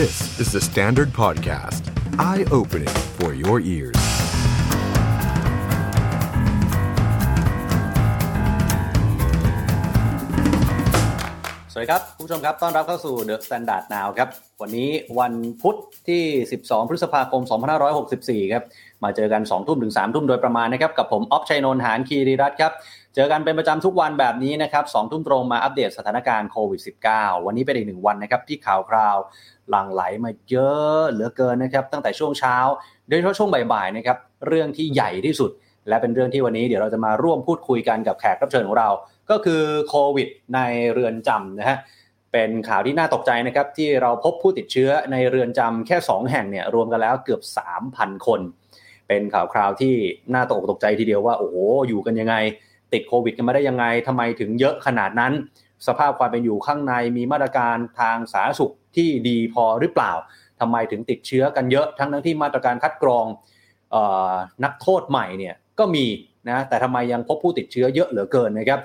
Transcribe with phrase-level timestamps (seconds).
[0.00, 1.82] This is the Standard Podcast.
[2.18, 4.00] Eye-opening for your ears.
[11.72, 14.28] สวัสดีครับคุณผู้ชมครับ ต้อนรับเข้าสู่ The Standard Now ครับ
[14.60, 15.76] วันนี้วันพุธ
[16.08, 16.22] ที่
[16.58, 17.42] 12 พฤษภาคม
[17.96, 18.64] 2564 ครับ
[19.04, 22.72] มาเจอกัน 2 ทุ่มถึง 3 ทุ่มโดยประมาณนะครับ กับผม ออฟชัยนนท์หานคีรีรัตครับ
[23.14, 26.80] เจอกันเป็นประจำทุกวันแบบนี้นะครับ2ทุ่มตรงมาอัปเดตสถานการณ์โควิด
[27.12, 29.16] -19 วันนี้เป็นอีกหนึ่งวันนะครับที่ข่าวคราว
[29.70, 32.56] หลั่งไหลมาเยอะเหลือเกินนะครับตั้งแต่ช่วงเช้า
[33.08, 35.50] โดยเฉพาะช่วงบ่ายๆนะครับเรื่องที่ใหญ่ที่สุด
[35.88, 38.88] และเป็นเรื่องที่วันนี้เดี๋ยวเราจะมาร่วมพูดคุยกันกับแขกรับเชิญของเรา
[39.30, 40.60] ก็คือโควิด ใน
[40.92, 41.78] เรือนจำนะฮะ
[42.32, 47.40] เป็นข่าวที่น่าตกใจนะครับที่เราพบผู้ติดเชื้อในเรือนจำแค่ 2 แห่งเนี่ยรวมกันแล้วเกือบ
[47.84, 48.40] 3,000 คน
[49.08, 49.94] เป็นข่าวคราวที่
[50.34, 51.56] น่าตกอกตกใจทีเดียวว่าโอ้โห
[51.88, 52.36] อยู่กันยังไง
[52.94, 55.32] ติดโควิดกันมาได้ยังไงทำไมถึงเยอะขนาดนั้น
[55.86, 60.12] สภาพความเป็นอยู่ข้างในมีมาตรการทางสาธารณสุขที่ดีพอหรือเปล่า
[60.60, 63.26] ทำไมถึงติดเชื้อกันเยอะทั้งทั้งที่มาตรการคัดกรอง
[63.94, 63.96] อ
[64.30, 66.06] อนักโทษใหม่เนี่ยก็มี
[66.48, 68.80] นะแต่ทำไมยังพบผู้ติดเชื้อเยอะเหลือเกินนะครับ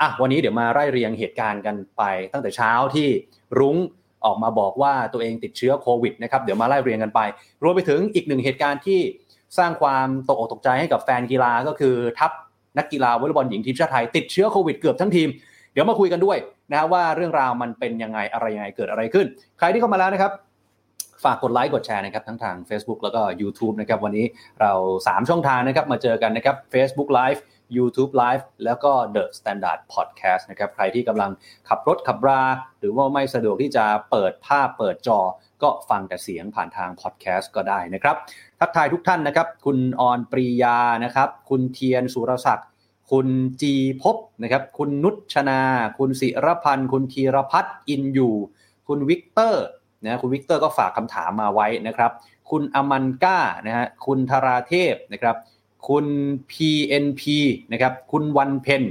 [0.00, 2.02] อะวันนี้เดี๋ยวมาไล่เรียงเหตุการณ์กันไป
[2.32, 3.08] ตั้งแต่เช้าที่
[3.58, 3.76] รุ้ง
[4.24, 7.20] ออกมาบอกว่าตัวเองติดเชื้อโควิดนะครับเดี๋ยวมาไล่เรียงกันไป
[7.62, 9.00] รวมไปถึงอีกหนึ่งเหตุการณ์ที่
[9.58, 12.32] สร้างความตกอกตกใจให้กับแฟนกีฬาก็คือทัพ
[12.78, 15.28] นักกีฬาวอลเลย์บอลหญิงทีมชาติไทยติดเชื้อโควิดเกือบทั้งทีม
[15.72, 16.38] เดี๋ยวมาคุยกันด้วย
[16.72, 19.26] นะว่าเรื่องราวมันเป็นยังไงอะไรยังไงเกิดอะไรขึ้น
[19.58, 20.32] ใครที่เข้ามาแล้วนะครับ
[21.24, 24.26] ฝากกดไลค์กดแชร์นะครับทั้งทาง Facebook แล้วก็ YouTube นะครับวันนี้
[24.60, 24.72] เรา
[25.04, 27.40] 3 ช่องทางนะครับมาเจอกันนะครับ Facebook Live
[27.76, 31.30] YouTube Live แล้วก็ The Standard Podcast นะครับใครที่กำลัง
[31.68, 32.42] ขับรถขับรา
[32.78, 35.20] หรือว่าไม่สะดวกที่จะเปิดภาพเปิดจอ
[35.62, 38.16] ก็ฟังแต่เสียงผ่านทาง Podcast ก็ได้นะครับ
[38.60, 42.68] ทักทายทุกท่านนะครับ คุณออนปรียานะครับ คุณเทียนสุรศักดิ์
[43.10, 43.28] คุณ
[43.60, 45.62] จีพบนะครับ คุณนุชนา
[45.98, 48.34] คุณศิรพันธ์ คุณธีรพัฒน์อินอยู่
[48.88, 49.66] คุณวิกเตอร์
[50.04, 52.10] นะคุณวิกเตอร์ก็ฝากคำถามมาไว้นะครับ
[52.50, 55.36] คุณอมันก้านะฮะคุณธราเทพนะครับ
[55.88, 56.06] คุณ
[56.50, 57.22] PNP
[57.72, 58.82] นะครับ คุณวันเพ็ญ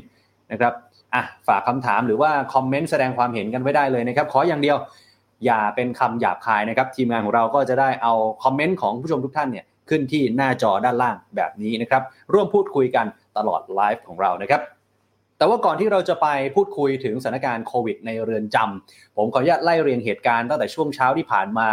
[0.51, 0.73] นะครับ
[1.13, 4.77] อะฝากคำถามหรือว่าคอมเมนต์แสดงความเห็นกันไว้ได้เลยนะครับ ขออย่างเดียว
[5.45, 13.05] อย่าเป็นคำหยาบคายนะครับ ทีมงานของเราก็จะได้เอาคอมเมนต์ของผู้ชมทุกท่านเนี่ย ขึ้นที่หน้าจอด้านล่างแบบนี้นะครับ ร่วมพูดคุยกัน
[13.37, 14.61] ตลอดไลฟ์ของเรานะครับ
[15.37, 21.69] แต่ว่าก่อนที่เราจะไปพูดคุยถึงสถานการณ์โควิดในเรือนจำผมขออนุญาตไล่เรียงเหตุการณ์ตั้งแต่ช่วงเช้าที่ผ่านมา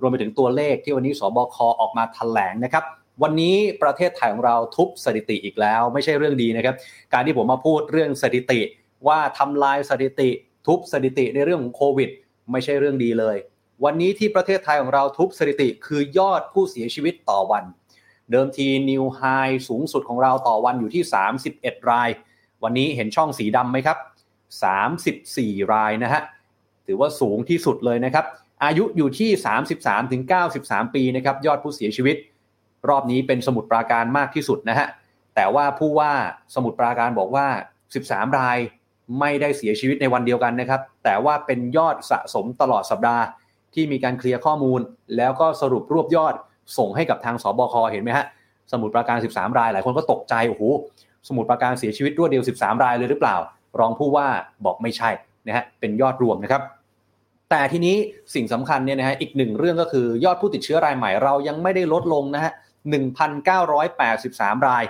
[0.00, 2.84] รวมไปถึงตัวเลขที่วันนี้สบคออกมาแถลงนะครับ
[3.22, 6.74] วันนี้ประเทศไทยของเราทุบสถิติอีกแล้ว ไม่ใช่เรื่องดีนะครับ
[7.12, 8.60] การที่ผมมาพูดเรื่องสถิติ
[9.08, 10.30] ว่าทำลายสถิติ
[10.66, 12.10] ทุบสถิติในเรื่องของโควิด
[12.52, 13.36] ไม่ใช่เรื่องดีเลย
[13.84, 17.64] วันนี้ที่ประเทศไทยของเราทุบสถิติคือยอดผู้เสียชีวิตต่อวัน
[18.30, 19.22] เดิมทีนิวไฮ
[19.68, 21.02] สูงสุดของเราต่อวันอยู่ที่
[21.46, 22.08] 31 ราย
[22.62, 23.98] วันนี้เห็นช่องสีดำไหมครับ
[24.84, 26.22] 34 รายนะฮะ
[26.86, 28.24] ถือว่าสูงที่สุดเลยนะครับ
[28.64, 29.30] อายุอยู่ที่
[29.70, 30.22] 33ถึง
[30.58, 32.16] 93ปีนะครับยอดผู้เสียชีวิต
[32.88, 34.86] รอบนี้เป็นสมุดปราการมากที่สุดนะฮะ
[35.34, 36.12] แต่ว่าผู้ว่า
[36.54, 37.46] สมุดปราการบอกว่า
[37.92, 38.58] 13 ราย
[39.20, 43.24] ไม่ได้เสียชีวิตในวันเดียวกันนะครับ แต่ว่าเป็นยอดสะสมตลอดสัปดาห์
[43.74, 44.80] ที่มีการเคลียร์ข้อมูล
[45.16, 46.34] แล้วก็สรุปรวบยอด
[46.78, 48.26] ส่งให้กับทางสบคเห็นไหมฮะ
[48.72, 50.62] สมุดปราการ 13 รายหลายคนก็ตกใจโอ้โห
[51.28, 53.36] สมุดปราการเสียชีวิตรวดเดียว 13 รายเลยหรือเปล่า
[53.78, 54.26] รองผู้ว่า
[54.64, 55.10] บอกไม่ใช่
[55.46, 56.62] นะฮะเป็นยอดรวมนะครับ
[57.50, 57.96] แต่ทีนี้
[58.34, 62.52] สิ่งสำคัญเนี่ยนะฮะอีกหนึ่งเรื่องก็คือยอดผู้ติดเชื้อรายใหม่เรายังไม่ได้ลดลงนะฮะ
[63.78, 64.84] 1,983 ราย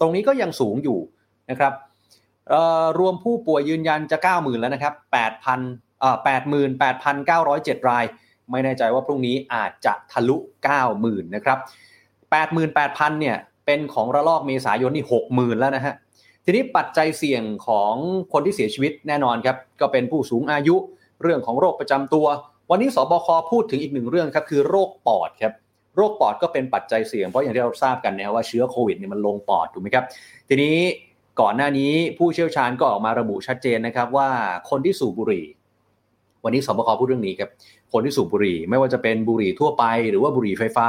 [0.00, 0.98] ตรงนี้ก็ยังสูงอยู่
[1.50, 1.72] นะครับ
[2.98, 4.94] รวมผู้ป่วยยืนยันจะ 90,000 แล้วนะครับ
[5.46, 8.04] 8,000 88,907 ราย
[8.50, 10.36] ไม่แน่ใจว่าพรุ่งนี้อาจจะทะลุ
[10.84, 11.58] 90,000 นะครับ
[12.38, 13.36] 88,000 เนี่ย
[13.66, 15.94] เป็นของระลอกเมษายนนี่ 60,000 แล้วนะฮะ
[16.44, 17.94] ทีนี้ปัจจัยเสี่ยงของ
[18.32, 20.76] คนที่เสียชีวิตแน่นอนครับ ก็เป็นผู้สูงอายุ
[21.22, 22.26] เรื่องของโรคประจำตัว
[22.70, 25.52] วันนี้สบคพูดถึงอีกหนึ่งเรื่องครับ คือโรคปอดครับ
[25.96, 30.04] โรคปอดก็เป็นปัจจัยเสี่ยงเพราะอย่างที่เราทราบกันนะว่าเชื้อโควิดเนี่ยมันลงปอดถูกไหมครับ
[30.48, 30.76] ทีนี้
[31.40, 34.28] ก่อนหน้านี้ผู้เชี่ยวชาญก็ออกมาระบุชัดเจนนะครับว่า
[34.70, 35.44] คนที่สูบบุหรี่
[36.44, 37.50] วันนี้สบคพูดเรื่องนี้ครับ
[37.92, 40.88] คนที่สูบบุหรี่ ไม่ว่าจะเป็นบุหรี่ทั่วไป หรือว่าบุหรี่ไฟฟ้า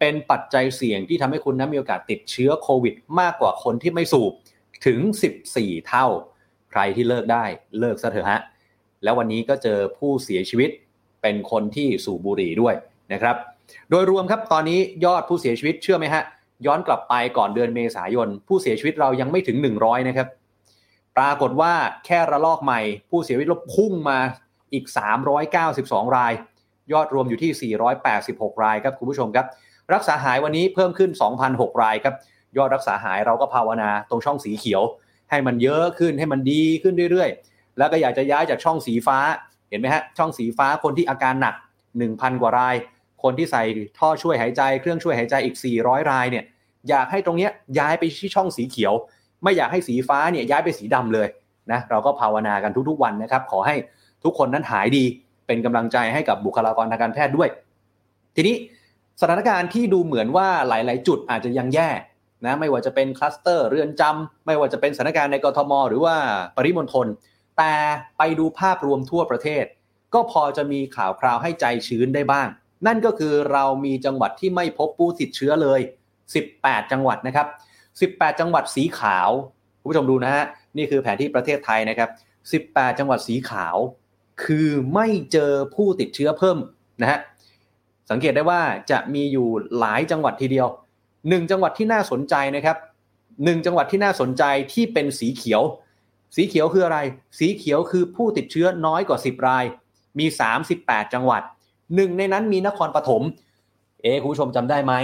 [0.00, 4.32] เป็นปัจจัยเสี่ยงที่ทำให้คุณนั้นมีโอกาสติดเชื้อโควิด มากกว่าคนที่ไม่สูบ
[4.86, 4.98] ถึง
[5.44, 6.06] 14 เท่า
[6.70, 7.44] ใครที่เลิกได้
[7.78, 8.40] เลิกซะเถอะฮะ
[9.02, 10.70] แล้ววันนี้ก็เจอผู้เสียชีวิต
[11.22, 12.74] เป็นคนที่สูบบุหรี่ด้วย
[13.12, 13.36] นะครับ
[13.90, 16.22] โดยรวมครับตอนนี้ยอดผู้เสียชีวิตเชื่อไหมฮะ
[16.66, 20.28] ย้อนกลับไปก่อนเดือนเมษายน ผู้เสียชีวิตเรายังไม่ถึง 100 นะครับ
[21.16, 21.72] ปรากฏว่า
[22.04, 22.80] แค่ระลอกใหม่
[23.10, 24.18] ผู้เสียชีวิตลบพุ่งมา
[24.72, 24.84] อีก
[25.50, 26.32] 392 ราย
[26.92, 27.72] ยอดรวมอยู่ที่
[28.18, 29.46] 486 รายครับคุณผู้ชมครับ
[29.94, 31.10] รักษาหายวันนี้เพิ่มขึ้น
[31.46, 32.14] 2,006 รายครับ
[32.56, 34.82] ยอดรักษาหายเราก็ภาวนาตรงช่องสีเขียว
[35.30, 39.18] ให้มันเยอะขึ้นให้มันดีขึ้นเรื่อยๆ แล้วก็อยากจะย้ายจากช่องสีฟ้า
[39.70, 41.54] เห็นไหมฮะช่องสีฟ้าคนที่อาการหนัก
[41.98, 42.74] 1,000 กว่าราย
[43.22, 43.62] คนที่ใส่
[43.98, 46.44] ท่อช่วยหายใจเครื่องช่วยหายใจอีก 400 รายเนี่ย
[46.88, 48.92] อยากให้ตรงเนี้ยย้ายไปที่ช่องสีเขียว
[49.42, 51.28] ไม่อยากให้สีฟ้าเนี่ยย้ายไปสีดำเลย
[51.72, 53.74] นะเราก็ภาวนากันทุกๆวันนะครับ ขอให้
[54.24, 55.04] ทุกคนนั้นหายดี
[55.46, 57.48] เป็นกำลังใจให้กับบุคลากรทางการแพทย์ด้วย
[58.36, 58.56] ทีนี้
[59.20, 61.90] สถานการณ์ที่ดูเหมือนว่าหลาย ๆ จุดอาจจะยังแย่
[62.44, 66.14] นะไม่ว่าจะเป็นคลัสเตอร์เรือนจำไม่ว่าจะเป็นสถานการณ์ในกรทม หรือว่า
[66.56, 67.06] ปริมณฑล
[67.58, 67.74] แต่
[68.18, 69.64] ไปดูภาพรวมทั่วประเทศ
[70.14, 72.48] ก็พอจะมีข่าวคราวให้ใจชื้นได้บ้าง
[72.86, 75.80] นั่นก็คือเรามีจังหวัดที่ไม่พบผู้ติดเชื้อเลย
[76.36, 77.46] 18 จังหวัดนะครับ
[78.22, 79.30] 18 จังหวัดสีขาว
[79.80, 80.44] คุณผู้ชมดูนะฮะ
[80.76, 82.10] นี่คือแผนที่ประเทศไทยนะครับ
[82.74, 83.76] 18 จังหวัดสีขาว
[84.44, 86.58] คือไม่เจอผู้ติดเชื้อเพิ่ม
[87.02, 87.18] นะฮะ
[88.10, 88.60] สังเกตได้ว่า
[88.90, 89.48] จะมีอยู่
[89.78, 90.68] หลายจังหวัดทีเดียว
[91.28, 92.76] หนึ่งจังหวัดที่น่าสนใจนะครับ
[93.44, 95.62] หนึ่งจังหวัดที่น่าสนใจที่เป็นสีเขียว
[96.36, 96.98] สีเขียวคืออะไร
[97.38, 99.64] สีเขียวคือผู้ติดเชื้อน้อยกว่า 10 ราย
[100.18, 100.26] มี
[100.68, 101.42] 38 จังหวัด
[101.94, 103.22] หนึ่งในนั้นมีนครปฐม
[104.02, 104.94] เอ๊คุณผู้ชมจำได้ไหม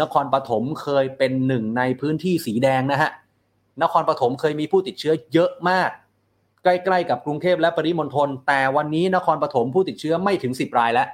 [0.00, 3.10] นครปฐมเคยเป็นหนึ่งในพื้นที่สีแดงนะฮะ
[3.82, 5.90] นครปฐมเคยมีผู้ติดเชื้อเยอะมาก
[6.66, 11.08] ใกล้ๆกับกรุงเทพและปริมณฑลแต่วันนี้นครปฐมผู้ติดเชื้อไม่ถึง 10 รายแล้ว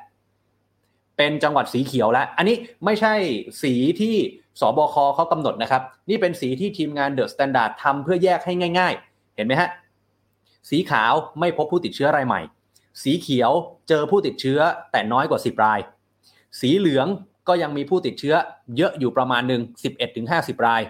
[1.16, 3.14] เป็นจังหวัดสีเขียวแล้ว อันนี้ไม่ใช่
[3.62, 4.16] สีที่
[4.60, 9.70] ศบคเขากำหนดนะครับ นี่เป็นสีที่ทีมงาน The Standard ทำเพื่อแยกให้ง่าย ๆ เห็นไหมฮะ
[10.70, 12.40] สีขาวไม่พบผู้ติดเชื้อรายใหม่
[13.02, 13.52] สีเขียว
[13.88, 14.58] เจอผู้ติดเชื้อ
[14.92, 15.80] แต่น้อยกว่า 10 ราย
[16.60, 17.06] สีเหลือง
[17.48, 18.34] ก็ยังมีผู้ติดเชื้อ
[18.76, 19.62] เยอะอยู่ประมาณหนึ่ง
[20.14, 20.82] 11-50 ราย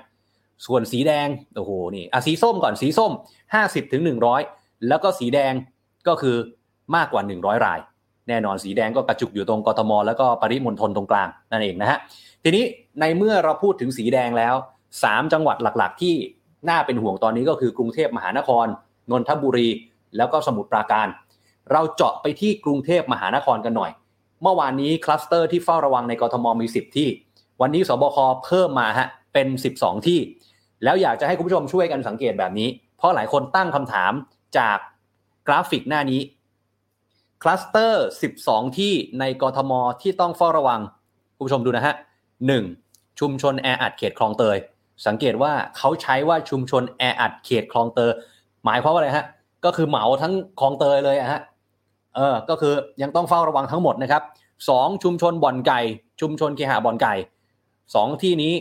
[0.66, 3.12] ส่วนสีแดงโอ้โหนี่อะสีส้มก่อนสีส้ม
[4.00, 5.52] 50-100 แล้วก็สีแดง
[6.08, 6.36] ก็คือ
[6.96, 7.80] มากกว่า 100 ราย
[8.28, 11.98] แน่นอนสีแดงก็กระจุกอยู่ตรงกทม แล้วก็ปริมณฑลตรงกลางนั่นเองนะฮะ
[12.42, 12.64] ทีนี้
[13.00, 14.54] ในเมื่อเราพูดถึงสีแดงแล้ว
[14.94, 16.14] 3 จังหวัดหลักๆ ที่
[16.68, 18.66] น่าเป็นห่วงตอนนี้ก็คือกรุงเทพมหานคร
[19.10, 19.68] นนทบุรี
[20.16, 21.06] แล้วก็สมุทรปราการ
[21.72, 23.90] เราเจาะไปที่กรุงเทพมหานครกันหน่อย
[24.42, 27.08] เมื่อวานนี้คลัสเตอร์ที่เฝ้าระวังในกรทมมี 10 ที่
[27.60, 30.18] วันนี้สบคเพิ่มมาฮะเป็น 12 ที่
[30.84, 34.12] แล้วอยากจะให้คุณผู้ชมช่วยกันสังเกตแบบนี้ เพราะหลายคนตั้งคำถาม
[34.58, 34.78] จาก
[35.46, 36.20] กราฟิกหน้านี้
[37.42, 38.06] คลัสเตอร์
[38.40, 40.80] 12 ที่ในกรทมที่ต้องเฝ้าระวัง
[41.36, 41.94] คุณผู้ชมดูนะฮะ
[42.58, 43.20] 1.
[43.20, 44.56] ชุมชนแออัดเขตคลองเตย
[45.06, 48.10] สังเกตว่าเขาใช้ว่าชุมชนแออัดเขตคลองเตย
[48.64, 49.26] หมายความว่าอะไรฮะ
[49.64, 51.40] ก็คือเหมาทั้งคลองเตยเลยอะฮะ
[52.16, 54.22] เออ ก็คือยังต้องเฝ้าระวังทั้งหมดนะครับ
[54.68, 55.80] สองชุมชนบ่อนไก่
[56.20, 57.14] ชุมชนเคหะบ่อนไก่
[57.94, 58.52] สองที่นี้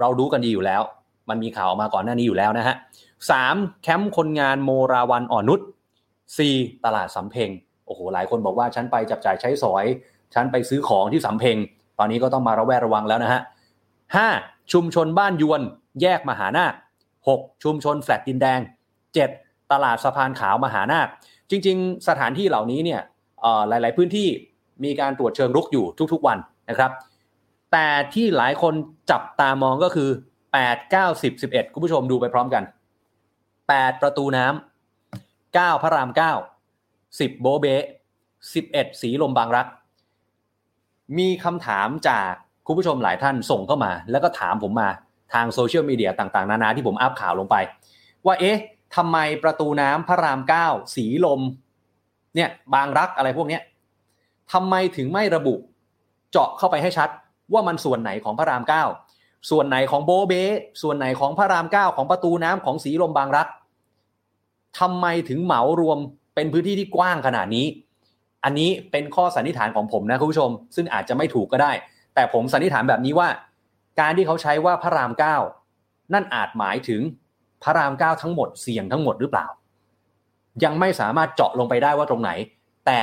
[0.00, 0.82] เรารู้กันดีอยู่แล้ว
[1.30, 2.76] มันมีข่าวออกมาก่อนหน้านี้อยู่แล้วนะฮะ
[3.30, 5.60] สามแคมป์คนงานโมราวันอ่อนนุช
[6.38, 6.54] สี่
[6.84, 7.50] ตลาดสำเพ็ง
[7.86, 9.84] โอ้โหหลายคนบอกว่าฉันไปจับจ่ายใช้สอย
[10.34, 11.56] ฉันไปซื้อของที่สำเพ็ง
[11.98, 13.40] ตอนนี้ก็ต้องมาระแวดระวังแล้วนะฮะ
[14.16, 14.28] ห้า
[14.72, 15.62] ชุมชนบ้านยวน
[16.02, 16.74] แยกมหานาค
[17.28, 18.60] หกชุมชนแฟลตดินแดง
[19.14, 19.30] เจ็ด
[19.72, 21.06] ตลาดสะพานขาวมหานาค
[21.50, 23.00] จริง ๆ สถานที่เหล่านี้เนี่ย
[23.68, 24.28] หลาย ๆ พื้นที่
[24.84, 26.38] มีการตรวจเชิงรุกอยู่ทุกๆวัน
[26.68, 26.90] นะครับ
[27.72, 28.74] แต่ที่หลายคน
[29.10, 30.10] จับตามองก็คือ
[30.52, 32.62] 8 9 10 11คุณผู้ชมดูไปพร้อมกัน
[33.28, 36.10] 8ปดประตูน้ำ9พระราม
[36.70, 37.66] 9 10โบเบ
[38.34, 39.66] 11สีลมบางรัก
[41.18, 42.30] มีคำถามจาก
[42.66, 44.88] คุณผู้ชมหลายท่านส่งเข้ามา แล้วก็ถามผมมา
[45.32, 47.56] ทางโซเชียลมีเดียต่างๆ นานาที่ผมอัพข่าวลงไป
[48.26, 48.58] ว่าเอ๊ะ
[48.96, 51.40] ทำไมประตูน้ำพระรามเก้าสีลม
[52.34, 53.62] เนี่ยบางรักอะไรพวกเนี้ย
[54.52, 55.54] ทำไมถึงไม่ระบุ
[56.30, 57.08] เจาะเข้าไปให้ชัด
[57.52, 58.84] ว่ามันส่วนไหนของพระรามเก้า
[59.50, 60.32] ส่วนไหนของโบเบ
[60.82, 63.48] ส่วนไหนของพระรามเก้าของประตูน้ำของสีลมบางรัก
[64.78, 65.98] ทำไมถึงเหมารวม
[66.34, 67.66] เป็นพื้นที่ที่กว้างขนาดนี้
[68.44, 71.72] อันนี้เป็นข้อสันนิษฐานของผมนะคุณผู้ชม ซึ่งอาจจะไม่ถูกก็ได้
[72.14, 73.28] แต่ผมสันนิษฐานแบบนี้ว่า
[74.00, 75.36] การที่เขาใช้ว่าพระรามเก้า
[76.14, 77.00] นั่นอาจหมายถึง
[77.62, 79.46] พระรามเก้าทั้งหมดเสี่ยงทั้งหมดหรือเปล่า
[80.64, 82.30] ยังไม่สามารถเจาะลงไปได้ว่าตรงไหน
[82.86, 83.00] แต่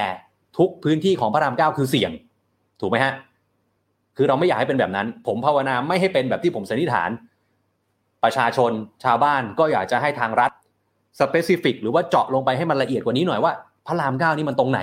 [0.57, 2.11] ทุกพื้นที่ของพระรามเก้าคือเสี่ยง
[2.81, 3.13] ถูกไหมฮะ
[4.17, 7.09] คือเราไม่อยากให้เป็นแบบนั้น ผมภาวนาไม่ให้เป็นแบบที่ผมสันนิษฐาน
[8.23, 8.71] ประชาชน
[9.03, 10.51] ชาวบ้านก็อยากจะให้ทางรัฐ
[11.19, 13.51] สเปซิฟิกหรือว่าเจาะลงไปให้มันละเอียดกว่านี้หน่อยว่า
[13.87, 14.79] พระรามเก้านี่มันตรงไหน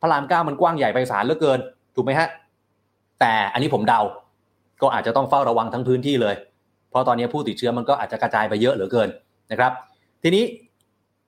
[0.00, 1.58] พระรามเก้ามันกว้างใหญ่ไพศาลเหลือเกิน
[1.94, 2.28] ถูกไหมฮะ
[3.20, 4.00] แต่อันนี้ผมเดา
[4.82, 6.34] ก็อาจจะต้องเฝ้าระวังทั้งพื้นที่เลย
[6.90, 9.08] เพราะตอนนี้ผู้ติดเชื้อมันก็อาจจะกระจายไปเยอะเหลือเกิน
[9.50, 9.72] นะครับ
[10.22, 10.44] ทีนี้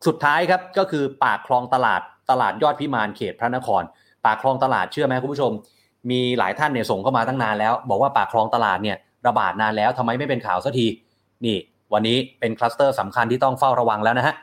[0.07, 3.83] สุดท้ายครับก็คือปากคลองตลาดตลาดยอดพิมานเขตพระนคร
[4.25, 5.53] ปากคลองตลาดเชื่อไหมคุณผู้ชม
[6.11, 8.97] มีหลายท่านเนี่ยส่งเข้ามาตั้งนานแล้ว บอกว่าปากคลองตลาดเนี่ย
[9.27, 10.87] ระบาดนานแล้วทำไมไม่เป็นข่าวสักที
[11.45, 11.57] นี่
[11.93, 14.35] วันนี้เป็นคลัสเตอร์สำคัญที่ต้องเฝ้าระวังแล้วนะฮะ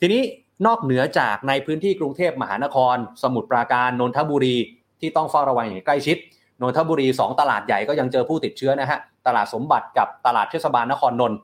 [0.00, 0.22] ทีนี้
[0.66, 4.56] นอกเหนือจากในพื้นที่กรุงเทพมหานคร สมุทรปราการนนทบุรี
[5.00, 6.16] ที่ต้องเฝ้าระวังอย่างใกล้ชิด
[6.62, 11.38] นนทบุรี 2 ตลาดใหญ่ก็ยังเจอผู้ติดเชื้อนะฮะตลาดสมบัติกับตลาดเทศบาลนครนนท์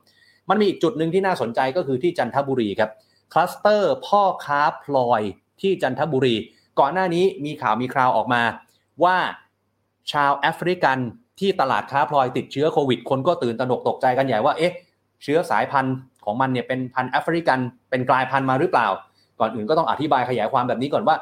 [0.49, 2.91] มันมีอีกจุดหนึ่งที่น่าสนใจก็คือที่จันทบุรีครับ
[3.33, 5.21] คลัสเตอร์พ่อค้าพลอย
[5.61, 6.35] ที่จันทบุรี
[6.79, 8.41] ก่อนหน้านี้มีข่าวมีคราวออกมา
[9.03, 9.17] ว่า
[10.11, 10.97] ชาวแอฟริกัน
[11.39, 14.73] ที่ตลาดค้าพลอยติดเชื้อโควิด คนก็ตื่นตระหนกตกใจกันใหญ่ว่าเอ๊ะ
[15.23, 15.95] เชื้อสายพันธุ์
[16.25, 17.59] ของมันเนี่ยเป็นพันธุ์แอฟริกัน
[17.89, 18.87] เป็นกลายพันธุ์มาหรือเปล่า
[19.39, 21.15] ก่อนอื่นก็ต้องอธิบายขยายความแบบนี้ก่อนว่า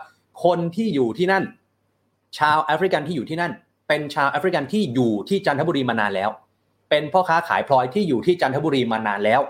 [0.43, 1.43] คนที่อยู่ที่นั่น
[2.39, 3.51] ชาวแอฟริกันที่อยู่ที่นั่น
[3.87, 6.29] เป็นชาวแอฟริกันที่อยู่ที่จันทบุรีมานานแล้ว
[6.89, 9.41] เป็นพ่อค้าขายพลอยที่อยู่ที่จันทบุรีมานานแล้ว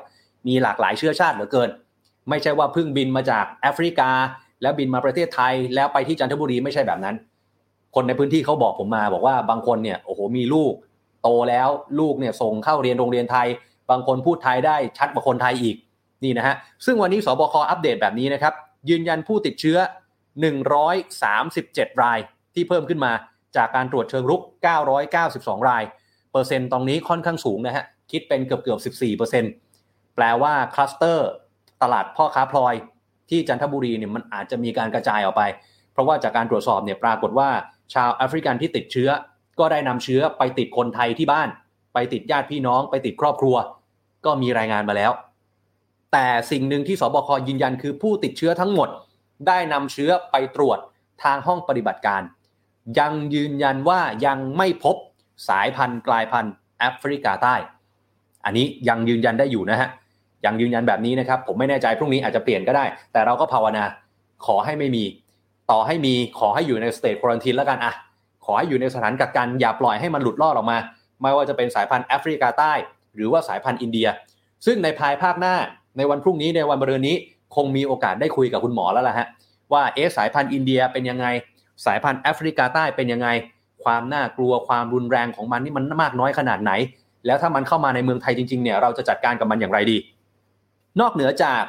[0.47, 1.69] มีหลากหลายเชื้อชาติเหลือเกิน
[2.29, 4.09] ไม่ใช่ว่าเพิ่งบินมาจากแอฟริกา
[4.61, 7.15] แล้วบินมาประเทศไทย แล้วไปที่จันทบุรีไม่ใช่แบบนั้น
[7.95, 10.73] คนในพื้นที่เขาบอกผมมาบอกว่าบางคนเนี่ยโอ้โหมีลูก
[11.23, 11.69] โตแล้ว
[11.99, 13.47] ลูกเนี่ยส่งเข้าเรียนโรงเรียนไทย
[13.89, 15.75] บางคนพูดไทยได้ชัดกว่าคนไทยอีก
[16.23, 18.53] นี่นะฮะซึ่งวันนี้ศบคอัปเดตแบบนี้นะครับ
[18.89, 19.77] ยืนยันผู้ติดเชื้อ
[21.09, 22.19] 137 ราย
[22.53, 23.11] ที่เพิ่มขึ้นมา
[23.55, 24.41] จากการตรวจเชิงรุก
[25.03, 25.83] 992 ราย
[26.31, 29.51] เปอร์เซ็นต์ตรงนี้ค่อนข้างสูงนะฮะคิดเป็นเกือบเกือบ 14เปอร์เซ็นต์
[30.15, 31.29] แปลว่าคลัสเตอร์
[31.81, 32.73] ตลาดพ่อค้าพลอย
[33.29, 35.43] ที่จันทบุรีเนี่ยมันอาจจะมีการกระจายออกไป
[35.91, 37.49] เพราะว่าจากการตรวจสอบเนี่ยปรากฏว่า
[37.93, 39.09] ชาวแอฟริกันที่ติดเชื้อ
[39.59, 41.49] ก็ได้นำเชื้อไปติดคนไทยที่บ้าน
[41.93, 43.55] ไปติดญาติพี่น้อง ไปติดครอบครัว
[44.25, 45.11] ก็มีรายงานมาแล้ว
[46.13, 48.89] แต่สิ่งหนึ่งที่สบคยืนยันคือผู้ติดเชื้อทั้งหมด
[49.47, 50.79] ได้นำเชื้อไปตรวจ
[51.23, 52.21] ทางห้องปฏิบัติการ
[52.99, 54.95] ยังยืนยันว่ายังไม่พบ
[55.49, 57.55] สายพันธุ์กลายพันธุ์แอฟริกาใต้
[58.45, 59.89] อันนี้ยังยืนยันได้อยู่นะฮะ
[60.45, 63.83] ยังยืนยันแบบนี้นะครับ ผมไม่แน่ใจพรุ่งนี้อาจจะเปลี่ยนก็ได้ แต่เราก็ภาวนา
[64.45, 65.03] ขอให้ไม่มี
[65.73, 67.93] ต่อให้มีขอให้อยู่ในสเตทควอนตินแล้วกันอะ
[68.45, 70.77] ขอให้อยู่ในสถานกักกันอย่าปล่อยให้มันหลุดลอดออกมา
[71.21, 72.73] ไม่ว่าจะเป็นสายพันธุ์แอฟริกาใต้
[73.15, 74.07] หรือว่าสายพันธุ์อินเดีย
[74.65, 75.55] ซึ่งในภายภาคหน้า
[75.97, 77.15] ในวันพรุ่งนี้ในวันมะรืนนี้
[77.55, 79.27] คงมีโอกาสได้คุยกับคุณหมอแล้วล่ะฮะ
[79.73, 81.25] ว่าเอสายพันธุ์อินเดียเป็นยังไง
[81.85, 83.27] สายพันธุ์แอฟริกาใต้เป็นยังไง
[83.83, 86.71] ความน่ากลัวความรุนแรงของมันนี่มันมากน้อยขนาดไหน
[87.25, 89.97] แล้วถ้ามันเข้ามาในเมืองไทยจริงๆเนี่ยเราจะจัดการกับมันอย่างไรดี
[91.01, 91.63] นอกเหนือจาก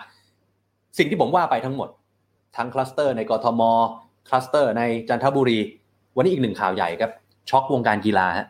[0.99, 1.89] สิ่งที่ผมว่าไปทั้งหมด
[2.57, 3.63] ทั้งคลัสเตอร์ในกทม
[4.29, 5.59] คลัสเตอร์ในจันทบุรี
[6.17, 7.13] วันนี้อีกหนึ่งข่าวใหญ่ครับ
[7.51, 8.47] ช็อกวงการกีฬาฮะ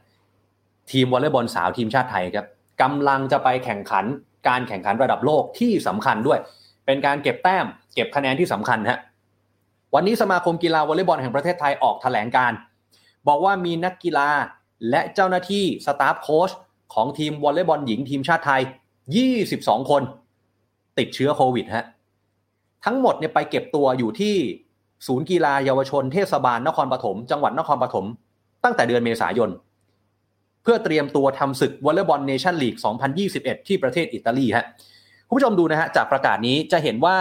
[0.91, 2.47] ทีมวอลเลย์บอลสาวทีมชาติไทยครับ
[2.83, 4.05] กำลังจะไปแข่งขัน
[4.49, 6.39] การแข่งขันระดับโลกที่สำคัญด้วย
[6.87, 8.99] เป็นการเก็บแต้ม เก็บคะแนนที่สำคัญฮะ
[9.95, 12.53] วันนี้สมาคมกีฬาวอลเลย์บอลแห่งประเทศไทยออกแถลงการณ์
[13.29, 14.29] บอกว่ามีนักกีฬา
[14.91, 16.51] และเจ้าหน้าที่สตาฟโค้ช
[16.95, 18.63] ของทีมวอลเลย์บอลหญิงทีมชาติไทย
[19.25, 20.03] 22 คน
[20.99, 21.87] ติดเชื้อโควิดฮะ
[22.85, 24.37] ทั้งหมดเนี่ยไปเก็บตัวอยู่ที่
[25.07, 28.07] ศูนย์กีฬาเยาวชนเทศบาลนครปฐมจังหวัดนครปฐม
[28.65, 29.51] ตั้งแต่เดือนเมษายน
[30.63, 32.77] เพื่อเตรียมตัวทำศึกวอลเลย์บอลเนชั่นลีก
[33.23, 34.67] 2021 ที่ประเทศอิตาลีฮะ
[35.29, 37.19] คุณผู้ชมดูนะฮะจากประกาศนี้จะเห็นว่า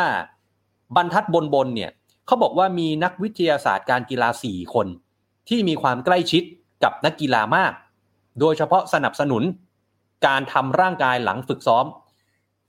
[0.96, 1.92] บรรทัดบนบนเนี่ย
[2.28, 4.88] เขาบอกว่ามีนักวิทยาศาสตร์การกีฬา 4 คน
[5.50, 6.44] ที่มีความใกล้ชิด
[6.84, 7.74] กับนักกีฬามาก
[8.40, 9.44] โดยเฉพาะสนับสนุน
[10.28, 11.86] การทำร่างกายหลังฝึกซ้อม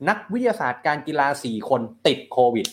[0.09, 2.67] นักวิทยาศาสตร์การกีฬา 4 คนติดโควิด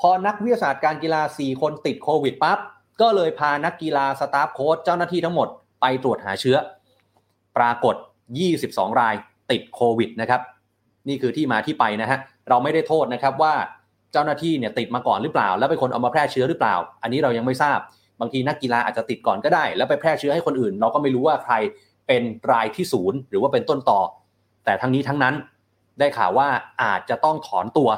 [0.00, 2.58] พอนักวิทยาศาสตร์การกีฬา 4 คนติดโควิดปั๊บ
[3.00, 5.48] ก็เลยพานักกีฬาสตาฟโค้ชเจ้าหน้าที่ทั้งหมด
[5.80, 6.56] ไปตรวจหาเชื้อ
[7.56, 7.94] ปรากฏ
[8.46, 9.14] 22 ราย
[9.50, 10.40] ติดโควิดนะครับ
[11.08, 13.54] นี่คือที่มาที่ไปนะฮะเราไม่ได้โทษนะครับว่า
[14.12, 17.78] เจ้าหน้าที่เนี่ยติดมาก่อนหรือเปล่า แล้วเป็นคนเอามาแพร่เชื้อหรือเปล่า อันนี้เรายังไม่ทราบ
[18.20, 21.54] บางทีนักกีฬาอาจจะติดก่อนก็ได้ แล้วไปแพร่เชื้อให้คนอื่น เราก็ไม่รู้ว่าใคร
[22.06, 22.22] เป็น
[22.52, 24.00] รายที่ศูนย์หรือว่าเป็นต้นต่อ
[24.64, 25.34] แต่ทั้งนี้ทั้งนั้น
[25.98, 26.48] ได้ข่าวว่า
[26.82, 27.90] อาจจะต้องถอนตัว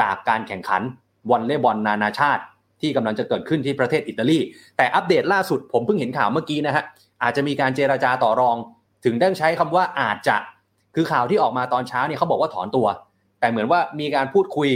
[0.00, 0.82] จากการแข่งขัน
[1.30, 2.42] วอลเลย์บอลนานาชาติ
[2.80, 4.38] ที่กำลังจะเกิดขึ้นที่ประเทศอิตาลี
[4.76, 6.84] แต่อัปเดตล่าสุดผมเพิ่งเห็นข่าวเมื่อกี้นะฮะ
[7.22, 8.56] อาจจะมีการเจราจาต่อรอง
[9.04, 10.36] ถึงได้ใช้คำว่าอาจจะ
[10.94, 12.86] คือข่าวที่ออกมาตอนเช้าเนี่ยเขาบอกว่าถอนตัว
[13.40, 14.68] แต่เหมือนว่ามีการพูดคุย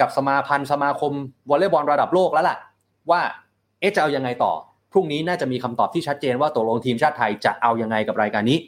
[0.00, 1.12] กับสมาพันธ์สมาคม
[1.50, 2.56] วอลเลย์บอลระดับโลกแล้วล่ะ
[3.10, 3.20] ว่า
[3.80, 4.52] เอ๊ะจะเอายังไงต่อ
[4.92, 8.58] พรุ่งนี้น่าจะมีคำตอบที่ชัดเจนว่าตกลงทีมชาติไทยจะเอายังไงกับรายการนี้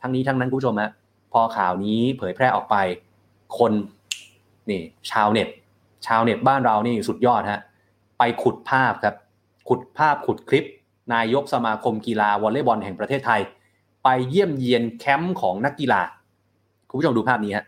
[0.00, 0.90] ทั้งนี้ทั้งนั้นคุณผู้ชมฮะ
[1.32, 2.76] พอข่าวนี้เผยแพร่ออกไป
[3.58, 3.72] คน
[4.70, 5.48] นี่ชาวเน็ต
[6.06, 7.60] ชาวเน็ตบ้านเรานี่สุดยอดฮะ
[8.18, 9.14] ไปขุดภาพครับ
[9.68, 10.64] ขุดภาพขุดคลิป
[11.14, 13.40] นายกสมาคมกีฬาวอลเลย์บอลแห่งประเทศไทย
[14.04, 16.00] ไปเยี่ยมเยียนแคมป์ของนักกีฬา
[16.88, 17.64] คุณผู้ชมดูภาพนี้ฮะ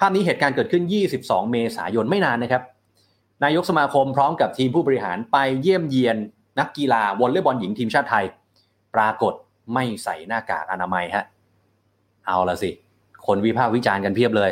[0.00, 0.84] ภาพนี้เหตุการณ์เกิดขึ้น
[1.18, 2.62] 22 เมษายนไม่นานนะครับ
[3.44, 6.16] นายกสมาคมพร้อมกับทีมผู้บริหารไปเยี่ยมเยียน
[6.58, 8.24] นักกีฬาวอลเลย์บอลหญิงทีมชาติไทย
[8.94, 9.34] ปรากฏ
[9.74, 11.24] ไม่ใส่หน้ากากอนามัยฮะ
[12.26, 12.70] เอาละสิ
[13.26, 14.50] คนวิพากษ์วิจารณ์กันเพียบเลย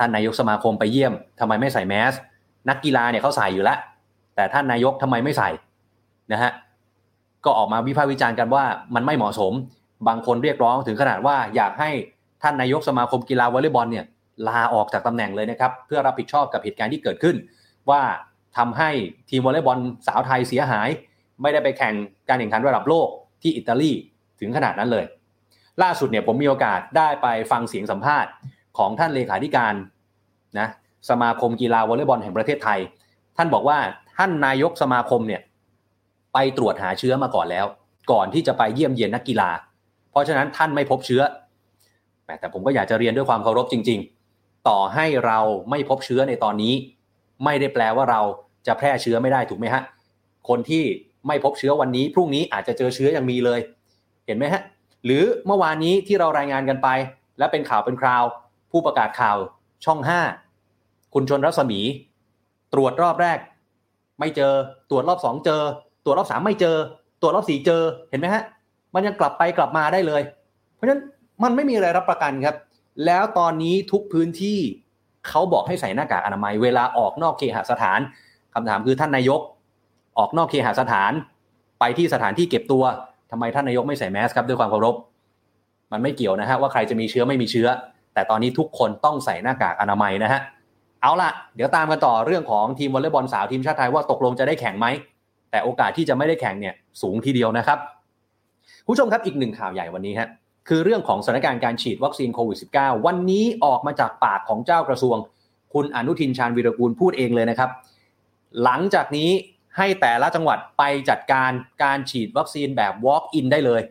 [0.00, 2.14] ท่านนายกสมาคมไปเยี่ยมทำไมไม่ใส่แมส
[2.68, 3.78] นักกีฬาเนี่ยเขาใส่อยู่แล้ว
[4.34, 5.50] แต่ท่านนายกทำไมไม่ใส่
[6.32, 6.52] นะฮะ
[7.44, 8.64] ก็ออกมาวิพากษ์วิจารณ์กันว่า
[8.94, 9.52] มันไม่เหมาะสม
[10.08, 11.90] บางคนเรียกร้องถึงขนาดว่าอยากให้
[12.42, 14.04] ท่านนายกสมาคมกีฬาวอลเลย์บอลเนี่ย
[14.48, 17.36] ลาออกจากตำแหน่งเลยนะครับ เพื่อรับผิดชอบกับเหตุการณ์ที่เกิดขึ้น
[17.90, 18.02] ว่า
[18.56, 18.90] ทำให้
[19.30, 20.88] ทีมวอลเลย์บอลสาวไทยเสียหาย
[21.42, 21.94] ไม่ได้ไปแข่ง
[22.28, 23.08] การแข่งขันระดับโลก
[23.42, 23.90] ที่อิตาลี
[24.40, 25.04] ถึงขนาดนั้นเลย
[25.82, 28.30] ล่าสุดเนี่ยผมมีโอกาสได้ไปฟังเสียงสัมภาษณ์
[28.80, 29.74] ของท่านเลขาธิการ
[30.58, 30.68] นะ
[31.10, 32.80] สมาคมกีฬาวอลเลย์บอลแห่งประเทศไทย
[33.36, 33.78] ท่านบอกว่า
[34.16, 35.42] ท่านนายกสมาคมเนี่ย
[36.34, 37.66] ไปตรวจหาเชื้อมาก่อนแล้ว
[38.12, 39.50] ก่อนที่จะไปเยี่ยมเยียนนักกีฬา
[40.10, 41.22] เพราะฉะนั้นท่านไม่พบเชื้อ
[42.40, 43.98] แต่ผมก็อยากจะเรียนด้วยความเคารพจริง
[44.32, 45.38] ๆ ต่อให้เรา
[45.70, 46.74] ไม่พบเชื้อในตอนนี้
[47.44, 48.20] ไม่ได้แปลว่าเรา
[48.66, 49.82] จะแพร่เชื้อไม่ได้ถูกไหมฮะ
[50.48, 50.84] คนที่
[51.26, 53.60] ไม่พบเชื้อวันนี้ พรุ่งนี้อาจจะเจอเชื้อยังมีเลย
[54.26, 54.62] เห็นไหมฮะ
[55.04, 56.88] หรือเมื่อวานนี้ที่เรารายงานกันไป
[57.38, 58.24] และเป็นข่าวเป็นคราว
[58.70, 59.36] ผู้ประกาศข่าว
[59.84, 60.20] ช่องห้า
[61.14, 61.80] คุณชนรัศมี
[62.72, 63.38] ตรวจรอบแรก
[64.20, 64.52] ไม่เจอ
[64.90, 65.62] ตรวจรอบสองเจอ
[66.04, 66.76] ตรวจรอบสามไม่เจอ
[67.20, 68.42] ตรวจรอบสี่เจอเห็นไหมฮะ
[68.94, 70.22] มันยังกลับไปกลับมาได้เลย
[70.74, 71.00] เพราะฉะนั้น
[71.42, 72.56] มันไม่มีอะไรรับประกันครับ
[73.06, 74.58] แล้วตอนนี้ทุกพื้นที่
[75.28, 78.00] เขาบอกให้ใส่หน้ากากอนามัย เวลาออกนอกเคหสถาน
[78.54, 79.40] คำถามคือท่านนายก
[80.18, 81.12] ออกนอกเคหสถาน
[81.80, 82.84] ไปที่สถานที่เก็บตัว
[83.30, 84.94] ทำไมท่านนายกไม่ใส่แมสครับด้วยความเคารพ
[85.92, 87.68] มันไม่เกี่ยวนะฮะว่าใครจะมีเชื้อไม่มีเชื้อ
[88.14, 90.40] แต่ตอนนี้ทุกคนต้องใส่หน้ากากอนามัยนะฮะ
[91.02, 94.86] เอาล่ะ เดี๋ยวตามกันต่อเรื่องของทีมวอลเลย์บอลสาวทีมชาติไทยว่าตกลงจะได้แข่งไหม
[95.50, 97.78] แต่โอกาสที่จะไม่ได้แข่งเนี่ยสูงทีเดียวนะครับ
[98.86, 100.28] ผู้ชมครับอีกหนึ่งข่าวใหญ่วันนี้ฮะ
[100.68, 105.16] คือเรื่องของสถานการณ์การฉีดวัคซีนโควิด -19 วันนี้ออกมาจากปากของเจ้ากระทรวง
[105.74, 107.70] คุณอนุทินชาญวีรกูลพูดเองเลยนะครับ
[108.62, 109.30] หลังจากนี้
[109.76, 111.50] ให้แต่ละจังหวัดไปจัดการ
[111.84, 113.82] การฉีดวัคซีนแบบ walk in ได้เลย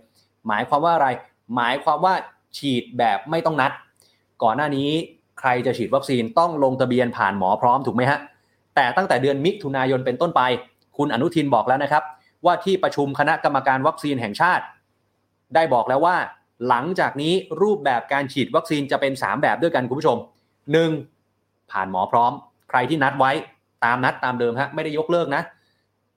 [0.48, 1.08] หมายความว่าอะไร
[1.56, 2.14] หมายความว่า
[2.58, 3.72] ฉีดแบบไม่ต้องนัด
[4.44, 4.90] ก่อนหน้านี้
[5.40, 8.20] ใครจะฉีดวัคซีนต้องลงทะเบียนผ่านหมอพร้อมถูกไหมฮะ
[8.76, 10.42] แต่ตั้งแต่เดือนมิถุนายนเป็นต้นไป
[10.98, 12.04] คุณอนุทินบอกแล้วนะครับ
[12.46, 14.64] ว่าที่ประชุมคณะกรรมการวัคซีนแห่งชาติ
[15.56, 16.16] ได้บอกแล้วว่า
[16.68, 20.18] หลังจากนี้รูปแบบการฉีดวัคซีนจะเป็น 3 แบบด้วยกันคุณผู้ชม
[20.94, 21.72] 1.
[21.72, 22.32] ผ่านหมอพร้อม
[22.70, 23.32] ใครที่นัดไว้
[23.86, 25.42] ตามนัดตามเดิมฮะไม่ได้ยกเลิกนะ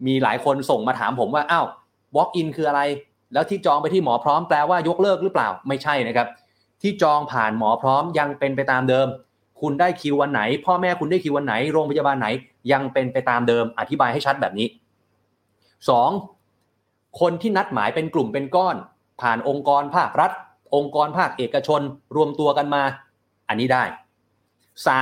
[0.07, 1.67] มีหลายคนส่งมาถามผมว่าอ้าว
[2.17, 2.83] walk in คืออะไร
[3.33, 6.29] แล้วที่จองไปที่หมอพร้อมแปลว่ายกเลิกหรือเปล่าไม่ใช่นะครับ
[6.83, 9.09] ที่จองผ่านหมอพร้อมยังเป็นไปตามเดิม
[9.61, 12.29] คุณได้คิววันไหน พ่อแม่คุณได้คิววันไหน โรงพยาบาลไหน
[12.73, 14.69] ยังเป็นไปตามเดิม อธิบายให้ชัดแบบนี้
[16.33, 17.21] 2.
[17.21, 18.77] คนที่นัดหมายเป็นกลุ่มเป็นก้อน
[19.21, 20.31] ผ่านองค์กรภาครัฐ
[20.75, 21.81] องค์กรภาคเอกชน
[22.17, 22.83] รวมตัวกันมา
[23.49, 23.85] อันนี้ได้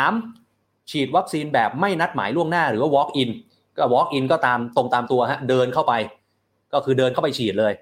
[0.06, 0.90] 3.
[0.90, 3.30] ฉีดวัคซีนแบบไม่นัดหมายล่วงหน้าหรือว่า walk in
[3.76, 5.92] ก็ walk in ก็ตามตรงตามตัวฮะเดินเข้าไป
[6.72, 7.72] ก็คือเดินเข้าไปฉีดเลย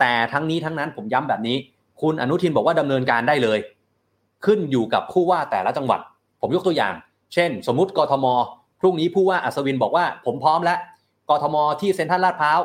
[0.00, 1.56] แต่ทั้งนี้ทั้งนั้นผมย้ำแบบนี้
[2.00, 3.58] คุณอนุทินบอกว่าดำเนินการได้เลย
[4.44, 6.00] ขึ้นอยู่กับผู้ว่าแต่ละจังหวัด
[6.40, 6.94] ผมยกตัวอย่าง
[7.34, 8.26] เช่น สมมุติกทม
[8.80, 10.78] พรุ่งนี้ผู้ว่าอัศวินบอกว่าผมพร้อมแล้ว
[11.30, 12.60] กทมที่เซ็นทรัลลาดพร้าว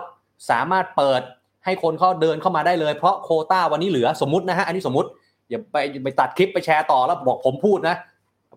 [0.50, 1.22] สามารถเปิด
[1.66, 5.10] ให้คนเข้าเดินเข้ามาได้เลยเพราะโคต้าวันนี้เหลือสมมตินะฮะอันนี้สมมติ
[5.50, 7.96] อย่าไปไปตัดคลิปไปแชร์ต่อแล้วบอกผมพูดนะ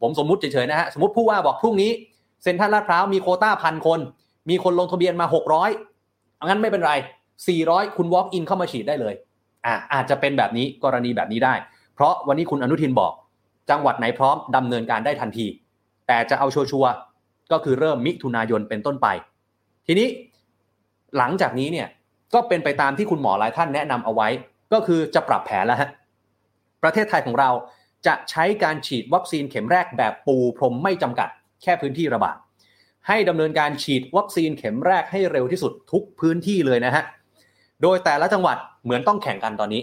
[0.03, 1.91] ผมสมมุติเฉยๆนะฮะสมมติผู้ว่าบอกพรุ่งนี้
[2.43, 4.01] เซ็นทรัลลาดพร้าวมีโคต้าพันคน
[4.51, 5.27] มีคนลงทะเบียนมา
[5.87, 6.93] 600งั้นไม่เป็นไร
[7.45, 9.15] 400 คุณ walk in เข้ามาฉีดได้เลย
[9.67, 11.55] อ่าอาจจะเป็นแบบนี้กรณีแบบนี้ได้
[11.95, 13.13] เพราะวันนี้คุณอนุทินบอก
[13.71, 15.47] จังหวัดไหนพร้อมดำเนินการได้ทันที
[16.07, 16.93] แต่จะเอาชัวร์
[17.53, 19.07] ก็คือเริ่มมิถุนายนเป็นต้นไป
[19.87, 20.09] ทีนี้
[21.19, 21.89] หลังจากนี้เนี่ย
[22.35, 24.29] ก็เป็นไปตามที่คุณหมอหลายท่านแนะนำเอาไว้
[24.73, 25.91] ก็คือจะปรับแผนแล้วฮะ
[26.83, 27.51] ประเทศไทยของเรา
[28.07, 31.29] จะใช้การฉีดวัคซีนเข็มแรกแบบปูพรมไม่จำกัด
[31.63, 32.37] แค่พื้นที่ระบาด
[33.09, 37.05] ให้ดำเนินการฉีดวัคซีนเข็มแรกให้เร็วที่สุดทุกพื้นที่เลยนะฮะ
[37.83, 39.83] โดยแต่ละจังหวัดเหมือนต้องแข่งกันตอนนี้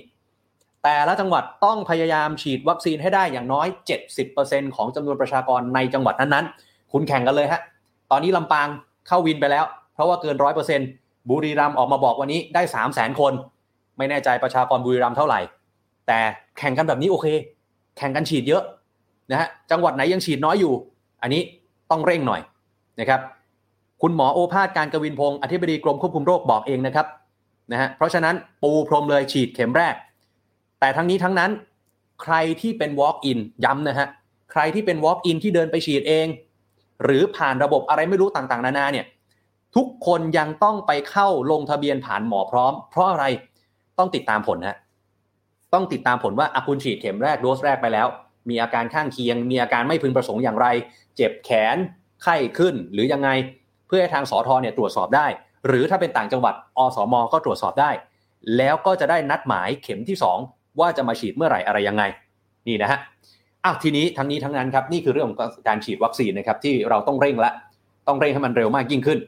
[0.83, 3.67] แต่ละจังหวัดต้องพยายามฉีดวัคซีนให้ได้อย่างน้อย
[4.21, 7.61] 70%ของจำนวนประชากรในจังหวัดนั้นๆ คุณแข่งกันเลยฮะ
[8.11, 8.67] ตอนนี้ลำปาง
[9.07, 10.35] เข้าวินไปแล้ว เพราะว่าเกิน
[10.81, 13.33] 100%บุรีรัมย์ออกมาบอกวันนี้ได้3 0 0 0 0 0คน
[13.97, 15.39] ไม่แน่ใจประชากรบุรีรัมย์เท่าไหร่
[16.07, 16.19] แต่
[16.57, 17.27] แข่งกันแบบนี้โอเค
[17.97, 18.63] แข่งกันฉีดเยอะ
[19.31, 20.73] นะฮะจังหวัดไหนยังฉีดน้อยอยู่
[21.21, 21.41] อันนี้
[21.91, 22.41] ต้องเร่งหน่อย
[22.99, 23.21] นะครับ
[24.01, 27.07] คุณหมอโอภาสการกวินพงศ์อธิบดีกรมควบคุมโรคบอกเองนะครับ
[27.71, 29.95] นะฮะเพราะฉะนั้นปูพรมเลยฉีดเข็มแรก
[30.79, 31.51] แต่ทั้งนี้ทั้งนั้น
[32.23, 34.07] ใครที่เป็น walk in ย้ำนะฮะ
[34.51, 36.27] ใครที่เป็น walk in ที่เดินไปฉีดเอง
[37.03, 39.05] หรือผ่านระบบอะไรไม่รู้ต่างๆ นานาเนี่ย
[39.75, 43.25] ทุกคนยังต้องไปเข้าลงทะเบียนผ่านหมอพร้อม เพราะอะไร
[43.97, 44.77] ต้องติดตามผลฮะ
[45.73, 48.07] ต้องติดตามผลว่าอาคุณฉีดเข็มแรกโดสแรกไปแล้ว
[48.49, 50.67] มีอาการข้างเคียง มีอาการไม่พึงประสงค์อย่างไร
[51.15, 51.77] เจ็บแขน
[52.23, 53.29] ไข้ขึ้นหรือยังไง
[53.87, 55.27] เพื่อให้ทางสอทอเนี่ยตรวจสอบได้
[55.67, 57.91] หรือถ้าเป็นต่างจังหวัดอสมก็ตรวจสอบได้
[58.57, 60.17] แล้วก็จะได้นัดหมายเข็มที่
[60.47, 62.03] 2 ว่าจะมาฉีดเมื่อไหร่อะไรยังไง
[62.67, 62.99] นี่นะฮะ
[63.63, 67.51] อ้าวทีนี้ทั้งนี้ทั้งนั้นครับนี่คือเรื่องของการฉีดวัคซีนนะครับที่เราต้องเร่งละ
[68.07, 69.19] ต้องเร่งให้มันเร็วมากยิ่งขึ้น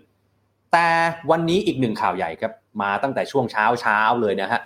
[0.73, 0.87] แต่
[1.31, 4.59] วันนี้อีกหนึ่งข่าวใหญ่ครับมาตั้งแต่ช่วงเช้าเช้าเลยนะฮะ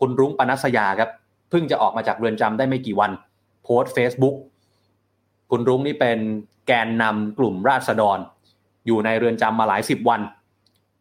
[0.00, 1.10] คุณรุ้งปนัสยาครับ
[1.50, 3.10] เพิ่งจะออกมาจากเรือนจำได้ไม่กี่วัน
[3.64, 4.36] โพสต์ Facebook
[5.50, 6.18] คุณรุ้งนี่เป็น
[6.66, 8.18] แกนนำกลุ่มราษฎร
[8.86, 10.20] อยู่ในเรือนจำมาหลายสิบวัน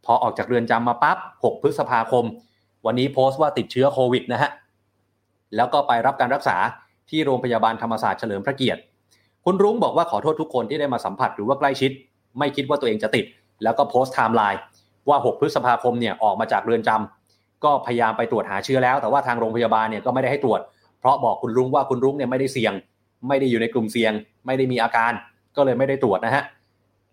[0.08, 2.26] พอออกจากเรือนจำมาปั๊บ 6 พฤษภาคม
[2.86, 4.52] วันนี้โพสต์ว่าติดเชื้อโควิดนะฮะ
[5.56, 6.58] แล้วก็ไปรับการรักษา
[7.10, 8.82] ที่โรงพยาบาลธรรมศาสตร์เฉลิมพระเกียรติ
[9.46, 11.92] คุณรุ้งบอกว่าขอโทษทุกคนที่ได้มาสัมผัสหรือว่าใกล้ชิด
[12.40, 13.26] ไม่คิดว่าตัวเองจะติด
[13.64, 14.60] แล้วก็โพสต์ไทม์ไลน์
[15.10, 20.60] ว่า 6 พฤษภาคมเนี่ยออกมาจากเรือนจำก็พยายามไปตรวจหาเชื้อแล้ว แต่ว่าทางโรงพยาบาลเนี่ยก็ไม่ได้ให้ตรวจ
[21.00, 22.74] เพราะบอกคุณรุ้งว่าคุณรุ้งเนี่ยไม่ได้เสี่ยง
[23.28, 24.12] ไม่ได้อยู่ในกลุ่มเสี่ยง
[24.46, 25.12] ไม่ได้มีอาการ
[25.56, 26.44] ก็เลยไม่ได้ตรวจนะฮะ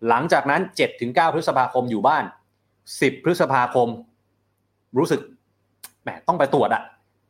[0.09, 0.61] หลังจากนั้น
[0.97, 2.23] 7-9 พฤษภาคมอยู่บ้าน
[2.99, 3.87] 10พฤษภาคม
[4.97, 5.21] รู้สึก
[6.03, 6.83] แหมต้องไปตรวจอะ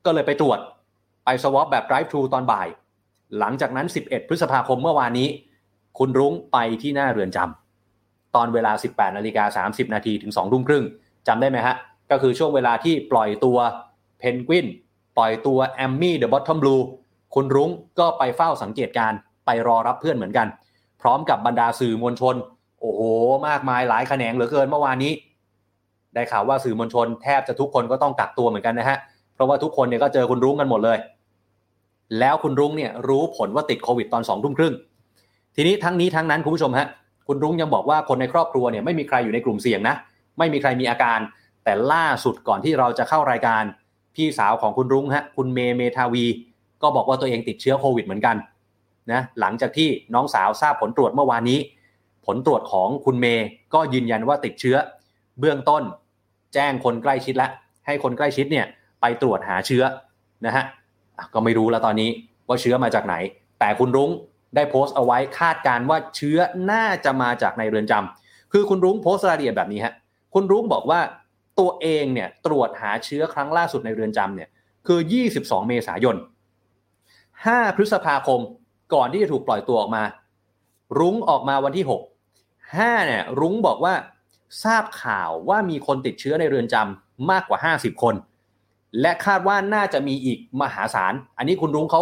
[0.06, 0.60] ก็เลยไปตรวจ
[1.26, 2.68] ไปสวอปแบบ drive thru ตอนบ่าย
[3.40, 5.28] หลังจากนั้น 11 พฤษภาคมเมื่อวานนี้
[5.98, 10.84] คุณรุ้งไปที่หน้าเรือนจำตอนเวลา 18นาฬิกา30 นาทีถึง2ทุ่มครึ่ง
[11.28, 11.76] จำได้ไหมฮะ
[12.12, 13.58] ก็คือช่วงเวลาที่ปล่อยตัว
[14.20, 14.68] เพนกวิน
[15.18, 16.76] ปล่อยตัวแอมมี่เดอะบอททอมบลู
[17.36, 19.14] คุณรุ้งก็ไปเฝ้าสังเกตการ
[19.46, 20.48] ไปรอรับเพื่อนเหมือนกัน
[21.02, 22.36] พร้อมกับบรรดาสื่อมวลชน
[22.80, 23.02] โอ้โห
[23.48, 25.14] มากมายหลายแขนงเหลือเกินเมื่อวานนี้
[26.16, 28.98] ได้ข่าวว่าสื่อมวลชนแทบจะทุกคนก็ต้องกักตัวเหมือนกันนะฮะ
[29.34, 30.98] เพราะว่าทุกคนเนี่ยก็เจอคุณรุ้งกันหมดเลย
[32.20, 34.74] แล้วคุณรุ้งเนี่ยรู้ผลว่าติดโควิดตอนสองทุ่มครึ่ง
[35.56, 36.88] ทีนี้ทั้งนี้ทั้งนั้นคุณผู้ชมฮะ
[37.28, 39.96] คุณรุ้งยังบอกว่าคนในครอบครัวเนี่ยไม่มีใครอยู่ในกลุ่มเสี่ยงนะ
[40.38, 41.20] ไม่มีใครมีอาการ
[41.64, 43.64] แต่ล่าสุดก่อนที่เราจะเข้ารายการ
[44.16, 46.26] พี่สาวของคุณรุ้งฮะ คุณเมเมทาวี
[46.82, 48.36] ก็บอกว่าตัวเองติดเชื้อโควิดเหมือนกัน
[49.12, 51.60] นะ หลังจากที่น้องสาวทราบผลตรวจเมื่อวานนี้
[52.26, 54.76] ผลตรวจของคุณเมย์ก็ยืนยันว่าติดเชื้อ
[55.40, 55.84] เบื้องต้น
[56.56, 57.52] แจ้งคนใกล้ชิดแล้ว
[57.86, 58.66] ให้คนใกล้ชิดเนี่ย
[59.02, 59.84] ไปตรวจหาเชื้อ
[60.46, 60.66] นะฮะ
[61.34, 62.10] ก็ไม่รู้แล้วตอนนี้
[62.48, 63.16] ว่าเชื้อมาจากไหน
[63.60, 64.12] แต่คุณรุ้ง
[64.56, 66.38] ได้โพสต์เอาไว้คาดการว่าเชื้อ
[66.72, 69.94] น่าจะมาจากในเรือนจำคือคุณรุ้งโพสต์รายละเอียดแบบนี้ฮะ
[70.34, 71.00] คุณรุ้งบอกว่า
[71.60, 74.50] ตัวเองเนี่ยตรวจหาเชื้อครั้งล่าสุดในเรือนจำเนี่ย
[74.88, 75.00] คือ
[75.34, 76.16] 22 เมษายน
[76.96, 78.40] 5 พฤษภาคม
[78.94, 80.04] ก่อนที่จะถูกปล่อยตัวออกมา
[81.00, 81.92] รุ้งออกมาวันที่ 6
[82.50, 83.94] 5เนี่ยรุ้งบอกว่า
[84.64, 88.16] ทราบข่าวว่ามีคนติดเชื้อในเรือนจำมากกว่า 50 คน
[89.02, 92.02] และคาดว่าน่าจะมีอีกมหาศาล อันนี้คุณรุ้งเขา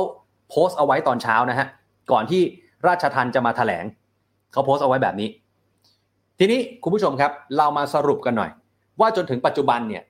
[0.49, 1.67] โพสต์เอาไว้ตอนเช้านะฮะ
[2.11, 2.41] ก่อนที่
[2.87, 3.85] ราชทันจะมาถแถลง
[4.51, 5.29] เขาโพสต์เอาไว้แบบนี้
[6.39, 8.51] ทีนี้คุณผู้ชมครับ เรามาสรุปกันหน่อย
[8.99, 10.03] ว่าจนถึงปัจจุบันเนี่ย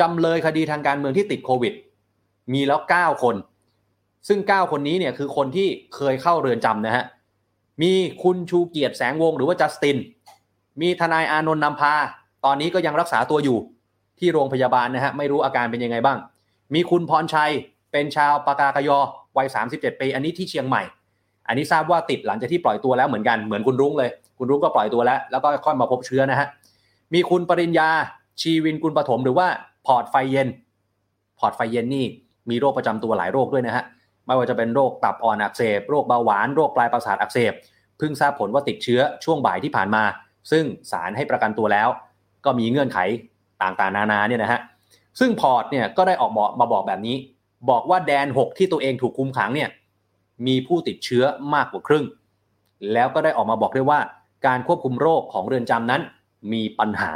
[0.00, 1.72] จำเลยคดีทางการเมืองที่ติดโควิด
[2.52, 3.36] มีแล้ว 9 คน
[4.28, 7.04] ซึ่ง 9 คนนี้เนี่ยคือคนที่เคยเข้าเรือนจำนะฮะ
[7.82, 9.96] มีคุณชูเกียรติแสงวงหรือว่าจัสติน
[10.80, 11.94] มีทนายอานนท์นำพา
[12.44, 13.58] ตอนนี้ก็ยังรักษาตัวอยู่
[14.18, 16.18] ที่โรงพยาบาลนะฮะไม่รู้อาการเป็นยังไงบ้าง
[16.74, 17.52] มีคุณพรชัย
[17.92, 18.98] เป็นชาวปากากยอ
[19.36, 20.82] วัย 37 ปี อันนี้ที่เชียงใหม่
[21.48, 26.48] อันนี้ทราบว่าติดหลังจากที่ปล่อยตัวแล้วเหมือนกันเหมือนคุณรุ้งเลย คุณรุ้งก็ปล่อยตัวแล้ว แล้วก็ค่อยมาพบเชื้อนะฮะ
[27.14, 27.88] มีคุณปริญญา
[28.40, 29.46] ชีวินกุลปฐมหรือว่า
[29.86, 30.48] พอร์ตไฟเย็น
[31.38, 32.06] พอร์ตไฟเย็นนี่
[32.50, 33.84] มีโรคประจำตัวหลายโรคด้วยนะฮะ
[34.26, 37.52] ไม่ว่าจะเป็นโรคตับอ่อนอักเสบ โรคเบาหวาน โรคปลายประสาทอักเสบ
[37.98, 40.02] เพิ่งทราบผลว่าติดเชื้อช่วงบ่ายที่ผ่านมา
[40.50, 41.88] ซึ่งศาลให้ประกันตัวแล้ว
[42.44, 42.98] ก็มีเงื่อนไข
[43.62, 44.60] ต่างๆ นานาเนี่ยนะฮะ
[45.20, 47.16] ซึ่งพอร์ตเนี่ยก็ได้ออกมาบอกแบบนี้
[47.70, 49.70] บอกว่าแดน 6 ที่ตัวเองถูกคุมขังเนี่ย
[50.46, 52.04] มีผู้ติดเชื้อมากกว่าครึ่ง
[52.92, 54.00] แล้วก็ได้ออกมาบอกด้วยว่า
[54.46, 56.02] การควบคุมโรคของเรือนจำนั้น
[56.52, 57.12] มีปัญหา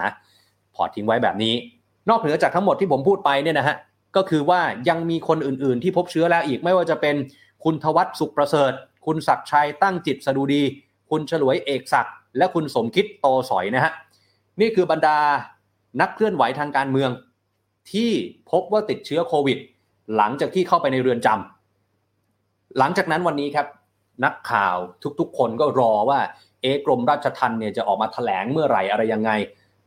[0.74, 1.54] พอร์ตทิ้งไว้แบบนี้
[2.08, 3.76] นอกเหนือจากทั้งหมดที่ผมพูดไปเนี่ยนะฮะ
[4.16, 7.16] ก็คือว่ายังมีคนอื่นๆ ที่พบเชื้อแล้วอีกไม่ว่าจะเป็น
[7.64, 8.72] คุณธวัชสุขประเสริฐ
[9.06, 10.62] คุณศักดิ์ชัยตั้งจิตสดุดี
[11.10, 13.92] คุณฉลวยเอกศักดิ์ และคุณสมคิดโตสอยนะฮะ
[14.60, 15.18] นี่คือบรรดา
[16.00, 17.10] นักเคลื่อนไหวทางการเมือง
[17.92, 18.10] ที่
[18.50, 19.58] พบว่าติดเชื้อโควิด
[20.16, 23.66] หลังจากที่เข้าไปในเรือนจำหลังจากนั้นวันนี้ครับ
[24.24, 24.76] นักข่าว
[25.20, 26.20] ทุกๆ คนก็รอว่า
[26.62, 29.30] เอกรมราชทัณฑ์เนี่ยจะออกมาแถลงเมื่อไหร่อะไรยังไง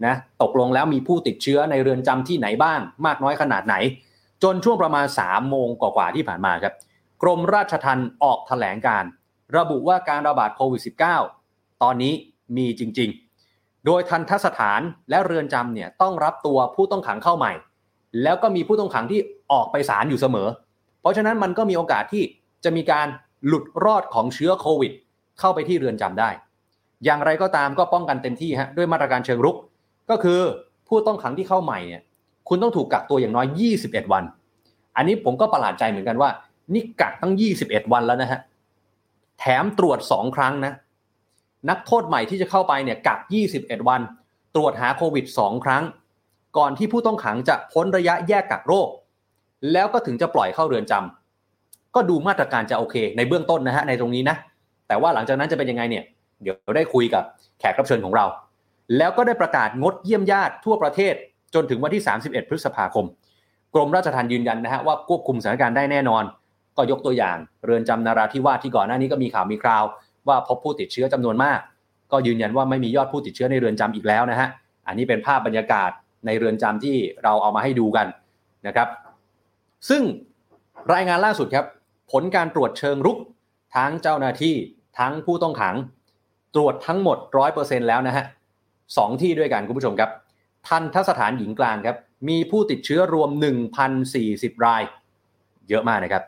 [0.05, 3.75] นะตกลงแล้วมีผู้ติดเชื้อในเรือนจำที่ไหนบ้าง มากน้อยขนาดไหน
[4.43, 6.73] จนช่วงประมาณ3โมงกว่าๆที่ผ่านมาครับ
[7.21, 9.03] กรมราชทัณฑ์ออกแถลงการ
[9.57, 10.81] ระบุว่าการระบาดโควิด
[11.31, 12.13] -19 ตอนนี้
[12.57, 13.09] มีจริง
[13.47, 17.53] ๆ โดยทันทสถานและเรือนจำเนี่ยต้องรับตัวผู้ต้องขังเข้าใหม่
[18.23, 19.19] แล้วก็มีผู้ต้องขังที่
[19.51, 20.47] ออกไปศาลอยู่เสมอ
[21.01, 22.23] เพราะฉะนั้นมันก็มีโอกาสที่
[22.63, 23.07] จะมีการ
[23.47, 24.91] หลุดรอดของเชื้อโควิด
[25.39, 26.29] เข้าไปที่เรือนจำได้
[27.05, 29.57] อย่างไรก็ตามก็ป้องกันเต็มที่ฮะด้วยมาตรการเชิงรุก
[30.09, 30.39] ก็คือ
[30.87, 32.01] ผู้ต้องขังที่เข้าใหม่เนี่ย
[32.49, 33.47] คุณต้องถูกกักตัวอย่างน้อย
[33.81, 34.23] 21 วัน
[34.95, 36.29] อันนี้ผมก็ประหลาดใจเหมือนกันว่า
[36.73, 38.39] นี่กักตั้ง 21 วันแล้วนะฮะ
[39.39, 40.73] แถมตรวจ 2 ครั้งนะ
[41.69, 43.19] นักโทษใหม่ที่จะเข้าไปเนี่ยกัก
[43.53, 44.01] 21 วัน
[44.55, 45.83] ตรวจหาโควิด 2 ครั้ง
[46.57, 48.89] ก่อนที่ผู้ต้องขังจะพ้นระยะแยกกักโรค
[49.73, 54.35] แล้วก็ถึงจะปล่อยเข้าเรือนจำก็ดูมาตรการจะโอเค ในเบื้องต้นนะฮะในตรงนี้นะ
[54.87, 56.03] แต่ว่าหลังจากนั้นจะเป็นยังไงเนี่ย
[56.41, 57.23] เดี๋ยวได้คุยกับ
[57.59, 58.25] แขกรับเชิญของเรา
[58.97, 61.13] แล้วก็ได้ประกาศงดเยี่ยมญาติทั่วประเทศ
[61.53, 63.05] จนถึงวันที่ 31 พฤษภาคม
[63.73, 66.23] กรมราชทัณฑ์ยืนยันนะฮะว่าควบคุมสถานการณ์ได้แน่นอน
[66.77, 69.83] ก็ยกตัวอย่างเรือนจำนาราธิวาสที่ก่อนหน้านี้ก็มีข่าวมีคราว
[70.27, 71.59] ว่าพบผู้ติดเชื้อจำนวนมาก
[72.11, 74.49] ก็ยืนยันว่าไม่มียอดผู้ติดเชื้อในเรือนจำอีกแล้วนะฮะ
[74.87, 75.91] อันนี้เป็นภาพบรรยากาศ
[76.25, 78.07] ในเรือนจำที่เราเอามาให้ดูกัน
[78.67, 78.87] นะครับ
[79.89, 80.03] ซึ่ง
[80.93, 81.65] รายงานล่าสุดครับ
[82.11, 83.17] ผลการตรวจเชิงรุก
[83.75, 84.55] ทั้งเจ้าหน้าที่
[84.99, 85.75] ทั้งผู้ต้องขัง
[86.55, 87.17] ตรวจทั้งหมด
[87.53, 88.25] 100%แล้วนะฮะ
[88.97, 90.09] สองที่ด้วยกันคุณผู้ชมครับ
[90.67, 91.97] ทันทสถานหญิงกลางครับ
[92.29, 93.29] มีผู้ติดเชื้อรวม
[93.97, 94.83] 1,040 ราย
[95.69, 96.23] เยอะมากนะครับ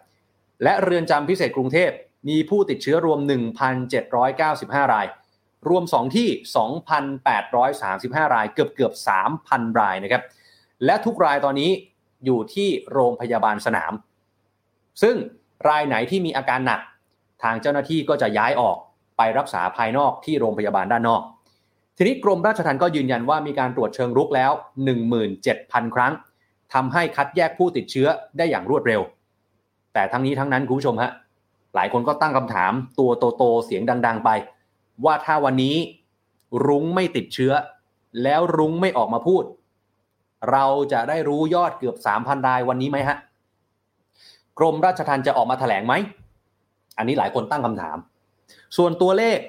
[0.63, 1.91] และเรือนจำพิเศษกรุงเทพ
[2.27, 3.19] มีผู้ติดเชื้อรวม
[3.85, 5.07] 1,795 ราย
[5.69, 6.29] รวม 2 ที่
[7.31, 8.93] 2,835 ราย เกือบเกือบ
[9.35, 10.23] 3,000 รายนะครับ
[10.85, 11.71] และทุกรายตอนนี้
[12.25, 13.93] อยู่ที่โรงพยาบาลสนาม
[15.01, 15.15] ซึ่ง
[15.69, 16.81] รายไหนที่มีอาการหนัก
[17.43, 18.77] ทางเจ้าหน้าที่ก็จะย้ายออก
[19.17, 21.21] ไปรักษาภายนอกที่โรงพยาบาลด้านนอก
[21.97, 24.51] ทีนี้กรมราชทัณฑ์ก็ยืนยันว่ามีการตรวจเชิงรุกแล้ว
[25.23, 26.13] 17,000 ครั้ง
[26.73, 29.01] ทำให้คัดแยกผู้ติดเชื้อได้อย่างรวดเร็ว
[29.93, 31.11] แต่ทั้งนี้ทั้งนั้นคุณผู้ชมฮะ
[31.75, 34.29] หลายคนก็ตั้งคำถามตัวโตๆเสียงดัง ๆ ไป
[35.05, 35.75] ว่าถ้าวันนี้
[36.67, 37.53] รุ้งไม่ติดเชื้อ
[38.23, 39.43] แล้วรุ้งไม่ออกมาพูด
[40.51, 43.17] เราจะได้รู้ยอดเกือบ 3,000 รายวันนี้ไหมฮะ
[44.57, 45.93] กรมราชทัณฑ์จะออกมาแถลงไหม
[46.97, 47.97] อันนี้หลายคนตั้งคำถาม
[48.77, 49.39] ส่วนตัวเลข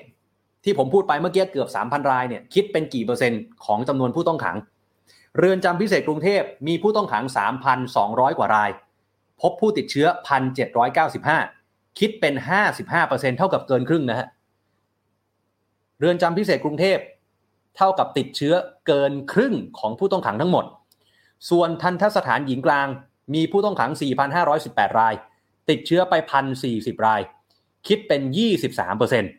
[0.64, 4.56] ที่ผมพูดไปเมื่อกี้เกือบ 3,000 รายเนี่ยคิดเป็นกี่เปอร์เซ็นต์ของจำนวนผู้ต้องขัง
[5.38, 7.24] เรือนจำพิเศษกรุงเทพมีผู้ต้องขัง
[7.82, 8.70] 3,200 กว่าราย
[9.40, 10.06] พบผู้ติดเชื้อ
[10.88, 11.57] 1,795
[11.98, 12.34] คิดเป็น
[12.86, 14.26] 55%เท่ากับเกินครึ่งนะฮะ
[15.98, 16.98] เรือนจำพิเศษกรุงเทพ
[17.76, 18.54] เท่ากับติดเชื้อ
[18.86, 20.64] เกินครึ่งของผู้ต้องขังทั้งหมด
[21.50, 22.88] ส่วนทันทสถานหญิงกลาง
[23.34, 23.90] มีผู้ต้องขัง
[24.44, 25.14] 4,518 ราย
[25.70, 26.14] ติดเชื้อไป
[26.60, 27.20] 1,040 ราย
[27.88, 28.20] คิดเป็น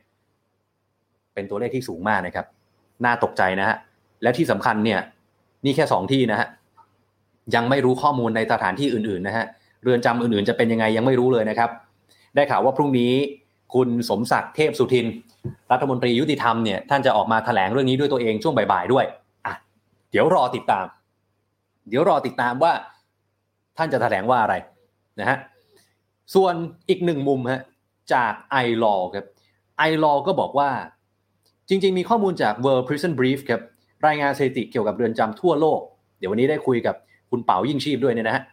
[0.07, 2.45] 23%เป็นตัวเลขที่สูงมากนะครับ
[3.05, 3.77] น่าตกใจนะฮะ
[4.23, 4.99] และที่สำคัญเนี่ย
[5.65, 6.47] นี่แค่ 2 ที่นะฮะ
[7.55, 9.45] ยังไม่รู้ข้อมูลในสถานที่อื่นๆนะฮะ
[9.83, 11.69] เรือนจำอื่นๆจะเป็นยังไงยังไม่รู้เลยนะครับ
[12.35, 13.13] ได้ข่าวว่าพรุ่งนี้
[13.73, 15.07] คุณสมศักดิ์เทพสุทิน
[15.71, 19.05] รัฐมนตรียุติธรรมเนี่ยท่านจะออกมาแถลงเรื่องนี้ด้วยตัวเองช่วงบ่ายๆด้วย
[19.45, 19.53] อะ
[20.11, 20.85] เดี๋ยวรอติดตาม
[21.89, 22.73] เดี๋ยวรอติดตามว่า
[23.77, 24.55] ท่านจะแถลงว่าอะไร
[25.19, 25.37] นะฮะ
[26.35, 26.53] ส่วน
[26.89, 27.61] อีกหนึ่งมุมฮะ
[28.13, 29.25] จากไอรอครับ
[29.77, 30.69] ไอรอก็บอกว่า
[31.69, 33.61] จริง ๆ มีข้อมูลจาก World Prison Brief ครับ
[34.07, 35.79] รายงานสถิติเกี่ยวกับเรือนจำทั่วโลก
[36.19, 36.95] เดี๋ยววันนี้ได้คุยกับ
[37.29, 38.43] คุณเป๋ายิ่งชีพด้วยเนี่ยนะฮะ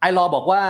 [0.00, 0.62] ไอรอบอกว่า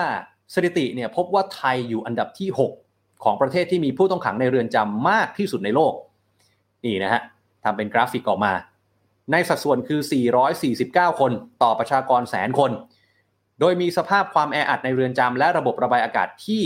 [0.55, 2.48] สถิติเนี่ยพบว่าไทยอยู่อันดับที่
[2.87, 5.94] 6 ของประเทศที่มีผู้ต้องขังในเรือนจำมากที่สุดในโลก
[6.85, 7.22] นี่นะฮะ
[7.64, 8.52] ทำเป็นกราฟิกออกมา
[9.33, 10.00] ในสัดส่วนคือ
[10.61, 12.70] 449 คนต่อประชากรแสนคน
[13.61, 16.62] โดยมีสภาพความแออัดในเรือนจำและระบบระบายอากาศที่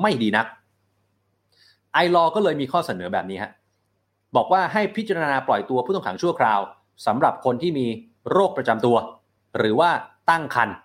[0.00, 0.46] ไม่ดีนัก
[1.92, 3.50] ไอรอก็เลยมีข้อเสนอแบบนี้ฮะ
[4.36, 6.60] บอกว่าให้พิจารณาปล่อยตัวผู้ต้องขังชั่วคราว
[7.06, 7.86] สำหรับคนที่มี
[8.30, 8.96] โรคประจำตัว
[9.58, 9.90] หรือว่า
[10.30, 10.76] ตั้งครรภ์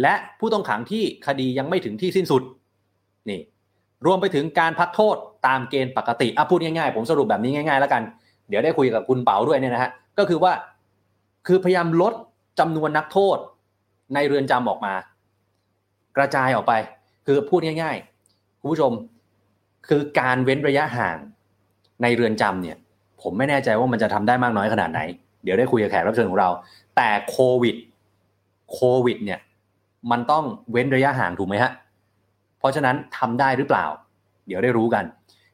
[0.00, 2.42] และผู้ต้องขังที่คดียังไม่ถึงที่สิ้นสุด
[3.30, 3.40] นี่
[4.06, 8.02] รวมไปถึงการพักโทษตามเกณฑ์ปกติอะพูดง่ายๆ ผมสรุปแบบนี้ง่าย ๆ แล้วกัน
[8.48, 10.52] เดี๋ยวได้คุยกับคุณเป๋าด้วยเนี่ยนะฮะก็คือว่า
[11.46, 12.14] คือพยายามลด
[12.58, 13.38] จำนวนนักโทษ
[14.14, 14.94] ในเรือนจำออกมา
[16.16, 16.72] กระจายออกไป
[17.26, 18.92] คือพูดง่ายๆคุณผู้ชม
[19.88, 21.16] คือการเว้นระยะห่าง
[22.02, 22.76] ในเรือนจำเนี่ย
[23.22, 25.00] ผมไม่แน่ใจว่ามันจะทำได้มากน้อยขนาดไหน
[25.44, 26.48] เดี๋ยวได้คุยกับแขกรับเชิญของเรา
[26.96, 27.76] แต่โควิด
[28.72, 29.40] โควิดเนี่ย
[30.10, 31.70] มันต้องเว้นระยะห่างถูกไหมฮะ
[32.58, 33.84] เพราะฉะนั้นทำได้หรือเปล่า
[34.46, 35.04] เดี๋ยวได้รู้กัน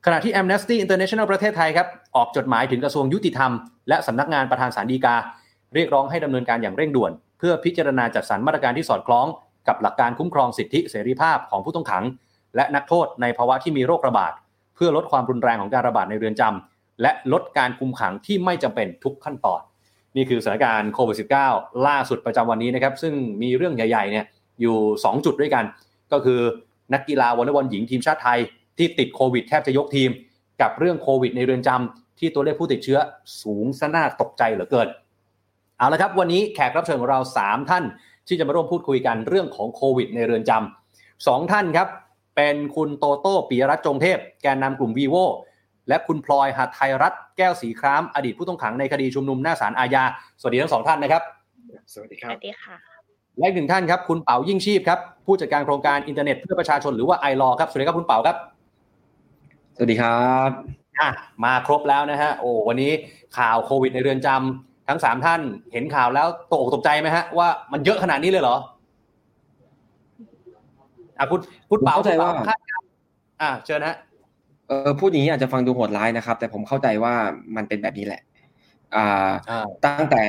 [0.07, 1.87] ขณะที่ Amnesty International ประเทศไทยครับ
[2.17, 3.53] ออกจดหมายถึงกระทรวงยุติธรรม
[3.89, 5.17] และสำนักงานประธานสารดีกา
[5.75, 9.27] เรียกร้องให้ดำเนินการอย่างเร่งด่วน เพื่อพิจารณาจัดสรรมาตรการที่สอดคล้อง
[9.69, 12.05] กับหลักการคุ้มครองสิทธิเสรีภาพของผู้ต้องขัง
[12.57, 14.33] และนักโทษในภาวะที่มีโรคระบาด
[14.75, 19.61] เพื่อลดความรุนแรงของการระบาดในเรือนจำและลดการคุมขังที่ไม่จำเป็นทุกขั้นตอน
[20.17, 21.17] นี่คือสถานการณ์โควิด
[21.49, 24.25] -19 ล่าสุดประจำวันนี้นะครับ ซึ่งมีเรื่องใหญ่ๆเนี่ย
[24.61, 25.65] อยู่ 2 จุดด้วยกัน
[26.13, 26.41] ก็คือ
[26.93, 28.39] นักกีฬาวอลเลย์บอลหญิงทีมชาติไทย
[28.79, 30.11] ที่ติดโควิดแทบจะยกทีม
[30.61, 32.99] กับเรื่องโควิดในเรือนจำที่ตัวเลขผู้ติดเชื้อ
[33.43, 34.89] สูงซะน่าตกใจเหลือเกิน
[35.79, 37.85] เอาละครับวันนี้แขกรับเชิญของเรา 3 ท่าน
[38.29, 41.89] ที่จะมาร่วมพูดคุยกันเรื่องของโควิดในเรือนจำสองท่านครับ
[42.37, 45.17] เป็นคุณโตโต้ปิยรัตน์จงเทพ แกนนำกลุ่มวีโว
[45.89, 50.05] และคุณพลอยหัตไทยรัตน์แก้วสีคราม อดีตผู้ต้องขังในคดีชุมนุมหน้าศาลอาญา
[50.41, 51.23] สวัสดีทั้งสองท่านนะครับ
[51.93, 52.90] สวัสดีครับสวัสดีค่ะ
[53.41, 58.37] และอีกหนึ่งท่านครับคุณเป๋ายิ่งชีพครับผู้จัดการโครงการอินเทอร์เน็ตเพื่อประชาชนหรือว่า iLaw ครับสวัสดีครับคุณเป๋าครับ
[59.77, 60.51] สวัสดีครับ
[61.01, 61.09] อะ
[61.45, 62.93] มาครบแล้วนะฮะโอ้วันนี้
[63.39, 65.41] ข่าวโควิดในเรือนจำทั้งสามท่าน
[65.73, 68.57] เห็นข่าวแล้วตกอกตกใจไหมฮะว่ามันเยอะขนาดนี้เลยเหรอ
[71.19, 72.87] อะคุณคุณเป๋าผมเข้าใจว่าคุณป๋คดการณ์
[73.43, 73.97] อะเชิญนะฮะ
[74.69, 77.15] เออพูดอย่างนี้อาจจะฟังดูโหดร้ายนะครับ แต่ผมเข้าใจว่า
[77.57, 78.30] มันเป็นแบบนี้แหละอ่าอ่า
[79.87, 80.25] ตั้งแต่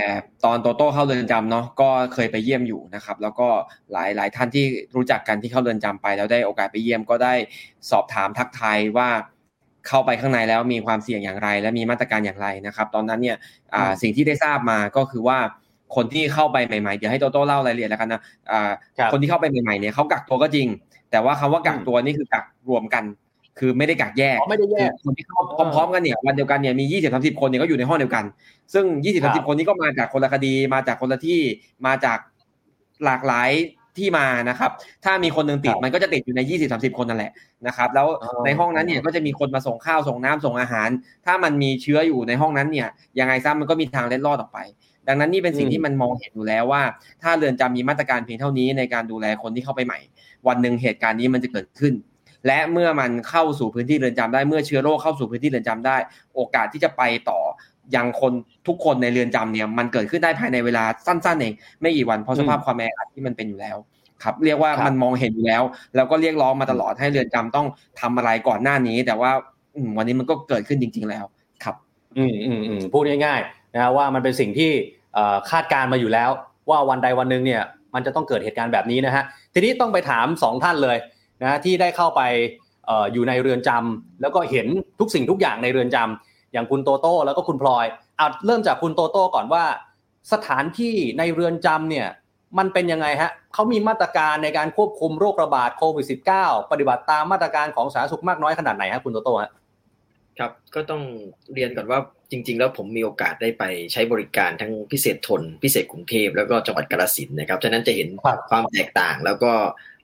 [0.45, 3.47] ตอนโตโต้เข้าเรือนจำเนาะก็เคยไปเยี่ยมอยู่นะครับ แล้วก็
[3.93, 7.33] หลายหลายท่านที่รู้จักกันที่เข้าเรือนจำไป แล้วได้โอกาสไปเยี่ยมก็ได้
[7.91, 9.09] สอบถามทักทายว่า
[9.87, 13.37] เข้าไปข้างในแล้วมีความเสี่ยงอย่างไร และมีมาตรการอย่างไรนะครับ ตอนนั้นเนี่ย
[13.75, 15.37] อ่าสิ่งที่ได้ทราบมาก็คือว่า
[15.95, 18.21] คนที่เข้าไปใหม่ๆ เดี๋ยวให้โตโต้เล่ารายละเอียดแล้วกันนะ
[18.51, 20.67] อ่าครับคนที่เข้าไปใหม่ๆเนี่ยเขากักตัวก็จริง
[21.11, 23.03] แต่ว่าคำว่ากักตัวนี่คือกักรวมกัน
[23.61, 25.41] คือไม่ได้กักแยกอ๋อไม่ได้แยกคนที่เข้า
[25.73, 28.23] พร้อมๆกันเนี่ยวันเดียวกันเนี่ยมียี่สิบสามสิบคนเนี่ยก็อยู่ในห้องเดียวกัน
[28.73, 31.39] ซึ่งยี่สิบครัสามสิบบคนนี้ก็มาจากคนละคดี มาจากคนละที่
[31.85, 32.17] มาจาก
[33.05, 33.51] หลากหลาย
[33.97, 34.71] ที่มานะครับ
[35.05, 37.31] ถ้ามีคนหนึ่งติดครับมันก็จะติดอยู่ในยี่สิบสามสิบคนนั่นแหละ
[37.67, 40.89] นะครับ แล้วอ๋อในห้องนั้นเนี่ยก็จะมีคนมาส่งข้าวส่งน้ำส่งอาหาร
[41.25, 42.87] ถ้ามันมีเชื้ออยู่ในห้องนั้นเนี่ย
[43.19, 44.59] ยังไงซะมันก็มีทางเล็ดรอดออกไป
[45.07, 46.81] ดังนั้นนี่เป็นสิ่งอืมที่มันมองเห็นอยู่แล้วว่า
[47.21, 49.99] ถ้าเรือนจำมีมาตรการเพียงเท่านี้ในการดูแลคนที่เข้าไปใหม่
[50.47, 51.93] วันหนึ่งเหตุการณ์นี้มันจะเกิดขึ้น
[52.47, 55.97] และเมื่อมันเข้าสู่พื้นที่เรือนจำได้เมื่อเชื้อโรคเข้าสู่พื้นที่เรือนจำได้
[56.35, 57.39] โอกาสที่จะไปต่อ
[57.95, 58.33] ยังคน
[58.67, 63.77] ทุกคนในเรือนจำเนี่ยมันเกิดขึ้นได้ภายในเวลาสั้นๆเองไม่กี่วันเพราะสภาพความแออัดที่มันเป็นอยู่แล้ว
[64.23, 65.63] ครับเรียกว่ามันมองเห็นอยู่แล้ว
[65.95, 67.67] แล้วก็เรียกร้องมาตลอดให้เรือนจำต้อง
[67.99, 69.31] ทำอะไรก่อนหน้านี้ แต่ว่า
[69.97, 71.25] วันนี้มันก็เกิดขึ้นจริง ๆแล้ว
[71.63, 71.75] ครับ
[72.17, 74.71] อืมอืมอืมพูดง่ายๆนะว่ามันเป็นสิ่งที่
[75.49, 76.29] คาดการมาอยู่แล้ว
[76.69, 79.23] ว่าวันใดวันหนึ่งเนี่ยมันจะต้องเกิดเหตุการณ์แบบนี้นะฮะ
[79.53, 80.97] ทีนี้ต้องไปถามสองท่านเลย
[81.43, 82.21] นะที่ได้เข้าไป
[82.89, 84.67] ออยู่ในเรือนจำแล้วก็เห็น
[84.99, 87.85] ทุกสิ่งทุกอย่างในเรือนจำอย่างคุณโตโต้แล้วก็คุณพลอย
[88.17, 89.63] เอาเริ่มจากคุณโตโต้ก่อนว่า
[90.33, 92.07] สถานที่ในเรือนจำเนี่ย
[92.57, 96.05] มันเป็นยังไงฮะเขามีมาตรการในการควบคุมโรคระบาดโควิด
[96.37, 99.51] -19 ปฏิบัติตามมาตรการของสาธารณสุขมากน้อยขนาดไหนฮะคุณโตโต้ฮะ
[100.41, 101.03] ครับก็ต้อง
[101.53, 101.99] เรียนก่อนว่า
[102.31, 109.51] จริง ๆ แล้วผมมีโอกาสได้ไปใช้บริการทั้งพิเศษทน พิเศษกรุงเทพแล้วก็จังหวัดกาฬสินธุ์นะครับฉะนั้นจะเห็นครับความแตกต่างแล้วก็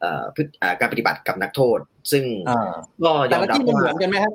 [0.02, 1.80] เอ่อพฤติอ่าการปฏิบัติกับนักโทษ
[2.12, 2.74] ซึ่งอ่า
[3.06, 4.34] ก็ยแต่อมละรับที่มันเหมืว่าอนกันไหมครับ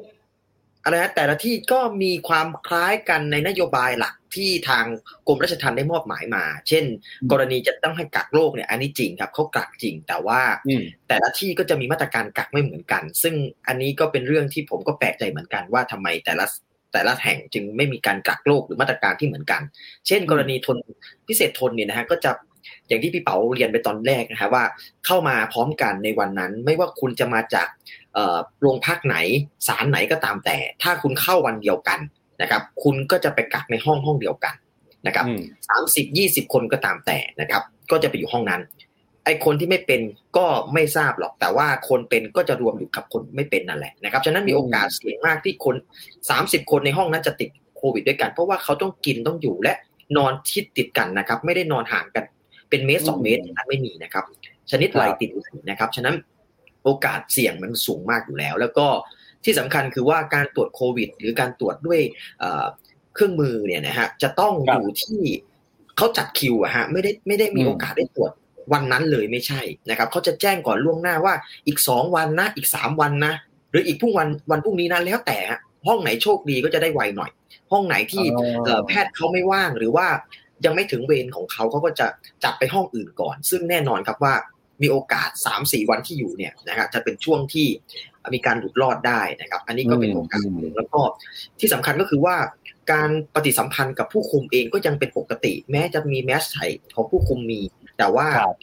[0.84, 4.84] อะไรนะแต่ละที่ก็มีความคล้ายกันในนโยบายหลัก ที่ทาง
[5.28, 6.84] กรมราชทัณฑ์ได้มอบหมายมา เช่น
[7.20, 13.34] อืมกรณีจะต้องให้กักโรคเนี่ย อันนี้จริงครับเขากักจริง แต่ว่าอืมแต่ละที่ก็จะมีมาตรการกักไม่เหมือนกัน ซึ่ง
[13.68, 16.46] อันนี้ก็เป็นเรื่องที่ผมก็แปลกใจเหมือนกันว่าทำไมแต่ละ
[16.92, 19.62] แต่ละแห่งจึงไม่มีการกักโรคหรือมาตรการที่เหมือนกัน
[20.06, 20.76] เช่น กรณีทน
[21.28, 22.30] พิเศษทนเนี่ยนะฮะก็จะ
[22.88, 24.64] อย่างที่พี่เป๋าเรียนไปตอนแรกนะฮะว่า
[25.06, 27.68] เข้ามาพร้อมกันในวันนั้น ไม่ว่าคุณจะมาจาก
[28.14, 29.16] เอ่อโรงพักไหน
[29.66, 32.00] ศาลไหนก็ตามแต่ ถ้าคุณเข้าวันเดียวกัน
[32.42, 34.54] นะครับ คุณก็จะไปกักในห้องห้องเดียวกัน
[35.06, 38.62] นะครับอืมสามสิบยี่สิบคนก็ตามแต่นะครับ ก็จะไปอยู่ห้องนั้น
[39.24, 40.00] ไอ้คนที่ไม่เป็น
[40.36, 45.74] ก็ไม่ทราบหรอก แต่ว่าคนเป็นก็จะรวมอยู่กับคนไม่เป็นนั่นแหละนะครับ ฉะนั้นมีโอกาสเสี่ยงมากที่คน
[46.30, 49.74] สามสิบคนในห้องนั้นจะติดโควิดด้วยกัน เพราะว่าเขาต้องกินต้องอยู่และ
[50.16, 52.24] นอนชิดติดกันนะครับ ไม่ได้นอนห่างกัน
[52.70, 54.24] เป็นเมตรสองเมตรนั้นไม่มีนะครับ
[54.70, 56.14] ชนิดไหลติดไหลนะครับ ฉะนั้น
[56.84, 58.86] โอกาสเสี่ยงมันสูงมากอยู่แล้ว แล้วก็
[59.44, 62.00] ที่สำคัญคือว่าการตรวจโควิด หรือการตรวจด้วย
[62.40, 62.64] เอ่อ
[63.14, 65.20] เครื่องมือเนี่ยนะฮะจะต้องครับอยู่ที่
[65.96, 68.32] เขาจัดคิวอะฮะไม่ได้ไม่ได้มีอืมโอกาสได้ตรวจ
[68.72, 71.34] วันนั้นเลยไม่ใช่นะครับเขาจะแจ้งก่อนล่วงหน้าว่า
[71.66, 73.34] อีกสองวันนะอีกสามวันนะ
[73.70, 77.30] หรืออีกพรุ่งวันวันพรุ่งนี้นะแล้วแต่ฮะห้องไหนโชคดีก็จะได้ไวหน่อย
[77.72, 78.24] ห้องไหนที่
[78.64, 80.06] เอ่อแพทย์เขาไม่ว่างหรือว่า
[80.64, 82.06] ยังไม่ถึงเวรของเขาเขาก็จะ
[82.44, 84.34] จัดไปห้องอื่นก่อน ซึ่งแน่นอนครับว่า
[84.82, 87.68] มีโอกาสสามสี่วันที่อยู่เนี่ยนะครับจะเป็นช่วงที่
[88.34, 91.00] มีการหลุดรอดได้นะครับ อันนี้ก็เป็นโอกาสหนึ่งแล้วก็
[91.60, 92.36] ที่สำคัญก็คือว่า
[92.92, 97.60] การปฏิสัมพันธ์กับผู้คุมเองก็ยังเป็นปกติ แม้จะมีแมสก์ใส่ของผู้คุมมี
[97.98, 98.56] แต่ว่าครับ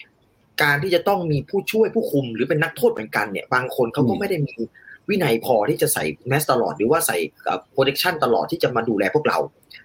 [0.64, 4.56] การที่จะต้องมีผู้ช่วยผู้คุมหรือเป็นนักโทษเหมือนกันเนี่ย บางคนเขาก็อืมไม่ได้มี
[5.10, 7.18] วินัยพอที่จะใส่แมสก์ตลอดหรือว่าใส่
[7.74, 9.38] protection ตลอดที่จะมาดูแลพวกเรา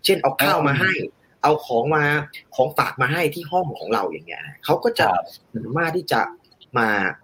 [0.04, 0.92] เช่นเอาข้าวมาให้
[1.42, 2.04] เอาของมา
[2.56, 6.20] ของฝากมาให้ที่ห้องของเราอย่างเงี้ยนะเขาก็จะครับสามารถที่จะ
[6.78, 6.88] มา
[7.20, 7.23] เอ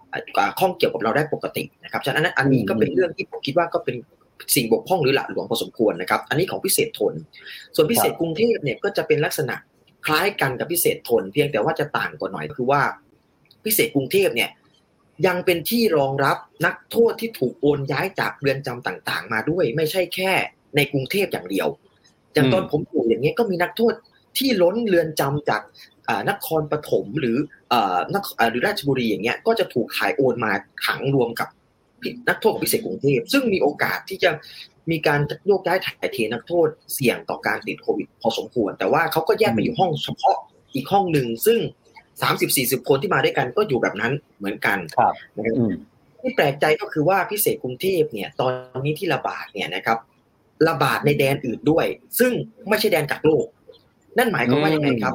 [0.59, 3.95] ข้องเกี่ยวกับเราได้ปกตินะครับฉะนั้นอันนี้ก็เป็นเรื่องที่ผมคิดว่าก็เป็น
[4.55, 7.13] สิ่งบกพร่องหรือหละหลวมพอสมควรนะครับ อันนี้ของพิเศษทน
[7.75, 9.55] ส่วนพิเศษกรุงเทพเนี่ยก็จะเป็นลักษณะ
[10.05, 12.81] คล้ายกันกับพิเศษทน เพียงแต่ว่าจะต่างกว่าหน่อยคือว่า
[13.65, 14.49] พิเศษกรุงเทพเนี่ย
[15.27, 20.31] ยังเป็นที่รองรับนักโทษที่ถูกโอนย้ายจากเรือนจำต่างๆ มาด้วย ไม่ใช่แค่
[20.75, 21.67] ในกรุงเทพอย่างเดียว
[22.33, 23.93] อย่างตอนอืมผมอยู่อย่างเงี้ยก็มีนักโทษ
[24.37, 25.61] ที่ล้นเรือนจำจาก
[26.07, 27.60] อ่านครปฐมหรืออ่า
[28.13, 30.51] นคอ่าหรือราชบุรีอย่างเงี้ยก็จะถูกขายโอนมา
[30.85, 31.47] ขังรวมกับ
[32.27, 34.31] นักโทษของพิเศษกรุงเทพซึ่งมีโอกาสที่จะ
[34.91, 40.37] มีการโยกย้ายถ่ายเทนักโทษเสี่ยงต่อการติดโควิดพอสมควร แต่ว่าเขาก็แยกไปอยู่ห้องเฉพาะ
[40.73, 41.59] อีกห้องหนึ่งซึ่ง
[42.21, 45.73] สามสิบสี่สิบคนที่มาด้วยกันก็อยู่แบบนั้นเหมือนกันครับนะครับอืม
[46.21, 48.51] ที่แปลกใจก็คือว่าพิเศษกรุงเทพเนี่ย ตอน
[48.85, 49.97] นี้ที่ระบาดเนี่ยนะครับ
[50.67, 51.85] ระบาดในแดนอื่นด้วย
[52.19, 52.31] ซึ่ง
[52.69, 53.45] ไม่ใช่แดนกักโรค
[54.17, 55.13] นั่นหมายความว่ายังไงครับ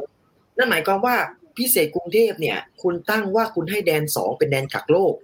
[0.58, 1.16] นั่นหมายความว่า
[1.58, 5.14] พิเศษกรุงเทพเนี่ย คุณตั้งว่าคุณให้แดนสองเป็นแดนกักโรค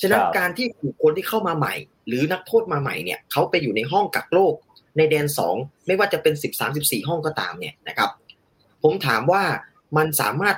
[0.00, 1.74] ฉะนั้นครับการที่บุคคลที่เข้ามาใหม่
[2.06, 4.54] หรือนักโทษมาใหม่เนี่ยเขาไปอยู่ในห้องกักโรค
[4.96, 5.54] ในแดนสอง
[5.86, 8.10] ไม่ว่าจะเป็นสิบสามสิบสี่ห้องก็ตามเนี่ยนะครับ
[8.82, 9.42] ผมถามว่า
[9.96, 10.56] มันสามารถ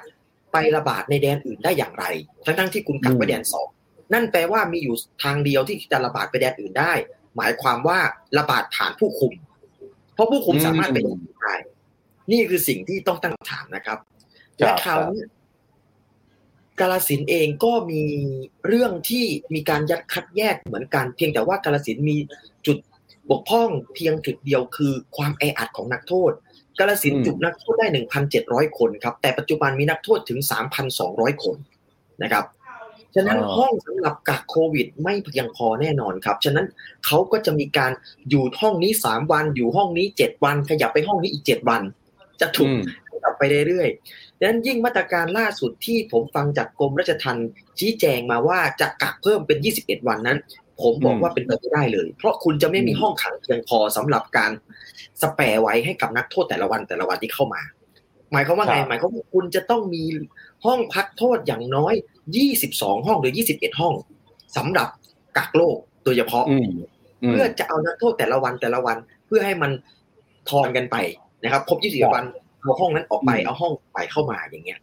[0.53, 2.05] ไประบาดในแดนอื่นได้อย่างไร
[2.45, 3.69] ทั้งๆที่คุณกักไว้แดนสอง
[4.13, 6.93] นั่นแปลว่ามีอยู่ทางเดียวที่จะระบาดไปแดนอื่นได้
[7.37, 7.99] หมายความว่า
[8.39, 9.33] ระบาดผ่านผู้คุม
[10.15, 11.55] เพราะผู้คุมอืมสามารถไปแดนอื่นได้
[12.31, 14.16] นี่คือสิ่งที่ต้องตั้งคำถามนะครับครับ
[14.59, 15.23] และคราวนี้
[16.81, 18.03] กาลสินเองก็มี
[18.67, 22.17] เรื่องที่มีการยัดคัดแยกเหมือนกัน เพียงแต่ว่ากาลสินมี
[22.67, 22.79] จุด
[23.31, 26.33] บกพร่องเพียงจุดเดียวคือความแออัดของนักโทษ
[26.79, 27.87] กาลสินจุนักโทษได้
[28.33, 30.39] 1,700คนครับ แต่ปัจจุบันมีนักโทษถึง
[30.91, 31.57] 3,200คน
[32.23, 32.45] นะครับ
[33.15, 36.67] ฉะนั้นห้องสำหรับกักโควิดไม่เพียงพอแน่นอนครับ ฉะนั้น
[37.07, 37.93] เขาก็จะมีการ
[38.31, 41.83] อยู่ห้องนี้3วัน อยู่ห้องนี้7วัน ขยับไปห้องนี้อีก7วัน
[42.41, 42.71] จะถูก
[43.27, 47.49] ขยับไปเรื่อยๆดังนั้นยิ่งมาตรการล่าสุดที่ผมฟังจากกรมราชทัณฑ์
[47.79, 50.39] ชี้แจงมาว่าจะกักเพิ่มเป็น 21 วันนั้น
[50.83, 54.51] ผมบอกว่าเป็นไปไม่ได้เลย เพราะคุณจะไม่มีห้องขังเพียงพอสำหรับการ
[55.23, 57.63] สแปรไว้ให้กับนักโทษแต่ละวันแต่ละวันที่เข้ามา
[58.33, 60.05] หมายความว่าไงหมายความว่าคุณจะต้องมี
[60.65, 61.95] ห้องพักโทษอย่างน้อย
[62.51, 63.95] 22 ห้องหรือ 21 ห้อง
[64.57, 64.89] สำหรับ
[65.37, 66.45] กักโรคโดยเฉพาะ
[67.29, 68.97] เพื่อจะเอานักโทษแต่ละวันแต่ละวัน
[69.27, 69.71] เพื่อให้มัน
[70.51, 70.97] ทอนกันไป
[71.43, 72.25] นะครับ ครบ 24 วัน
[72.67, 74.79] เอาห้องนั้นออกไปเอาห้องไปเข้ามาอย่างเงี้ย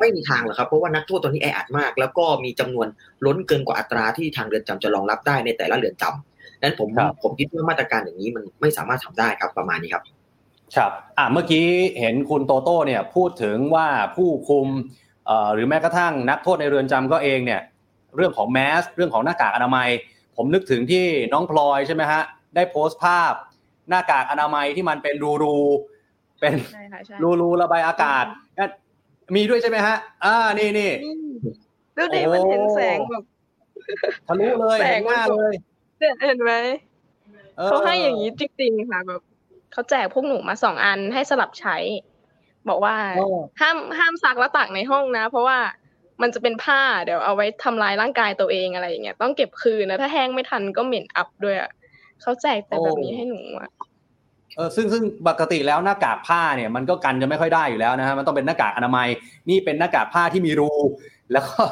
[0.00, 2.86] ไม่มีทางหรอกครับเพราะว่านักโทษตอนนี้แออัดมาก แล้วก็มีจำนวน
[3.26, 6.88] ล้นเกินกว่าอัตราที่ทางเรือนจำจะรองรับได้ในแต่ละเรือนจำนั้นผม
[7.22, 10.04] ผมคิดว่ามาตรการอย่างนี้มันไม่สามารถทำได้ครับประมาณนี้ครับ
[10.76, 11.66] ครับอ่าเมื่อกี้
[12.00, 14.68] เห็นคุณโตโต้เนี่ยพูดถึงว่าผู้คุม
[15.54, 17.60] หรือแม้กระทั่งนักโทษในเรือนจำก็เองเนี่ย
[18.16, 19.88] เรื่องของแมสเรื่องของหน้ากากอนามัย
[20.36, 22.22] ผมนึกถึงที่น้องพลอยใช่ไหมฮะ
[22.54, 23.32] ได้โพสต์ภาพ
[23.88, 25.58] หน้ากากอนามัยที่มันเป็นรูรู
[26.40, 26.54] เป็น
[27.22, 28.24] รูรูระบายอากาศ
[29.34, 30.90] มีด้วยใช่ไหมฮะ อ่านี่นี่
[31.96, 33.24] ดูดิมันเห็นแสงแบบ
[34.26, 35.54] ทะลุเลยแสงมากเลย
[36.26, 36.52] เห็นไหม
[37.66, 39.22] เขาให้อย่างนี้จริงๆค่ะแบบ
[39.72, 41.76] เขาแจกพวกหนูมาสองอันให้สลับใช้
[42.68, 42.94] บอกว่า
[43.60, 45.58] ห้ามห้ามซักแล้วตากในห้องนะ เพราะว่า
[46.22, 51.70] มันจะเป็นผ้าเดี๋ยวเอาไว้ทำลายร่างกายตัวเองอะไรอย่างเงี้ยต้องเก็บคืนนะถ้าแห้งไม่ทันก็เหม็นอับด้วยอะ
[52.22, 53.70] เขาแจกแต่แบบนี้ให้หนูอะ
[54.56, 59.08] เออซึ่งซึ่งปกติแล้วหน้ากากผ้าเนี่ยมันก็กันจะไม่ค่อยได้อยู่แล้วนะฮะมันต้องเป็นหน้ากากอนามัย
[59.50, 60.72] นี่เป็นหน้ากากผ้าที่มีรู
[61.32, 61.62] แล้วก็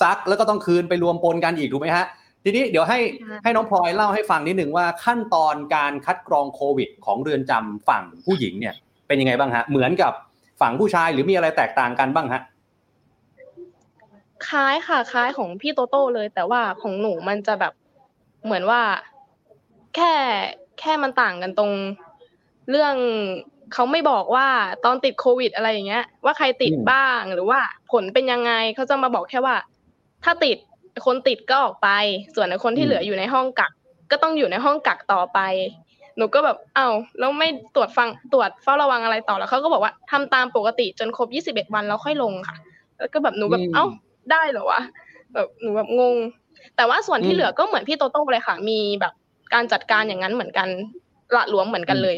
[0.00, 2.06] ซักแล้วก็ต้องคืนไปรวมปนกันอีกถูกไหมฮะ
[2.44, 2.98] ทีนี้เดี๋ยวให้
[3.44, 8.74] ให้น้องพลอยเล่าให้ฟังนิดหนึ่งว่าขั้นตอนการคัดกรองโควิด ของเรือนจำฝั่งผู้หญิงเนี่ย
[9.06, 10.12] เป็นยังไงบ้างฮะ เหมือนกับ
[10.60, 12.42] ฝั่งผู้ชายหรือมีอะไรแตกต่างกันบ้างฮะ
[14.48, 17.72] คล้ายค่ะคล้ายของพี่โตโต้เลย แต่ว่าของหนูมันจะแบบ
[18.44, 18.80] เหมือนว่า
[19.96, 20.12] แค่
[20.80, 21.72] แค่มันต่างกันตรง
[22.70, 22.94] เรื่อง
[23.74, 24.46] เขาไม่บอกว่า
[24.84, 27.60] ตอนติดโควิดอะไรอย่างเงี้ย ว่าใครติดบ้างหรือว่า
[27.92, 29.56] ผลเป็นยังไงเขาจะมาบอกแค่ว่า
[30.24, 30.56] ถ้าติด
[31.06, 31.88] คนติดก็ออกไป
[32.34, 33.72] ส่วนคนที่เหลืออยู่ในห้องกัก
[34.10, 35.38] ก็ต้องอยู่ในห้องกักต่อไป
[36.16, 36.88] หนูก็แบบเอ้า
[37.18, 42.56] แล้วไม่ตรวจฟังตรวจเฝ้าระวังอะไรต่อแล้วเขาก็บอกว่าทำตามปกติจนครบยี่สิบเอ็ดวันแล้วค่อยลงค่ะ
[42.98, 43.84] แล้วก็แบบหนูแบบเอ้า
[44.32, 44.80] ได้เหรอวะ
[45.34, 46.16] แบบหนูแบบงง
[46.76, 49.12] แต่ว่าส่วนที่เหลือก็เหมือนพี่โตโต้เลยค่ะ มีแบบ
[49.54, 50.68] การจัดการอย่างนั้นเหมือนกัน
[51.34, 52.16] ละหลวมเหมือนกันเลย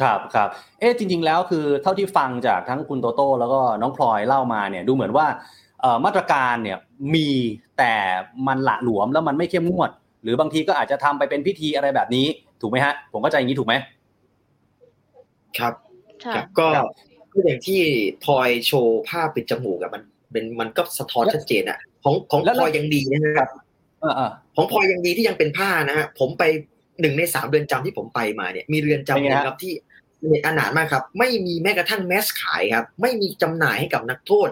[0.00, 0.48] ครับครับ
[0.80, 5.26] เอ๊ะจริง ๆ แล้วคือเท่าที่ฟังจากทั้งคุณโตโต้แล้วก็น้องพลอยเล่ามาเนี่ยดูเหมือนว่า
[6.04, 6.78] มาตรการเนี่ย
[7.14, 7.28] มี
[7.78, 7.92] แต่
[8.46, 9.90] มันหละหลวมแล้วมันไม่เข้มงวด
[10.22, 12.26] หรือบางทีก็อาจจะทำไปเป็นพิธีอะไรแบบนี้
[12.60, 13.74] ถูกไหมฮะ ผมก็ใจอย่างนี้ถูกไหม
[15.58, 15.74] ครับ
[16.24, 16.68] ครับก็
[17.32, 17.80] ก็อย่างที่
[18.24, 23.48] พลอยโชว์ภาพเป็นจมูกอะมันเป็นมันก็สะท้อนชัดเจนอะของของพลอยยังดีนะครับ
[24.56, 26.44] ของพลอยยังดีที่ยังเป็นผ้านะฮะผมไป
[27.00, 29.72] หนึ่งในสามเรือนจำที่ผมไปมาเนี่ย มีเรือนจำนะครับที่
[30.26, 34.48] เน็ตอนาถมากครับ ไม่มีแม้กระทั่งแมสขายครับ ไม่มีจำหน่ายให้กับนักโทษ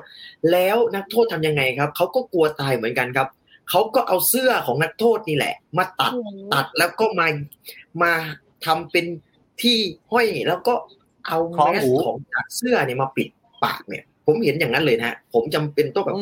[0.52, 3.28] แล้วนักโทษทำยังไงครับเขาก็กลัวตายเหมือนกันครับ
[3.70, 6.12] เขาก็เอาเสื้อของนักโทษนี่แหละ มาตัด
[6.52, 7.26] ตัดแล้วก็มา
[8.02, 8.12] มา
[8.66, 9.06] ทำเป็น
[9.62, 9.78] ที่
[10.12, 10.74] ห้อยแล้วก็
[11.26, 13.28] เอาแมสของจากเสื้อเนี่ยมาปิด
[13.64, 16.16] ปากเนี่ย ผมเห็นอย่างนั้นเลยนะผมจำเป็นต้องแบบ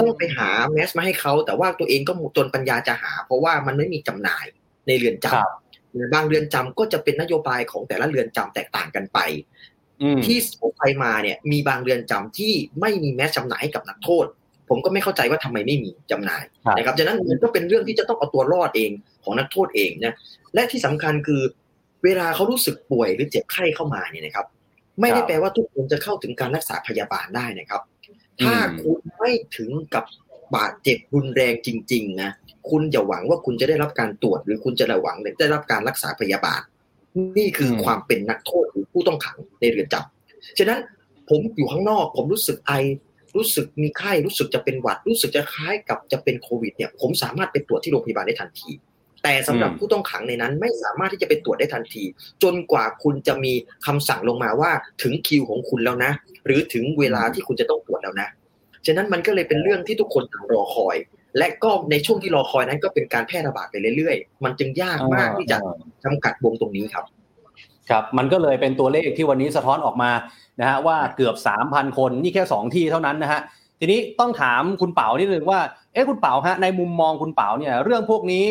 [0.00, 4.46] ต้องไปหาแมสมาให้เขาแต่ว่าตัวเองก็จนปัญญาจะหา เพราะว่ามันไม่มีจำหน่าย
[4.86, 5.67] ในเรือนจำ
[6.14, 9.18] บางเรือนจำก็จะเป็นนโยบายของแต่ละเรือนจำแตกต่างกันไป
[10.26, 14.26] ที่ผมไปมาเนี่ยมีบางเรือนจำที่ไม่มีแม้จำหน่ายให้กับนักโทษ
[14.68, 16.44] ผมก็ไม่เข้าใจว่าทำไมไม่มีจำหน่าย
[16.76, 18.90] นะครับดังนั้นมันก็เป็นเรื่องที่จะต้องเอาตัวรอดเอง
[19.24, 20.14] ของนักโทษเองนะ
[20.54, 21.42] และที่สำคัญคือ
[22.04, 24.46] เวลาเขารู้สึกป่วยหรือเจ็บไข้เข้ามาเนี่ยนะครับ
[25.00, 27.82] ไม่ได้แปลว่าทุกคนจะเข้าถึงการรักษาพยาบาลได้นะครับ
[28.44, 30.04] ถ้าคุณไม่ถึงกับ
[30.56, 32.30] บาดเจ็บรุนแรงจริง ๆ นะ
[32.70, 36.60] คุณอย่าหวังว่าคุณจะได้รับการตรวจ หรือคุณจะหวังได้รับการรักษาพยาบาล
[37.38, 40.80] นี่คือความเป็นนักโทษหรือผู้ต้องขังในเรือนจำฉะนั้น
[41.28, 42.72] ผมอยู่ข้างนอก ผมรู้สึกไอ
[43.36, 48.70] รู้สึกมีไข้รู้สึกจะเป็นหวัด รู้สึกจะคล้ายกับจะเป็นโควิดเนี่ยผมสามารถไปตรวจที่โรงพยาบาลได้ทันที
[49.22, 52.04] แต่สำหรับผู้ต้องขังในนั้นไม่สามารถที่จะไปตรวจได้ทันที
[52.42, 53.52] จนกว่าคุณจะมี
[53.86, 54.70] คำสั่งลงมาว่า
[55.02, 56.12] ถึงคิวของคุณแล้วนะ
[56.46, 58.28] หรือถึงเวลาที่คุณจะต้องตรวจแล้วนะ
[58.86, 60.96] ฉะนั้นมันก็เลยเป็นเรื่องที่ทุกคนต่างรอคอย
[61.38, 65.58] และก็ในช่วงที่รอคอยนั้นก็เป็นการแพร่ระบาดไปเรื่อยๆ มันจึงยากมากที่จะ
[66.04, 67.04] จำกัดวงตรงนี้ครับ
[67.90, 70.10] ครับ มันก็เลยเป็นตัวเลขที่วันนี้สะท้อนออกมา
[70.60, 73.40] นะฮะว่าเกือบสามพันคนนี่แค่สองที่เท่านั้นนะฮะ
[73.80, 75.60] ทีนี้ต้องถามคุณเป๋านิดนึงว่า
[75.92, 78.44] เอ๊ะคุณเป๋าฮะในมุมมองคุณเป๋าเนี่ย เรื่องพวกนี้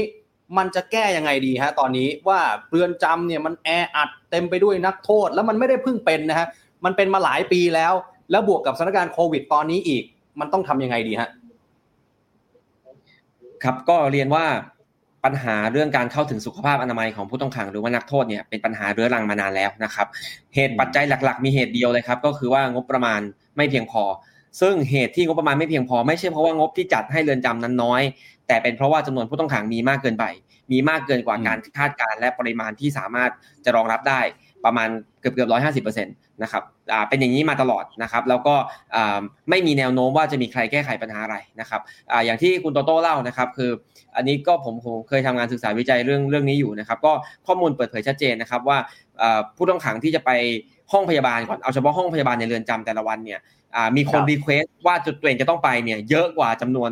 [0.57, 6.47] มันจะแก้ยังไงดีฮะตอนนี้ว่าเรือนจำเนี่ยมันแออัดเต็มไปด้วยนักโทษ แล้วมันไม่ได้เพิ่งเป็นนะฮะ
[6.85, 7.93] มันเป็นมาหลายปีแล้ว
[8.31, 10.03] แล้วบวกกับสถานการณ์โควิดตอนนี้อีก
[10.39, 11.29] มันต้องทำยังไงดีฮะ
[13.64, 14.45] ครับก็เรียนว่า
[15.26, 20.08] ปัญหาเรื่องการเข้าถึงสุขภาพอนามัยของผู้ต้องขังหรือว่านักโทษเนี่ยเป็นปัญหาเรื้อรังมานานแล้วนะครับ
[20.55, 23.22] เหตุปัจจัยหลัก ๆ มีเหตุเดียวเลยครับ ก็คือว่างบประมาณ
[23.58, 24.03] ไม่เพียงพอ
[24.62, 28.01] ซึ่งเหตุที่งบประมาณไม่เพียงพอไม่ใช่เพราะว่างบที่จัดให้เรือนจำนั้นน้อย
[28.47, 30.26] แต่เป็นเพราะว่าจำนวนผู้ต้องขังมีมากเกินไป
[30.72, 33.32] มีมากเกินกว่าการคาดการและปริมาณที่สามารถ
[33.66, 34.22] จะรองรับได้
[34.66, 34.89] ประมาณ
[35.22, 36.64] เกือบเกือบร้อยห้าสิบเปอร์เซ็นต์นะครับ
[37.10, 38.55] เป็นอย่างนี้มาตลอดนะครับ แล้วก็
[39.49, 41.82] ไม่มีแนวโน้มว่าจะมีใครแก้ไขปัญหาอะไรนะครับ
[42.12, 43.72] ออย่างที่คุณโตโต้เล่านะครับคือ
[44.16, 47.12] อันนี้ก็ผมผมเคยทำงานศึกษาวิจัยเรื่องเรื่องนี้อยู่นะครับ ก็
[47.47, 48.78] ข้อมูลเปิดเผยชัดเจนนะครับว่า
[49.58, 50.32] ผู้ต้องขังที่จะไป
[50.91, 53.39] ห้องพยาบาลก่อนเอาเฉพาะห้องพยาบาลในเรือนจำแต่ละวันเนี่ย
[53.95, 56.89] มีคนรีเควสว่าจุดตัวเองจะต้องไปเนี่ยเยอะกว่าจำนวน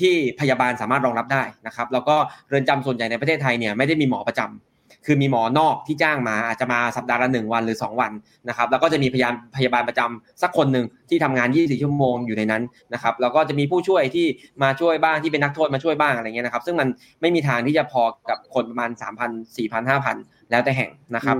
[0.00, 2.16] ที่พยาบาลสามารถรองรับได้นะครับ แล้วก็
[2.48, 4.71] เรือนจำส่วนใหญ่ในประเทศไทยเนี่ยไม่ได้มีหมอประจำ
[5.06, 8.12] คือมีหมอนอกที่จ้างมาอาจจะมาสัปดาห์ละหนึ่งวันหรือ 2 วัน
[8.48, 14.26] นะครับแล้วก็จะมีพยาบาลพยาบาลประจำสักคนหนึ่งที่ทำงาน 24 ชั่วโมงอยู่ในนั้นนะครับแล้วก็จะมีผู้ช่วยที่
[14.62, 16.88] มาช่วยบ้างที่เป็นนักโทษมาช่วยบ้างอะไรเงี้ยนะครับซึ่งมัน
[17.20, 21.36] ไม่มีทางที่จะพอกับคนประมาณ 3,000 4,000 5,000 แล้วแต่แห่งนะครับ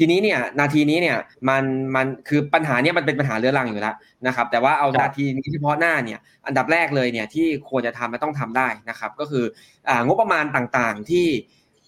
[0.00, 1.16] ทีนี้เนี่ยนาทีนี้เนี่ย
[1.48, 1.64] มัน
[1.96, 3.96] มันคือปัญหาเนี้ยมันเป็นปัญหาเรื้อรังอยู่แล้ว
[4.26, 9.44] นะครับ แต่ว่าเอานาทีนี้เฉพาะหน้าเนี่ยอันดับแรกเลยเนี่ยที่ควรจะทำและต้องทำได้นะครับ ก็คือ
[9.88, 11.26] อ่างบประมาณต่างๆที่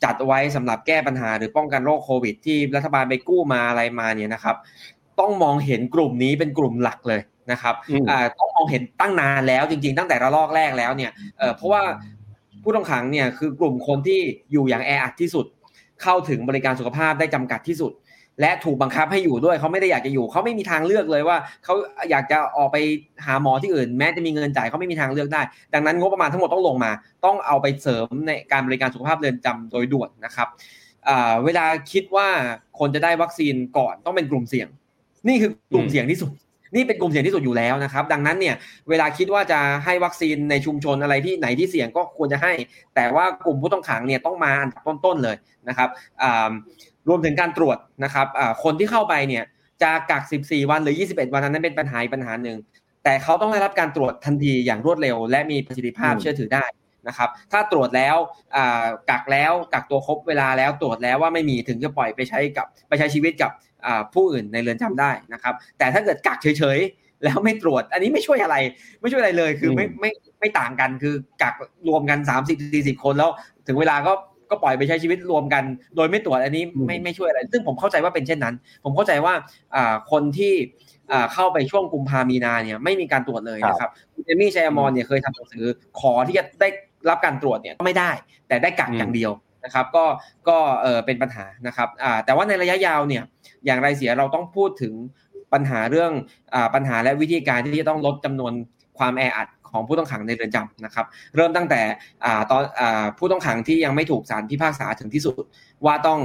[0.04, 4.56] จัดไว้สำหรับแก้ปัญหาหรือป้องกันโรคโควิด ที่รัฐบาลไปกู้มาอะไรมาเนี่ยนะครับ
[5.20, 7.20] ต้องมองเห็นกลุ่มนี้เป็นกลุ่มหลักเลย
[7.52, 7.74] นะครับ
[8.38, 11.10] ต้องมองเห็นตั้งนานแล้วจริง ๆ ตั้งแต่ระลอกแรกแล้วเนี่ย
[11.56, 11.82] เพราะว่า
[12.62, 14.20] ผู้ต้องขังเนี่ยคือกลุ่มคนที่
[14.52, 15.46] อยู่อย่างแออัดที่สุด
[16.02, 17.92] เข้าถึงบริการสุขภาพได้จำกัดที่สุด
[18.40, 21.74] และถูกบังคับให้อยู่ด้วยเขาไม่ได้อยากจะอยู่เขาไม่มีทางเลือกเลยว่าเขา
[22.10, 22.76] อยากจะออกไป
[23.26, 25.42] หาหมอที่อื่น แม้จะมีเงินจ่ายเขาไม่มีทางเลือกได้
[25.74, 26.92] ดังนั้นงบประมาณทั้งหมดต้องลงมา
[27.24, 30.48] ต้องเอาไปเสริมในการบริการสุขภาพเรือนจำโดยด่วนนะครับ
[31.44, 32.28] เวลาคิดว่า
[32.78, 34.68] คนจะได้วัคซีนก่อนต้องเป็นกลุ่มเสี่ยง
[35.28, 36.30] นี่คือกลุ่มเสี่ยงที่สุด
[36.74, 38.54] นี่เป็นกลุ่มเสี่ยงที่สุดอยู่แล้วนะครับ ดังนั้นเนี่ย
[38.88, 42.52] เวลาคิดว่าจะให้วัคซีนในชุมชนอะไรที่ไหนที่เสี่ยงก็ควรจะให้
[42.94, 45.36] แต่ว่ากลุ่มผู้ต้องขังเนี่ยต้องมาอันดับต้นๆเลย
[45.68, 45.88] นะครับ
[47.08, 48.26] รวมถึงการตรวจนะครับ
[48.64, 49.44] คนที่เข้าไปเนี่ย
[49.82, 52.58] จะกัก 14 วันหรือ 21 วันนั้นเป็นปัญหาปัญหาหนึ่ง
[53.04, 56.64] แต่เขาต้องได้รับการตรวจทันทีอย่างรวดเร็ว และมีประสิทธิภาพเชื่อถือได้
[57.08, 58.16] นะครับ ถ้าตรวจแล้ว
[59.10, 63.50] กักแล้วกักตัวครบเวลาแล้วตรวจแล้วว่าไม่มีถึงจะปล่อยไปใช้กับไปใช้ชีวิตกับ
[64.14, 68.56] ผู้อื่นในเรือนจำได้นะครับ แต่ถ้าเกิดกักเฉยๆ แล้วไม่ตรวจ อันนี้ไม่ช่วยอะไร
[69.00, 71.54] ไม่ช่วยอะไรเลยคือไม่ไม่ไม่ต่างกันคือกัก
[71.88, 73.30] รวมกัน 30 40 คนแล้ว
[73.66, 74.12] ถึงเวลาก็
[74.50, 75.64] ก็ปล่อยไปใช้ชีวิตรวมกัน
[75.96, 79.34] โดยไม่ตรวจอันนี้ไม่ไม่ช่วยอะไร ซึ่งผมเข้าใจว่าเป็นเช่นนั้น ผมเข้าใจว่า
[80.10, 80.54] คนที่
[81.34, 85.64] เข้าไปช่วงกุมภามีนาเนี่ยไม่มีการตรวจเลยนะครับคุณเอมี่ชัยมอนเนี่ยเคยทำหนังสือ
[86.00, 86.68] ขอที่จะได้
[87.08, 88.10] รับการตรวจเนี่ยก็ไม่ได้
[88.48, 89.32] แต่ได้กักอย่างเดียว
[89.64, 90.04] นะครับ ก็
[90.48, 91.88] ก็เออเป็นปัญหานะครับ
[92.24, 93.22] แต่ว่าในระยะยาวเนี่ย
[93.66, 94.94] อย่างไรเสียเราต้องพูดถึง
[95.52, 96.12] ปัญหาเรื่อง
[96.54, 98.52] อปัญหาและวิธีการที่จะต้องลดจำนวน
[98.98, 101.06] ความแออัด ของผู้ต้องขังในเรือนจำนะครับ
[101.36, 101.80] เริ่มตั้งแต่
[102.50, 102.62] ตอน
[103.18, 105.34] ผู้ต้องขังที่ยังไม่ถูกศาลพิพากษาถึงที่สุด
[105.84, 106.20] ว่าต้อง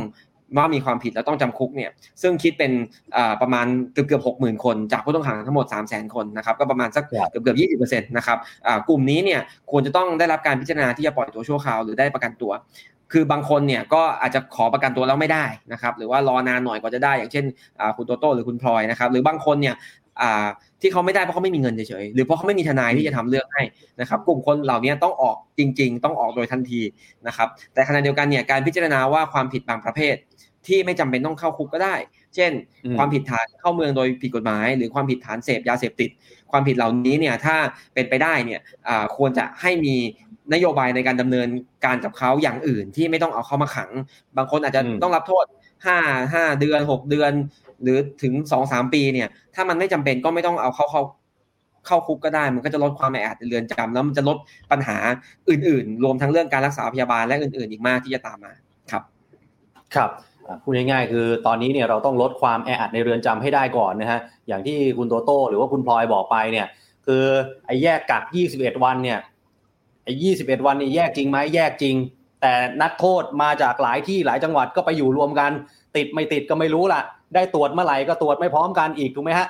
[0.57, 1.91] ว่ามีความผิดแล้วต้องจำคุกเนี่ย
[2.21, 2.71] ซึ่งคิดเป็น
[3.41, 8.37] ประมาณเกือบเกือบหกหมื่นคน จากผู้ต้องขังทั้งหมด 3 0 0 0 0 0 คนนะครับก็ประมาณสักเกือบเกือบยี่สิบเปอร์เซ็นต์นะครับ
[8.89, 9.39] กลุ่มนี้เนี่ย
[9.71, 12.51] ควรจะต้องได้รับการพิจารณาที่จะปล่อยตัวชั่วคราวหรือได้ประกันตัว
[13.11, 17.45] คือบางคนเนี่ยก็อาจจะขอประกันตัวแล้วไม่ได้นะครับหรือว่ารอนานหน่อยกว่าจะได้ อย่างเช่น
[17.97, 19.75] คุณโตโต้หรือคุณพลอยนะครับหรือบางคนเนี่ย
[20.81, 23.63] ที่เขาไม่ได้เพราะเขาไม่มีเงินเฉยๆหรือเพราะเขาไม่มีทนายที่จะทำเรื่องให้
[24.01, 26.81] นะครับ กลุ่มคนเหล่านี้ต้องออกจริง ๆ ต้องออกโดยทันที
[27.27, 30.15] นะครับ แต่ขณะเดียวกันเนี่ยการพิจารณาว่าความผิดบางประเภท
[30.67, 31.95] ที่ไม่จำเป็นต้องเข้าคุกก็ได้
[32.35, 32.51] เช่น
[32.97, 36.09] ความผิดฐานเข้าเมืองโดยผิดกฎหมาย หรือความผิดฐานเสพยาเสพติด
[36.51, 37.55] ความผิดเหล่านี้เนี่ยถ้า
[37.93, 38.59] เป็นไปได้เนี่ย
[39.17, 39.95] ควรจะให้มี
[40.53, 41.47] นโยบายในการดำเนิน
[41.85, 43.89] การกับเขาอย่างอื่นที่ไม่ต้องเอาเข้ามาขัง
[44.37, 45.45] บางคนอาจจะต้องรับโทษ
[45.85, 45.97] ห้า
[46.33, 47.31] ห้าเดือนหกเดือน
[47.83, 51.01] หรือถึงสองสามปีเนี่ย ถ้ามันไม่จำเป็นก็ไม่ต้องเอาเข้าเข้า
[51.87, 54.37] เข้าคุกก็ได้ มันก็จะลดความแออัดในเรือนจำแล้วมันจะลด
[54.71, 54.97] ปัญหา
[55.49, 58.53] อื่น ๆ รวมทั้งเรื่องการรักษาพยาบาลและอื่น ๆ อีกมากที่จะตามมา
[58.91, 59.03] ครับ
[59.95, 60.09] ครับ
[60.63, 66.67] พูดง่ายๆคือตอนนี้เนี่ยเราต้องลดความแออัดในเรือนจำให้ได้ก่อนนะฮะอย่างที่คุณโตโต้หรือว่าคุณพลอยบอกไปเนี่ย
[67.05, 67.23] คือ
[67.65, 68.23] ไอ้แยกกัก
[68.53, 69.19] 21 วันเนี่ย
[70.03, 71.95] ไอ้ 21 วันนี่แยกจริงไหมแยกจริง
[72.41, 75.51] แต่นักโทษมาจากหลายที่หลายจังหวัดก็ไปอยู่รวมกัน
[75.95, 77.01] ติดไม่ติดก็ไม่รู้ล่ะ
[77.35, 79.47] ได้ตรวจเมื่อไหร่ก็ตรวจไม่พร้อมกันอีกถูกไหมฮะ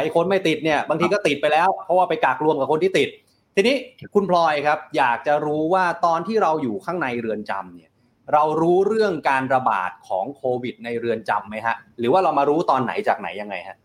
[0.00, 3.08] ไอ้คนไม่ติดเนี่ยบางทีก็ติดไปแล้ว เพราะว่าไปกักรวมกับคนที่ติด
[3.54, 3.76] ทีนี้
[4.14, 7.90] คุณพลอยครับ อยากจะรู้ว่าตอนที่เราอยู่ข้างในเรือนจำเนี่ย
[8.32, 13.76] เรารู้เรื่องการระบาดของโควิดในเรือนจำไหมฮะ หรือว่าเรามารู้ตอนไหนจากไหนยังไงฮะ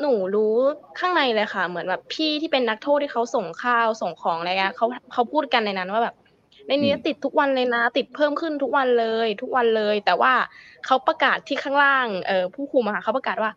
[0.00, 0.54] หนูรู้
[0.98, 6.14] ข้างในเลยค่ะ เหมือนแบบพี่ที่เป็นนักโทษที่เขาส่งข้าวส่งของอะไรเงี้ยเขาเขาพูดกันในนั้นว่าแบบ
[6.68, 10.32] ในนี้ติดทุกวันเลยนะ ติดเพิ่มขึ้นทุกวันเลย ทุกวันเลย แต่ว่า
[10.86, 13.52] เขาประกาศที่ข้างล่างเออผู้คุมอะค่ะเขาประกาศว่า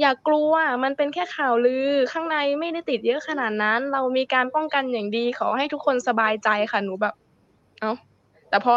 [0.00, 0.52] อย่ากลัว
[0.84, 7.14] มันเป็นแค่ข่าวลือข้างในไม่ได้ติดเยอะขนาดนั้น เรามีการป้องกันอย่างดีขอให้ทุกคนสบายใจค่ะหนูแบบ
[7.80, 7.92] เอ้า
[8.48, 8.74] แต่พอ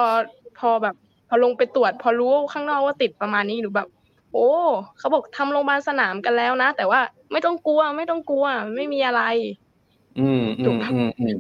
[0.60, 0.96] พอแบบ
[1.30, 3.88] พอลงไปตรวจ พอรู้ข้างนอกว่าติดประมาณนี้หนูแบบ
[4.34, 4.48] โอ้
[4.98, 7.00] เขาบอกทำโรงพยาบาลสนามกันแล้วนะ แต่ว่า
[7.32, 9.24] ไม่ต้องกลัวไม่ต้องกลัว ไม่มีอะไร
[10.20, 11.38] อืมอืมอืมอืม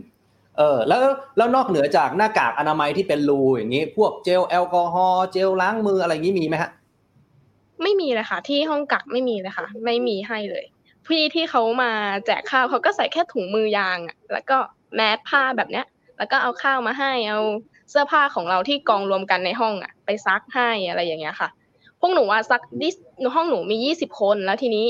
[0.57, 1.01] เออแล้ว
[1.37, 6.71] แล้วนอกเหนือจากหน้ากากอนามัยที่เป็นรูอย่างนี้ พวกเจลแอลกอฮอล์เจลล้างมืออะไรอย่างนี้มีไหมฮะ
[7.83, 10.65] ไม่มีเลยค่ะ ที่ห้องกักไม่มีเลยค่ะ ไม่มีให้เลย
[11.07, 11.91] พี่ที่เขามา
[12.25, 14.57] แจกข้าวเขาก็ใส่แค่ถุงมือยางอะแล้วก็
[14.95, 15.85] แมสผ้าแบบเนี้ย
[16.17, 17.41] แล้วก็เอาข้าวมาให้เอา
[17.89, 21.49] เสื้อผ้าของเราที่กองรวมกันในห้องอะ ไปซักให้อะไรอย่างเงี้ยค่ะ
[21.99, 22.95] พวกหนูว่าซักดิส
[23.35, 24.87] ห้องหนูมียี่สิบคนแล้วทีนี้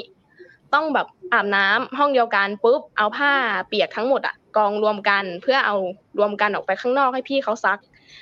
[0.74, 3.32] ต้องแบบอาบน้ำห้องเดียวกันปุ๊บเอาผ้า
[3.68, 5.76] เปียกทั้งหมดอะ กองรวมกัน เพื่อเอา
[6.20, 7.80] รวมกันออกไปข้างนอกให้พี่เขาซัก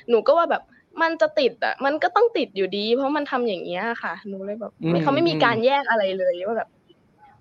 [0.09, 0.63] หนูก็ว่าแบบ
[1.01, 6.69] มันจะติดอะ มันก็ต้องติดอยู่ดี เพราะมันทำอย่างเงี้ยค่ะ หนูเลยแบบอืมเขาไม่มีการแยกอะไรเลยว่าแบบ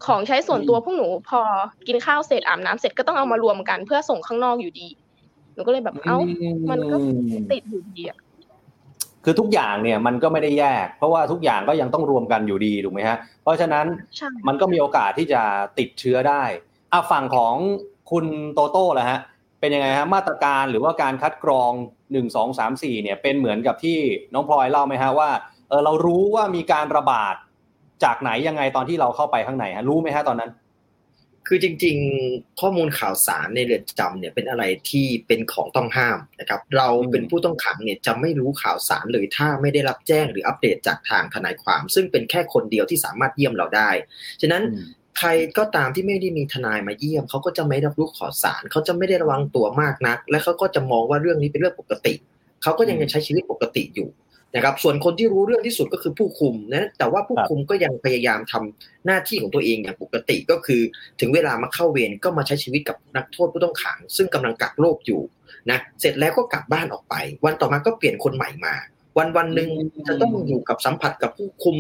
[0.07, 1.41] ของใช้ส่วนตัวพวกหนูพอ
[1.87, 4.89] กินข้าวเสร็จอาบน้ำเสร็จก็ต้องเอามารวมกันเพื่อส่งข้างนอกอยู่ดี
[5.55, 6.19] หนูก็เลยแบบเอ้า
[6.71, 6.97] มันก็
[7.53, 8.19] ติดอยู่ดีอะ
[9.25, 13.87] คือทุกอย่างเนี่ยมันก็ไม่ได้แยก เพราะว่าทุกอย่างก็ยังต้องรวมกันอยู่ดีถูกไหมฮะ เพราะฉะนั้น
[14.17, 15.43] ใช่มันก็มีโอกาสที่จะ
[15.79, 16.43] ติดเชื้อได้
[16.93, 17.55] อะฝั่งของ
[18.11, 18.25] คุณ
[18.55, 19.21] โตโต้แหละฮะ
[19.61, 21.73] เป็นยังไงฮะมาตรการหรือว่าการคัดกรอง
[22.13, 23.99] หนึ่งสองสามสี่เนี่ยเป็นเหมือนกับที่
[24.35, 25.31] น้องพลอยเล่าไหมฮะว่า
[25.69, 27.35] เออเรารู้ว่ามีการระบาด
[28.05, 30.51] จากไหนยังไงตอนที่เราเข้าไปข้างในฮะรู้ไหมฮะตอนนั้น
[31.49, 43.91] คือจริงๆ ข้อมูลข่าวสารในเรือนจำเนี่ยเป็นอะไรที่เป็นของต้องห้ามนะครับ เราเป็นผู้ต้องขังเนี่ยจะไม่รู้ข่าวสารเลยถ้าไม่ได้รับแจ้งหรืออัปเดตจากทางทนายความ ซึ่งเป็นแค่คนเดียวที่สามารถเยี่ยมเราได้
[44.43, 44.89] ฉะนั้นอืม
[45.19, 52.15] ใครก็ตามที่ไม่ได้มีทนายมาเยี่ยมเขาก็จะไม่รับรู้ข่าวสารเขาจะไม่ได้ระวังตัวมากนัก และเขาก็จะมองว่าเรื่องนี้เป็นเรื่องปกติ
[52.63, 54.09] เขาก็ยังจะใช้ชีวิตปกติอยู่
[54.55, 60.81] นะครับส่วนคนที่รู้เรื่องที่สุดก็คือผู้คุมนะแต่ว่าผู้คุมก็ยังพยายามทำหน้าที่ของตัวเองอย่างปกติก็คือ
[61.21, 65.21] ถึงเวลามาเข้าเวรก็มาใช้ชีวิตกับนักโทษผู้ต้องขัง ซึ่งกำลังกักโรคอยู่
[65.71, 68.75] นะเสร็จแล้วก็กลับบ้านออกไป วันต่อมาก็เปลี่ยนคนใหม่มา
[69.19, 69.71] วันวันหนึ่ง
[70.09, 71.77] จะต้องอยู่กับสัมผัสกับผู้คุม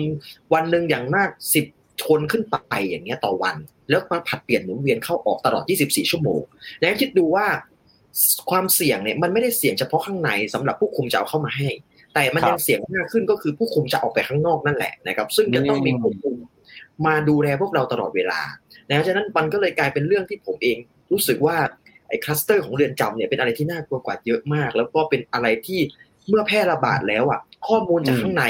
[0.54, 1.64] วันหนึ่งอย่างมากสิบ
[2.08, 2.56] คนขึ้นไป
[2.88, 3.56] อย่างเงี้ยต่อวัน
[3.90, 6.40] แล้วมาผัดเปลี่ยนหมุนเวียนเข้าออกตลอด 24 ชั่วโมง
[6.80, 7.46] แล้วคิดดูว่า
[8.50, 11.68] ความเสี่ยงเนี่ยมันไม่ได้เสี่ยงเฉพาะข้างในสำหรับผู้คุมจะเอาเข้ามาให้
[12.14, 16.36] แต่มันยังเสี่ยงมากขึ้นก็คือผู้คุมจะออกไปข้างนอกนั่นแหละนะครับ ซึ่งจะต้องมีผู้คุม
[17.06, 18.40] มาดูแลพวกเราตลอดเวลา
[18.88, 20.76] นะฉะนั้นมันก็เลยกลายเป็นเรื่องที่ผมเอง
[21.12, 21.56] รู้สึกว่า
[22.08, 25.80] ไอ้คลัสเตอร์ของเรือนจำเนี่ยเป็นอะไรที่น่ากลัวกว่าเยอะมาก แล้วก็เป็นอะไรที่
[26.28, 28.44] เมื่อแพร่ระบาดแล้วอะข้อมูลจากข้างใน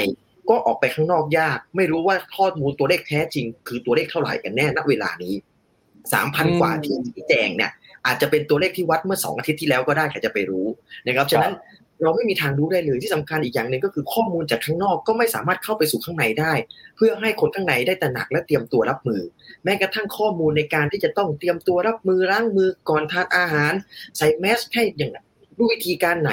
[0.49, 5.35] ก็ออกไปข้างนอกยาก ไม่รู้ว่าข้อมูลตัวเลขแท้จริง คือตัวเลขเท่าไหร่กันแน่ณเวลานี้
[6.13, 7.71] สามพันอืมกว่าที่ชี้แจงเนี่ย
[8.05, 10.67] อาจจะเป็นตัวเลขที่วัดเมื่อสองอาทิตย์ที่แล้วก็ได้ใครจะไปรู้
[11.07, 11.53] นะครับฉะนั้น
[12.03, 16.53] เราไม่มีทางรู้ได้เลยที่สำคัญอีกอย่างหนึ่งก็คือข้อมูลจากข้างนอกก็ไม่สามารถเข้าไปสู่ข้างในได้
[16.95, 19.21] เพื่อให้คนข้างในได้ตระหนักและเตรียมตัวรับมือ
[19.63, 23.73] แม้กระทั่งข้อมูลในการที่จะต้องเตรียมตัวรับมือล้างมือก่อนทานอาหาร
[24.17, 25.11] ใส่แมสให้อย่าง
[25.59, 26.31] ด้วยวิธีการไหน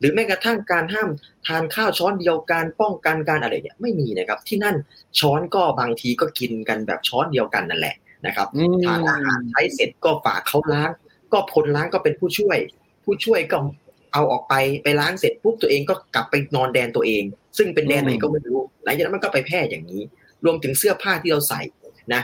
[0.00, 1.08] หรือแม้กระทั่งการห้าม
[1.46, 4.76] ทานข้าวช้อนเดียวกันป้องกันการอะไรเนี่ยไม่มีนะครับ ที่นั่น
[5.18, 7.96] ช้อนก็บางทีก็กินกันแบบช้อนเดียวกันนั่นแหละ
[8.26, 10.90] นะครับอืมทานอาหารใช้เสร็จก็ฝากเขาล้าง
[11.32, 12.58] ก็คนล้างก็เป็นผู้ช่วย
[13.04, 13.58] ผู้ช่วยก็
[14.12, 17.22] เอาออกไปไปล้างเสร็จปุ๊บตัวเองก็กลับไปนอนแดนตัวเอง
[17.58, 20.02] ซึ่งเป็นแดนไหนก็ไม่รู้หลังจากนั้นมันก็ไปแพร่อย่างนี้
[20.44, 21.60] รวมถึงเสื้อผ้าที่เราใส่
[22.14, 22.22] นะ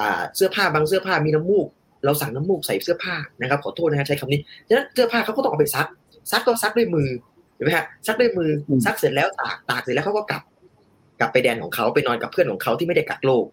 [0.00, 1.66] อ่าเสื้อผ้าบางเสื้อผ้ามีน้ำมูก
[2.04, 5.86] เราสั่งน้ำมูกใส่เสื้อผ้านะครับขอโทษนะครับใช้คำนี้ฉะนั้นเสื้อผ้าเขาก็ต้องเอาไปซัก
[6.30, 7.08] ซักก็ซักด้วยมือ
[7.54, 10.42] เห็นไหมฮะซักด้วยมืออมซักเสร็จแล้วตากตากเสร็จแล้วเขาก็กลับ
[11.20, 13.44] กลับไปแดนของเขาไปนอนกับเพื่อนของเขาที่ไม่ได้กักโรค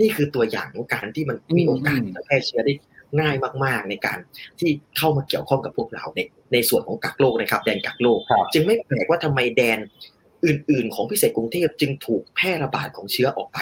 [0.00, 2.74] นี่คือตัวอย่างของการที่มันมีโอกาสจะแพร่เชื้อได้
[3.20, 4.18] ง่ายมาก ๆ ในการ
[4.60, 6.20] ที่เข้ามาเกี่ยวข้องกับพวกเราใน
[6.52, 9.78] ในส่วนของกักโรคนะครับ แดนกักโรคครับจึงไม่แปลกว่าทำไมแดน
[10.46, 13.58] อื่น ๆ ของพิเศษกรุงเทพจึงถูกแพร่ระบาดของเชื้อออกไป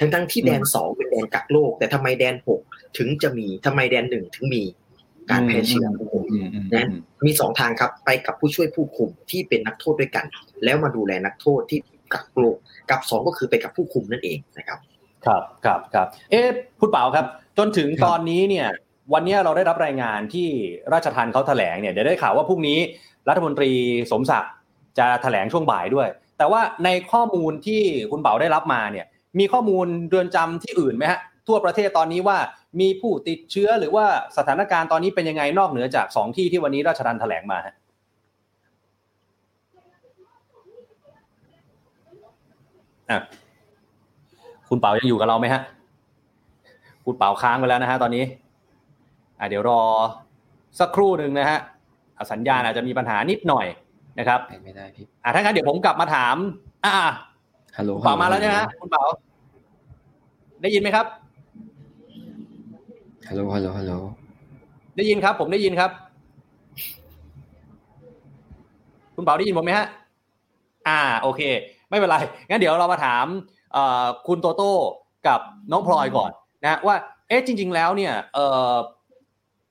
[0.00, 2.60] ทั้งๆที่แดนสองเป็นแดนกักโรคแต่ทำไมแดนหก
[2.98, 4.62] ถึงจะมีทำไมแดนหนึ่งถึงมี
[5.30, 6.88] การแพร่เชื้ออืมอืมอืมนะ
[7.26, 10.26] มีสองทางครับ ไปกับผู้ช่วยผู้คุมที่เป็นนักโทษด้วยกัน
[10.64, 11.78] แล้วมาดูแลนักโทษที่
[12.14, 12.56] กักโรค
[12.90, 14.78] กับสองก็คือไปกับผู้คุมนั่นเองนะครับ
[15.26, 16.46] ครับครับครับเอ๊ะ
[16.78, 17.26] พูดเปล่าครับ
[17.58, 18.68] จนถึงครับตอนนี้เนี่ย
[19.12, 20.48] วันนี้เราได้รับรายงานที่
[20.92, 22.78] ราชทันเขาแถลงเนี่ยเดี๋ยวได้ข่าวว่าพรุ่งนี้
[23.28, 23.70] รัฐมนตรี
[24.12, 24.52] สมศักดิ์
[24.98, 26.08] จะแถลงช่วงบ่ายด้วย
[26.38, 29.06] แต่ว่าในข้อมูลที่คุณเป๋าได้รับมาเนี่ย
[29.38, 32.38] มีข้อมูลเรือนจำที่อื่นไหมฮะทั่วประเทศตอนนี้ว่า
[32.80, 34.06] มีผู้ติดเชื้อหรือว่า
[34.36, 37.74] สถานการณ์ตอนนี้เป็นยังไงนอกเหนือจากสองที่ที่วันนี้ราชทันแถลงมาฮะ
[43.10, 43.20] อะ
[44.68, 45.62] คุณเป๋ายังอยู่กับเราไหมฮะ
[47.04, 48.24] คุณเป๋าค้างไปแล้วนะฮะตอนนี้
[49.38, 49.80] อ่าเดี๋ยวรอ
[50.78, 51.58] สักครู่หนึ่งนะฮะ
[52.32, 53.66] สัญญาณอาจจะมีปัญหานิดหน่อย
[54.18, 56.36] นะครับไม่ได้พี่อ่าถ้างั้นเดี๋ยวผมกลับมาถาม
[56.84, 56.92] อ่า
[57.76, 59.04] ฮัลโหลคุณเป๋ามาแล้วใช่ไหมฮะคุณเป๋า
[60.62, 61.06] ได้ยินไหมครับ
[63.30, 63.92] ฮัลโหลฮัลโหลฮัลโหล
[64.96, 65.90] ได้ยินครับ ผมได้ยินครับ
[69.14, 69.86] คุณเปาได้ยินผมไหมฮะ
[70.88, 71.40] อ่า โอเค
[71.90, 72.16] ไม่เป็นไร
[72.48, 73.26] งั้นเดี๋ยวเรามาถาม
[74.26, 74.72] คุณโตโต้
[75.28, 75.40] กับ
[75.72, 76.30] น้องพลอยก่อน
[76.64, 76.96] นะว่า
[77.28, 78.12] เอ๊ะจริง ๆ แล้วเนี่ย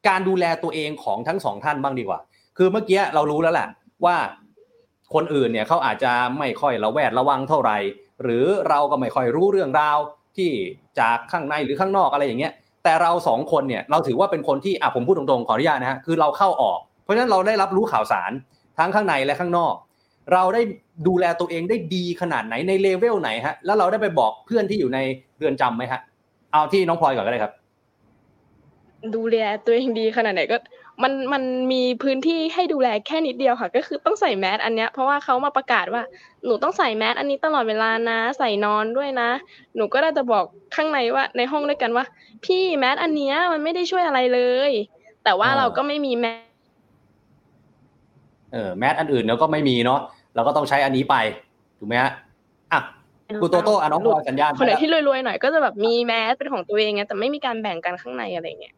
[0.07, 2.20] การดูแลตัวเองของทั้งสองท่านบ้างดีกว่า
[2.57, 3.68] คือเมื่อกี้เรารู้แล้วแหละ
[4.05, 4.16] ว่า
[5.14, 7.78] คนอื่นเนี่ยเขาอาจจะไม่ค่อยระแวดระวังเท่าไหร่
[8.24, 9.97] หรือเราก็ไม่ค่อยรู้เรื่องราว
[10.38, 10.51] ที่
[10.99, 12.53] จากข้างในหรือข้างนอกอะไรอย่างเงี้ย
[12.84, 18.32] แต่เราสองคนเนี่ยเราถือว่าเป็นคนที่อะผมพูดตรงๆขออนุญาตนะฮะคือเราเข้าออก เพราะฉะนั้นเราได้รับรู้ข่าวสาร
[18.77, 19.73] ทั้งข้างในและข้างนอก
[20.34, 20.61] เราได้
[21.07, 24.99] ดูแลตัวเองได้ดีขนาดไหนในเลเวลไหนฮะ แล้วเราได้ไปบอกเพื่อนที่อยู่ใน
[25.38, 26.01] เรือนจำไหมฮะ
[26.51, 27.53] เอาที่น้องพลอยก่อนก็ได้ครับ
[29.15, 30.57] ดูแลตัวเองดีขนาดไหนก็
[31.04, 36.04] มันมันมีพื้นที่ให้ดูแลแค่นิดเดียวค่ะ ก็คือต้องใส่แมสอันเนี้ย เพราะว่าเขามาประกาศว่า
[36.45, 39.30] หนูต้องใส่แมสอันนี้ตลอดเวลานะ ใส่นอนด้วยนะ
[39.76, 40.45] หนูก็ได้จะบอก
[40.76, 42.06] ข้างในว่า ในห้องด้วยกันว่า
[42.45, 44.72] พี่แมสอันเนี้ยมันไม่ได้ช่วยอะไรเลย
[45.24, 46.41] แต่ว่าอ่าเราก็ไม่มีแมส
[48.54, 50.00] เออแมสอันอื่นเราก็ไม่มีเนาะ
[50.36, 51.16] เราก็ต้องใช้อันนี้ไป
[51.80, 52.12] ถูกไหมฮะ
[52.74, 52.82] อะ
[53.41, 58.76] คุณโตโต้อะน้องพลอยสัญญาณคนไหนมาแล้วที่รวยๆหน่อยก็จะแบบมีแมสเป็นของตัวเองไงแต่ไม่มีการแบ่งกันข้างในอะไรเงี้ย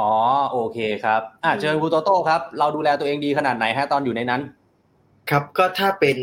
[0.00, 0.12] อ๋อ
[0.52, 4.42] โอเคครับอะเจอคุณโตโต้ครับ เราดูแลตัวเองดีขนาดไหนฮะตอนอยู่ในนั้น
[5.30, 6.18] ครับก็ถ้าเป็น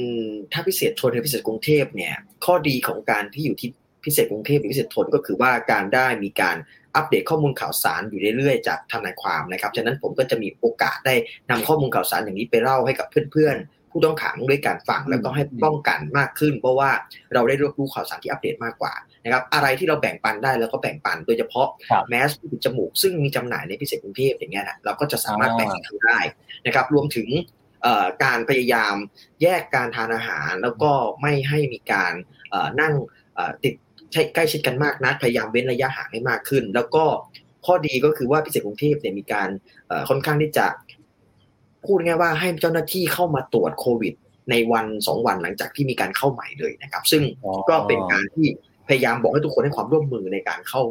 [0.53, 2.13] ถ้าพิเศษทนหรือพิเศษกรุงเทพเนี่ย
[2.45, 3.69] ข้อดีของการที่อยู่ที่
[4.05, 6.57] พิเศษกรุงเทพหรือพิเศษทนก็คือว่าการได้มีการ
[6.95, 11.15] อัปเดตข้อมูลข่าวสารอยู่เรื่อยๆจากทนายความนะครับฉะนั้นผมก็จะมีโอกาสได้
[11.49, 16.91] นำข้อมูลข่าวสารอย่างนี้ไปเล่าให้กับเพื่อนๆ ผู้ต้องขังด้วยการฟังแล้วก็ให้ป้องกันมากขึ้น เพราะว่า
[17.33, 18.93] เราได้รับรู้ข่าวสารที่อัปเดตมากกว่า
[19.23, 26.19] นะครับอะไรที่เราแบ่งปันได้แล้วก็แบ่งปัน โดยเฉพาะครับแมสปิดจมูกซึ่งมีจำหน่ายในพิเศษกรุงเทพอย่างเงี้ยนะเราก็จะสามารถอ๋อแบ่งกันได้
[26.65, 27.29] นะครับรวมถึง
[27.81, 28.95] เอ่อการพยายาม
[29.41, 32.13] แยกการทานอาหาร แล้วก็ไม่ให้มีการ
[32.49, 32.93] เอ่อนั่ง
[33.35, 33.73] เอ่อติด
[34.11, 37.03] ใใกล้ชิดกันมากนักพยายามเว้นระยะห่างให้มากขึ้น แล้วก็
[37.65, 39.49] ข้อดีก็คือว่าพิเศษกรุงเทพเนี่ยมีการ
[39.87, 40.65] เอ่อค่อนข้างที่จะ
[41.85, 44.13] พูดง่ายๆว่าให้เจ้าหน้าที่เข้ามาตรวจโควิด
[44.51, 48.47] ในวันสองวันหลังจากที่มีการเข้าใหม่เลยนะครับ ซึ่งอ๋อก็เป็นการที่
[48.87, 50.81] พยายามบอกให้ทุกคนให้ความร่วมมือในการเข้า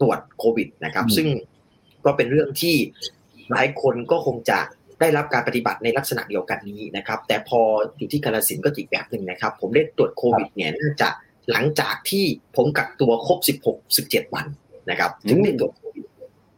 [0.00, 1.26] ตรวจโควิดนะครับอืมซึ่ง
[2.04, 2.76] ก็เป็นเรื่องที่
[3.50, 4.58] หลายคนก็คงจะ
[5.00, 7.60] ได้รับการปฏิบัติในลักษณะเดียวกันนี้นะครับ แต่พอ
[7.98, 11.08] อยู่ที่กาลสินธุ์ก็อีกแบบหนึ่งนะครับ ผมได้ตรวจโควิดเนี่ยน่าจะ
[11.50, 12.24] หลังจากที่
[12.56, 14.46] ผมกักตัวครบ 16 17 วัน
[14.90, 16.06] นะครับถึงได้ตรวจโควิด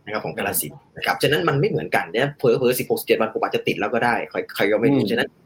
[0.05, 5.44] นะครับของกาลสินธุ์นะครับฉะนั้นมันไม่เหมือนกันเนี่ยเผลอเผลอ16 17วันผมอาจจะติดแล้วก็ได้ใครใครก็ไม่รู้อืมฉะนั้นเอ่อ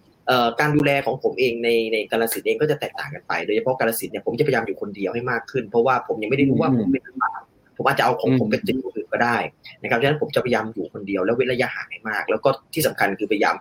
[0.61, 7.35] การดูแลของผมเองในในกาลสินธุ์เองก็จะแตกต่างกันไป โดยเฉพาะกาลสินธุ์เนี่ยผมจะพยายามอยู่คนเดียวให้มากขึ้น เพราะว่าผมยังไม่ได้รู้ว่าอืมผมเป็นหรือเปล่า
[7.76, 9.37] ผมอาจจะเอาของอืมผมไปติดคนอื่นก็ได้
[9.83, 13.55] นะครับฉะนั้นผมจะพยายามอยู่คนเดียวแล้วเว้นระยะห่างให้มาก แล้วก็ที่สำคัญคือพยายาม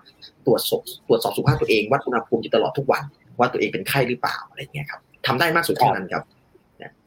[0.45, 3.03] ตรวจสอบตรวจสอบสุขภาพตัวเองวัดอุณหภูมิอยู่ตลอดทุกวัน
[3.39, 6.23] ว่าตัวเองเป็นไข้หรือเปล่าอะไรเงี้ยครับทำได้มากสุดเท่านั้นครับ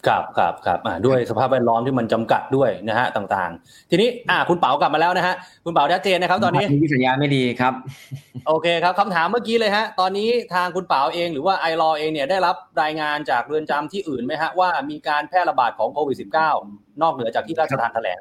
[0.06, 5.34] ครับครับครับอ่าด้วยสภาพแวดล้อมที่มันจำกัดด้วยนะฮะต่างๆ ทีนี้อ่าคุณเป๋ากลับมาแล้วนะฮะ
[5.64, 7.72] คุณเป๋าชัดเจนนะครับ ตอนนี้ที่สัญญาณไม่ดีครับ
[8.46, 18.20] โอเคครับคำถามเมื่อกี้เลยฮะ ตอนนี้ทางคุณเป๋าเองหรือว่าไอรอเองเนี่ยได้รับรายงานจากเรือนจำที่อื่นไหมฮะว่ามีการแพร่ระบาดของโควิด -19 นอกเหนือจากที่ราชทานแถลง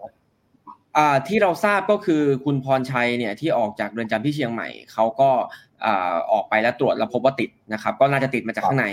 [0.98, 5.30] อ่าที่เราทราบก็คือคุณพรชัยเนี่ยที่ออกจากเรือนจำที่เชียงใหม่เขาก็
[5.86, 8.86] อ่าออกไปแล้วตรวจแล้วพบว่าติดนะครับ ก็น่าจะติดมาจากข้างใน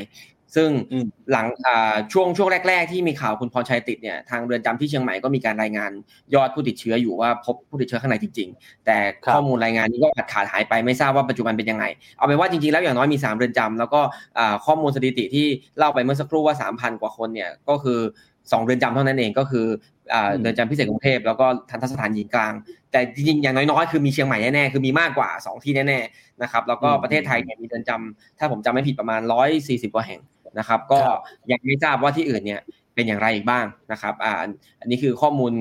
[0.55, 5.90] ซึ่งอืมหลังอ่าช่วงช่วงแรก ๆ ที่มีข่าวคุณพรชัยติดเนี่ยทางเรือนจำที่เชียงใหม่ก็มีการรายงาน
[6.34, 11.84] ยอดผู้ติดเชื้ออยู่ว่าพบผู้ติดเชื้อข้างในจริง ๆ แต่ครับข้อมูลรายงานนี้ก็ขาดขาดหายไปไม่ทราบว่าปัจจุบันเป็นยังไง
[12.16, 14.01] เอาเป็นว่าจริงๆแล้วอย่างน้อยมี 3 เรือนจำแล้วก็
[14.38, 15.47] อ่าข้อมูลสถิติที่
[15.78, 18.01] เล่าไปเมื่อสักครู่ว่า 3,000 กว่าคนเนี่ยก็คือ
[18.34, 19.66] 2 เรือนจำเท่านั้นเองก็คือ
[20.12, 22.53] อ่าอืมเรือนจำพิเศษกรุงเทพแล้วก็ทันตสถานหญิงกลาง
[22.92, 29.20] แต่จริงๆอย่างน้อยๆคือมีเชียงใหม่แน่ๆคือมีมากกว่า 2 ที่แน่ๆนะครับแล้วก็อืมประเทศไทยเนี่ยมีเรือนจำถ้าผมจำไม่ผิดประมาณ
[29.59, 30.20] 140 กว่าแห่ง
[30.59, 32.61] นะครับ ก็ครับยังไม่ทราบว่าที่อื่นเนี่ย
[32.94, 34.32] เป็นอย่างไรอีกบ้างนะครับ อ่า
[34.80, 35.52] อันนี้คือข้อมูล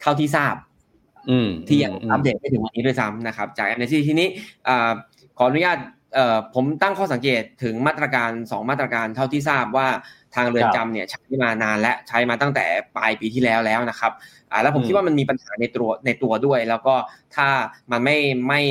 [0.00, 0.54] เท่าที่ทราบ
[1.30, 4.28] อืมที่ยังอัปเดตไม่ถึงวันนี้ด้วยซ้ำนะครับ จากแอมเนซี่ทีนี้
[4.68, 4.90] อ่า
[5.38, 5.78] ขออนุญาต
[6.14, 9.88] เอ่อผมตั้งข้อสังเกตถึงมาตรการ 2 มาตรการเท่าที่ทราบว่า
[10.34, 12.64] ทางเรือนจำเนี่ยใช้มานานและใช้มาตั้งแต่
[12.96, 14.12] ปลายปีที่แล้วแล้วนะครับ
[14.50, 16.94] อ่าแล้วผมอืมคิดว่ามันมีปัญหาในตัวในตัวด้วย แล้วก็
[17.36, 17.48] ถ้า
[17.90, 18.16] มันไม่
[18.48, 18.62] ไม่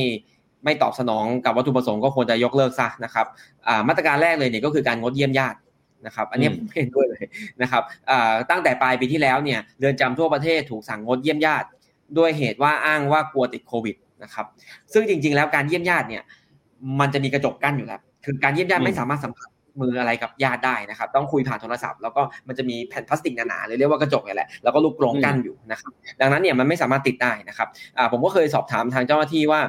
[0.63, 3.25] ไม่ตอบสนองกับวัตถุประสงค์ก็ควรจะยกเลิกซะนะครับ
[3.67, 5.57] อ่ามาตรการแรกเลยเนี่ยก็คือการงดเยี่ยมญาติ
[6.05, 7.23] นะครับอันนี้อืมผมเห็นด้วยเลย
[7.61, 11.67] นะครับอ่าตั้งแต่ปลายปีที่แล้วเนี่ยเรือนจำทั่วประเทศถูกสั่งงดเยี่ยมญาติ
[12.17, 14.45] ด้วยเหตุว่าอ้างว่ากลัวติดโควิดนะครับ
[14.93, 16.23] ซึ่งจริง ๆ แล้วการเยี่ยมญาติเนี่ย
[16.99, 19.49] มันจะมีกระจกกั้นอยู่แล้วคือการเยี่ยมญาติอืมไม่สามารถสัมผัส
[19.81, 25.91] มืออะไรกับญาติได้นะครับ ต้องคุยผ่านโทรศัพท์แล้วก็มันจะมีแผ่นพลาสติกหนาๆเลยเรียกว่ากระจกนี่แหละแล้วก็ลูกกรงกั้นอยู่นะครับ
[26.21, 29.59] ดังนั้นเนี่ยมันไม่สามารถติดได้นะครับอ่าผมก็เคยสอบถามทางเจ้าหน้าที่ว่า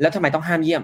[0.00, 0.82] แล้วทำไมต้องห้ามเยี่ยม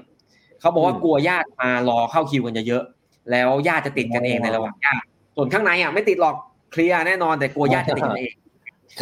[0.61, 5.05] เขาบอกว่ากลัวญาติมารอเข้าคิวกันเยอะๆ แล้วญาติจะติดกันเองในระหว่างญาติ
[5.37, 6.37] ส่วนข้างในอะไม่ติดหรอก
[6.73, 8.35] เคลียร์แน่นอนแต่กลัวญาติจะติดกันเอง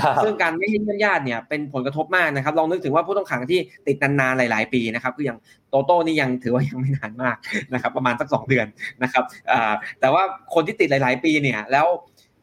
[0.00, 7.36] ครับซึ่งการไม่ให้เยี่ยมญาติเนี่ยเป็นผลกระทบมากนะครับ ลองนึกถึงว่าผู้ต้องขังที่ติดนานๆหลาย ๆ ปีนะครับคืออย่างโตโต้นี่ยังถือว่ายังไม่นานมาก
[7.72, 8.66] นะครับ ประมาณสักสองเดือน
[9.02, 10.22] นะครับอ่าแต่ว่า
[10.54, 11.86] คนที่ติดหลาย ๆ ปีเนี่ย แล้ว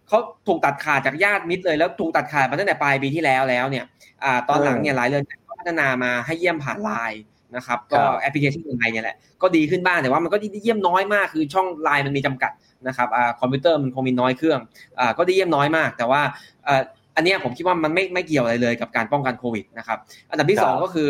[0.07, 3.85] เขาถูกตัดขาดจากญาติมิตรเลยแล้วถูกตัดขาดมาตั้งแต่ปลายปีที่แล้วแล้วเนี่ย
[4.23, 7.21] อ่าตอนหลังเนี่ยหลายเรือนจำก็พัฒนามาให้เยี่ยมผ่านไลน์
[7.55, 12.51] นะครับก็แอปพลิเคชันไลน์เนี่ยแหละก็ดีขึ้นบ้างแต่ว่ามันก็ได้เยี่ยมน้อยมากคือช่องไลน์มันมีจำกัด
[12.87, 14.59] นะครับอ่าคอมพิวเตอร์มันคงมีน้อยเครื่อง
[14.99, 16.21] อ่าก็ได้เยี่ยมน้อยมาก แต่ว่า
[16.67, 16.81] อ่า
[17.15, 19.97] อันเนี้ยผมคิดว่ามันไม่ไม่เกี่ยวอะไรเลยกับการป้องกันโควิดนะครับ
[20.29, 21.09] อันดับที่สองครับก็คือ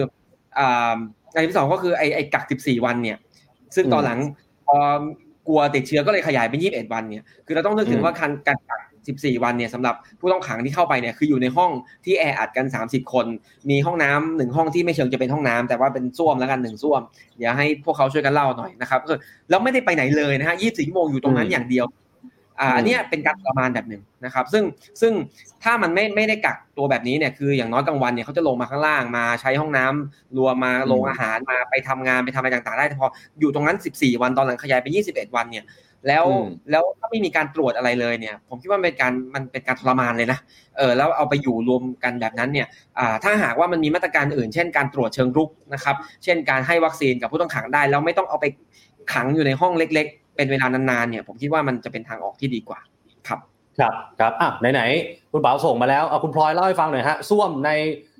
[0.57, 0.97] อ่า
[1.33, 3.17] อันดับที่สองก็คือไอไอกัก 14 วันเนี่ย
[3.75, 4.19] ซึ่งตอนหลัง
[4.67, 4.77] พอ
[5.47, 8.81] กลัวติดเชื้อก็เลยขยายเป็น 21 วันเนี่ยคือเราต้องนึกถึอืงมว่าการการกัก
[9.15, 11.71] 14 วันเนี่ยสำหรับผู้ต้องขังที่เข้าไปเนี่ยคืออยู่ในห้อง
[12.05, 13.25] ที่แออัดกัน 30 คน
[13.69, 17.01] มีห้องน้ำหนึ่งห้องที่ไม่เชิงจะเป็นห้องน้ำแต่ว่าเป็นส้วมแล้วกันหนึ่งส้วม
[17.37, 21.87] เดี๋ยวให้พวกเขาช่วยกันเล่าหน่อยนะครับก็คือแล้วไม่ได้ไปไหนเลยนะฮะ24ชั่วโมงอยู่ตรงนั้นอย่างเดียว
[22.61, 24.63] อ่าอันเนี้ยเป็นการทรมานแบบหนึ่งนะครับ ซึ่ง
[25.01, 25.13] ซึ่ง
[25.63, 33.07] ถ้ามันไม่ไม่ได้กักตัวแบบนี้เนี่ยคืออย่างน้อยกลางวันเนี่ยเขาจะลงมาข้างล่างมาใช้ห้องน้ำรวมมาลงอาหารมาไปทำงานไปทำอะไรต่างๆ ได้แต่พอ
[33.39, 35.65] อยู่ตรงนั้น 14 วันตอนหลังขยายไป 21 วันเนี่ย
[36.07, 40.39] แล้วอืมแล้วถ้าไม่มีการตรวจอะไรเลยเนี่ย ผมคิดว่ามันเป็นการมันเป็นการทรมานเลยนะ
[40.77, 42.67] เออแล้วเอาไปอยู่รวมกันแบบนั้นเนี่ย
[42.99, 48.45] อ่าถ้าหากว่ามันมีมาตรการอื่น เช่นการตรวจเชิงรุกนะครับ เช่นการให้วัคซีนกับผู้ต้องขังได้ แล้วไม่ต้องเอาไป
[49.13, 52.79] ขังอยู่ในห้องเล็ก ๆ เป็นเวลานานๆเนี่ย ผมคิดว่ามันจะเป็นทางออกที่ดีกว่า
[53.27, 53.39] ครับ
[53.79, 57.69] ครับครับอะไหนๆคุณเป๋าส่งมาแล้วเอาคุณพลอยเล่าให้ฟังหน่อยฮะส้วมใน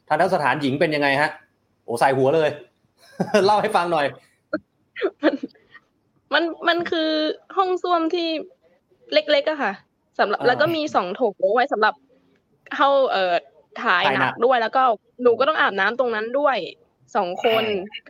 [0.07, 1.29] ทันตสถานหญิงเป็นยังไงฮะ
[1.83, 2.49] โอ้ใส่หัวเลย
[3.45, 4.05] เล่าให้ฟังหน่อย
[5.21, 5.33] มัน
[6.67, 7.09] มันคือ
[7.57, 8.27] ห้องส้วมที่
[9.13, 9.73] เล็กๆอะค่ะ
[10.19, 11.21] สำหรับอ่าแล้วก็มีสองโถ
[11.55, 11.93] ไว้สำหรับ
[12.75, 13.33] เข้าเอ่อ
[13.83, 14.83] ถ่ายถ่ายหหนันักกด้วยแล้วก็
[15.21, 16.57] หนูก็ต้องอาบน้ำตรงนั้นด้วย
[17.15, 17.63] สองคน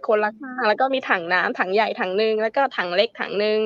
[0.07, 3.59] คนละข้างแล้วก็มีถังน้ำถังใหญ่ถังหนึ่งแล้วก็ถังเล็กถังหนึ่ง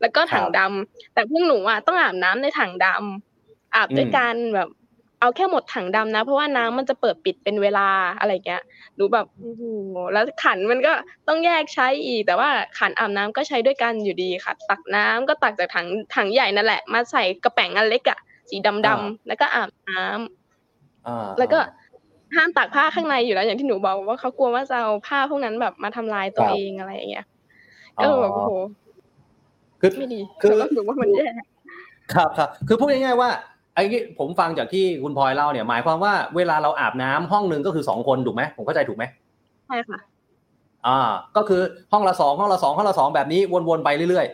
[0.00, 4.68] แล้วก็ถังดำแต่พวกหนูอะต้องอาบน้ำในถังดำอาบด้วยกันแบบ
[5.20, 7.88] เอาแค่หมดถังดำนะ เพราะว่าน้ำมันจะเปิดปิดเป็นเวลา
[8.18, 8.62] อะไรเงี้ย
[8.96, 9.62] หนูแบบโอ้โห
[10.12, 10.92] แล้วขันมันก็
[11.28, 18.18] ต้องแยกใช้อีก แต่ว่าขันอาบน้ำก็ใช้ด้วยกันอยู่ดีค่ะ ตักน้ำก็ตักจากถังถังใหญ่นั่นแหละ มาใส่กระแป๋งอันเล็กอะ
[18.50, 21.58] สีดำอ่าๆแล้วก็อาบน้ำอ่าแล้วก็
[22.34, 27.26] ห้ามตากผ้าข้างในอยู่แล้ว อย่างที่หนูบอกว่าเขากลัวว่าจะเอาผ้าพวกนั้นแบบมาทำลายตัวเองอะไรอย่างเงี้ย
[28.02, 28.52] ก็เลยแบบโอ้โห
[29.80, 31.28] คือไม่ดีคือรู้สึกว่ามันแย่
[32.14, 33.30] ครับครับคือพูดง่ายๆว่า
[33.78, 39.04] ไอ้ที่ผมฟังจากที่คุณพลอยเล่าเนี่ย หมายความว่าเวลาเราอาบน้ำห้องหนึ่งก็คือสองคนถูกไหมผมเข้าใจถูกไหม
[39.66, 39.98] ใช่ค่ะ
[40.86, 40.98] อ่า
[41.36, 41.60] ก็คือ
[41.92, 44.26] ห้องละสองห้องละสองห้องละสองแบบนี้วนๆไปเรื่อย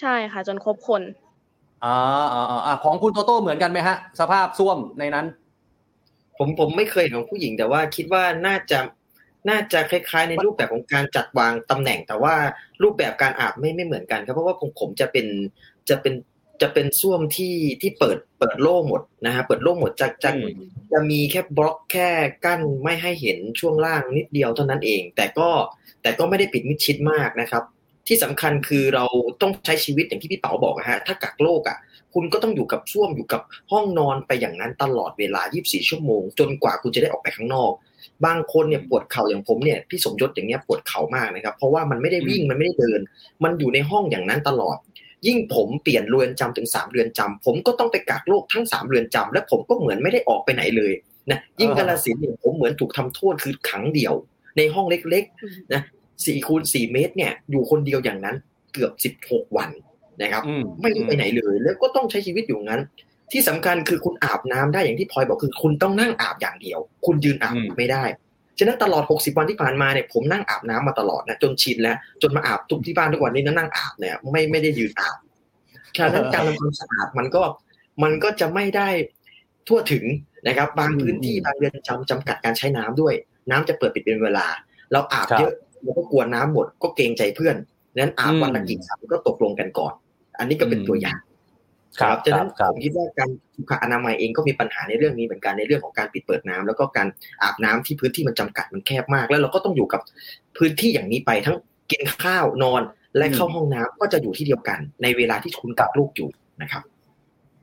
[0.00, 1.94] ใช่ค่ะ จนครบคนๆอ่า
[2.32, 5.26] อ่าอ่าของคุณโตโต้เหมือนกันไหมฮะ สภาพส้วมในนั้น
[6.38, 8.78] ผมผมไม่เคยเห็นของผู้หญิงแต่ว่าคิดว่าน่าจะ
[9.48, 12.34] น่าจะคล้ายๆ ในรูปแบบของการจัดวางตำแหน่ง แต่ว่า
[12.82, 15.26] รูปแบบการอาบไม่ไม่เหมือนกันครับเพราะว่าของผมจะเป็น
[15.88, 16.14] จะเป็น
[16.62, 20.48] จะเป็นส้วมที่ที่เปิดเปิดโล่งหมดนะฮะเปิดโล่งหมดจะจะอืม
[20.92, 22.08] จะมีแค่บล็อกแค่
[22.44, 25.48] กั้นไม่ให้เห็นช่วงล่างนิดเดียวเท่านั้นเอง แต่ก็
[26.02, 27.62] แต่ก็ไม่ได้ปิดมิดชิดมากนะครับ
[28.08, 29.04] ที่สำคัญคือเรา
[29.40, 31.78] ต้องใช้ชีวิตอย่างที่พี่เป๋าบอกอะฮะถ้ากักโรคอะ
[32.14, 33.42] คุณก็ต้องอยู่กับส้วมอยู่กับ
[33.72, 37.72] ห้องนอนไปอย่างนั้นตลอดเวลา 24 ชั่วโมง จนกว่าคุณจะได้ออกไปข้างนอก
[38.26, 43.00] บางคนเนี่ยปวดเข่าอย่างผมเนี่ยพี่สมยศอย่างเงี้ยปวดเข่ามากนะครับ เพราะว่ามันไม่ได้วิ่งมันไม่ได้เดิน
[43.44, 44.76] มันอยู่ในห้องอย่างนั้นตลอด
[45.26, 50.92] ยิ่งผมเปลี่ยนเรือนจำถึงสามเรือนจำผมก็ต้องไปกักโรคทั้งสามเรือนจำและผมก็เหมือนไม่ได้ออกไปไหนเลย
[51.30, 54.14] นะยิ่งกาลสินธุ์เนี่ยผมเหมือนถูกทำโทษคือขังเดี่ยว
[54.56, 55.82] ในห้องเล็กๆนะ
[56.26, 58.36] สี่คูณสี่เมตรเนี่ยอยู่คนเดียวอย่างนั้น
[58.72, 59.70] เกือบสิบหกวัน
[60.22, 62.82] นะครับอืมไม่ได้ไปไหนเลย แล้วก็ต้องใช้ชีวิตอยู่งั้น
[63.32, 68.04] ที่สำคัญคือคุณอาบน้ำได้อย่างที่พลอยบอกคือ คุณต้องนั่งอาบอย่างเดียว คุณยืนอาบอืมไม่ได้
[68.58, 75.16] ฉะนั้นตลอด 60 วันที่ผ่านมาเนี่ยผมนั่งอาบน้ำมาตลอดนะจนชินแล้ว จนมาอาบทุกที่บ้านทุกวันนี้นะนั่งอาบเนี่ยไม่ไม่ได้ยืนอาบ
[75.96, 77.42] ฉะนั้นการทำความสะอาดมันก็
[78.02, 78.88] มันก็จะไม่ได้
[79.68, 80.04] ทั่วถึง
[80.46, 83.14] นะครับ บางพื้นที่บางเรือนจำจำกัดการใช้น้ำด้วย
[83.50, 84.46] น้ำจะเปิดปิดเป็นเวลา
[84.92, 85.52] เราอาบครับเยอะ
[85.82, 87.56] เราก็กลัวน้ำหมดก็เกรงใจเพื่อน
[87.98, 89.92] นั้นอาบวันละอืมกี่ครั้งก็ตกลงกันก่อน
[90.38, 91.18] อันนี้ก็เป็นตัวอย่าง
[92.00, 97.08] ครับฉะนั้นครับผมคิดว่าการสุขอนามัยเองก็มีปัญหาในเรื่องนี้เหมือนกันในเรื่องของการปิดเปิดน้ำแล้วก็การ
[97.42, 100.00] อาบน้ำที่พื้นที่มันจำกัดมันแคบมาก แล้วเราก็ต้องอยู่กับ
[100.58, 101.56] พื้นที่อย่างนี้ไปทั้ง
[101.90, 102.82] กินข้าวนอน
[103.16, 106.28] และเข้าห้องน้ำก็จะอยู่ที่เดียวกัน ในเวลาที่คุณกักลูกอยู่
[106.62, 106.82] นะครับ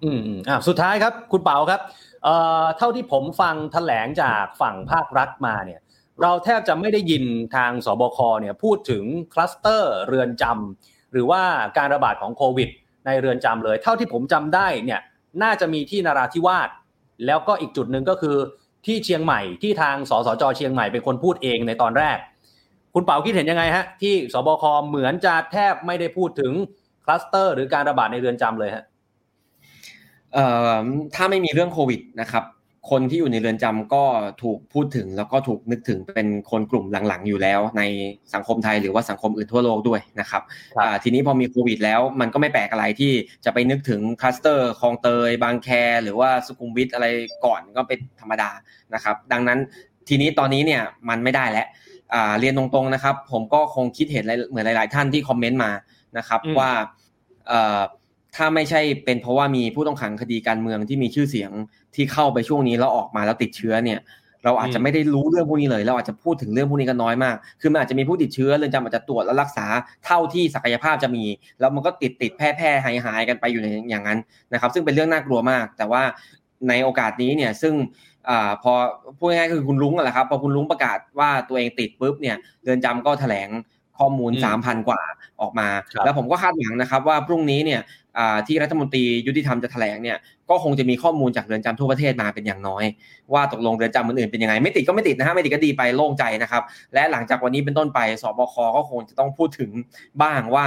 [0.04, 1.82] อืมอืมอ่าสุดท้ายครับ คุณเปาครับ
[2.24, 5.82] เอ่อเท่าที่ผมฟังแถลงจากฝั่งภาครัฐมาเนี่ย
[6.22, 7.24] เราแทบจะไม่ได้ยิน
[7.56, 9.04] ทางสบคเนี่ยพูดถึง
[9.34, 11.42] คลัสเตอร์เรือนจำหรือว่า
[11.78, 12.70] การระบาดของโควิด
[13.06, 15.02] ในเรือนจำเลย เท่าที่ผมจำได้เนี่ย
[15.44, 16.70] น่าจะมีที่นาราธิวาส
[17.26, 18.38] แล้วก็อีกจุดหนึ่งก็คือ
[18.86, 22.18] ที่เชียงใหม่ที่ทางสสจเชียงใหม่เป็นคนพูดเองในตอนแรก
[22.94, 26.52] คุณเป๋าคิดเห็นยังไงฮะ ที่ศบคเหมือนจะแทบไม่ได้พูดถึง
[27.06, 28.84] คลัสเตอร์หรือการระบาดในเรือนจำเลยฮะ
[31.16, 32.44] ถ้าไม่มีเรื่องโควิดนะครับ
[32.92, 34.04] คนที่อยู่ในเรือนจำก็
[34.44, 37.84] ถูกพูดถึง แล้วก็ถูกนึกถึงเป็นคนกลุ่มหลังๆอยู่แล้ว ใน
[38.34, 40.42] สังคมไทยหรือว่าสังคมอื่นทั่วโลกด้วยนะครับ
[40.76, 43.12] ครับอ่าทีนี้พอมีโควิดแล้วมันก็ไม่แปลกอะไรที่
[43.46, 45.70] จะไปนึกถึงคลัสเตอร์คลองเตย บางแค
[46.04, 47.08] หรือว่าสุขุมวิทอะไร
[47.46, 48.50] ก่อนก็เป็นธรรมดา
[48.94, 49.60] นะครับ ดังนั้น
[50.10, 51.68] ทีนี้ตอนนี้เนี่ยมันไม่ได้แล้ว
[52.14, 55.72] อ่าเรียนตรงๆนะครับ ผมก็คงคิดเห็นเหมือนหลาย ๆ ท่านที่คอมเมนต์มา
[56.18, 56.72] นะครับอืมว่า
[57.48, 57.80] เอ่อ
[58.36, 61.52] ถ้าไม่ใช่เป็นเพราะว่ามีผู้ต้องขังคดีการเมืองที่มีชื่อเสียง
[61.96, 64.00] ที่เข้าไปช่วงนี้แล้วออกมาแล้วติดเชื้อเนี่ย
[64.46, 69.66] เราอาจจะไม่ได้รู้เรื่องพวกนี้เลย เราอาจจะพูดถึงเรื่องพวกนี้กันน้อยมาก คือมันอาจจะมีผู้ติดเชื้อเรือนจำอาจจะตรวจและรักษา
[70.06, 71.24] เท่าที่ศักยภาพจะมี
[71.60, 74.20] แล้วมันก็ติดติดแพร่แพร่หายหายกันไปอยู่ในอย่างนั้น
[74.54, 76.04] นะครับ ซึ่งเป็นเรื่องน่ากลัวมาก แต่ว่า
[76.70, 77.74] ในโอกาสนี้เนี่ยซึ่ง
[78.30, 78.74] อ่าพอ
[79.18, 83.50] พูดง่ายๆคือคุณลุงอะแหละครับพอคุณลุงประกาศว่าตัวเองติดปุ๊บเนี่ยเรือนจำก็แถลง
[83.98, 85.02] ข้อมูลอืมสามพันกว่า
[85.42, 88.03] ออกมาครับแล้วผมก็คาดหวังนะครับว่าพรุ่งนี้เนี่ยอ่า
[88.48, 90.18] ที่รัฐมนตรียุติธรรมจะแถลงเนี่ย
[90.50, 92.84] ก็คงจะมีข้อมูลจากเรือนจำทั่วประเทศมาเป็นอย่างน้อย
[93.34, 99.70] ว่าตกลงเรือนจำอื่นๆเป็นยังไงไม่ติดก็ไม่ติดนะฮะไม่ติดก็ดีไปโล่งใจนะครับและหลังจากวันนี้เป็นต้นไปสบคก็คงจะต้องพูดถึง
[100.22, 100.66] บ้างว่า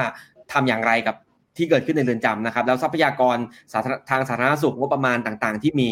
[0.53, 1.17] ทำอย่างไรกับ
[1.57, 5.91] ที่เกิดขึ้นในเรือนจำนะครับ แล้วทรัพยากราธาทางสาธารณสุขงบประมาณต่างๆ ที่มี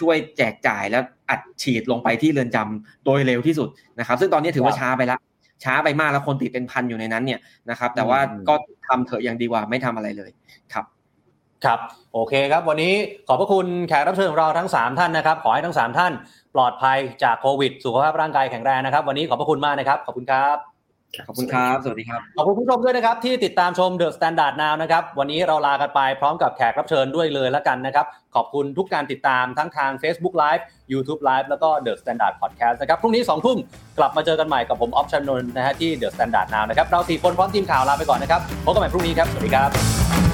[0.00, 0.98] ช่วยแจกจ่ายและ
[1.30, 5.20] อัดฉีดลงไปที่เรือนจำโดยเร็วที่สุดนะครับ ซึ่งตอนนี้ถือว่าช้าไปแล้ว
[5.64, 7.40] ช้าไปมากแล้วคนติดเป็นพันอยู่ในนั้นเนี่ย
[7.70, 8.54] นะครับ แต่ว่าก็
[8.86, 10.30] ทำเถอะยังดีกว่าไม่ทำอะไรเลย
[10.72, 10.84] ครับ
[11.66, 11.78] ครับ
[12.14, 12.94] โอเคครับ วันนี้
[13.28, 16.12] ขอบพระคุณแขกรับเชิญของเราทั้ง 3 ท่านนะครับ ขอให้ทั้ง 3 ท่าน
[16.54, 20.58] ปลอดภัยจากโควิด สุขภาพร่างกายแข็งแรงนะครับ วันนี้ขอบพระคุณมากนะครับ ขอบคุณครับ
[21.28, 30.62] ขอบคุณครับ สวัสดีครับ ขอบคุณผู้ชมด้วยนะครับ ที่ติดตามชม The Standard Now นะครับ วันนี้เราลากันไปพร้อมกับแขกรับเชิญด้วยเลยแล้วกันนะครับ ขอบคุณทุกการติดตามทั้งทาง Facebook Live
[30.92, 33.58] YouTube Live แล้วก็ The Standard Podcast นะครับ พรุ่งนี้2ทุ่ม
[33.98, 40.33] กลับมาเจอกันใหม่กับผมออฟชันนนท์นะฮะที่ The Standard Now นะครับ เราสี่คนพร้อมทีมข่าวลาไปก่อนนะครับ พบกันใหม่พรุ่งนี้ครับ สวัสดีครับ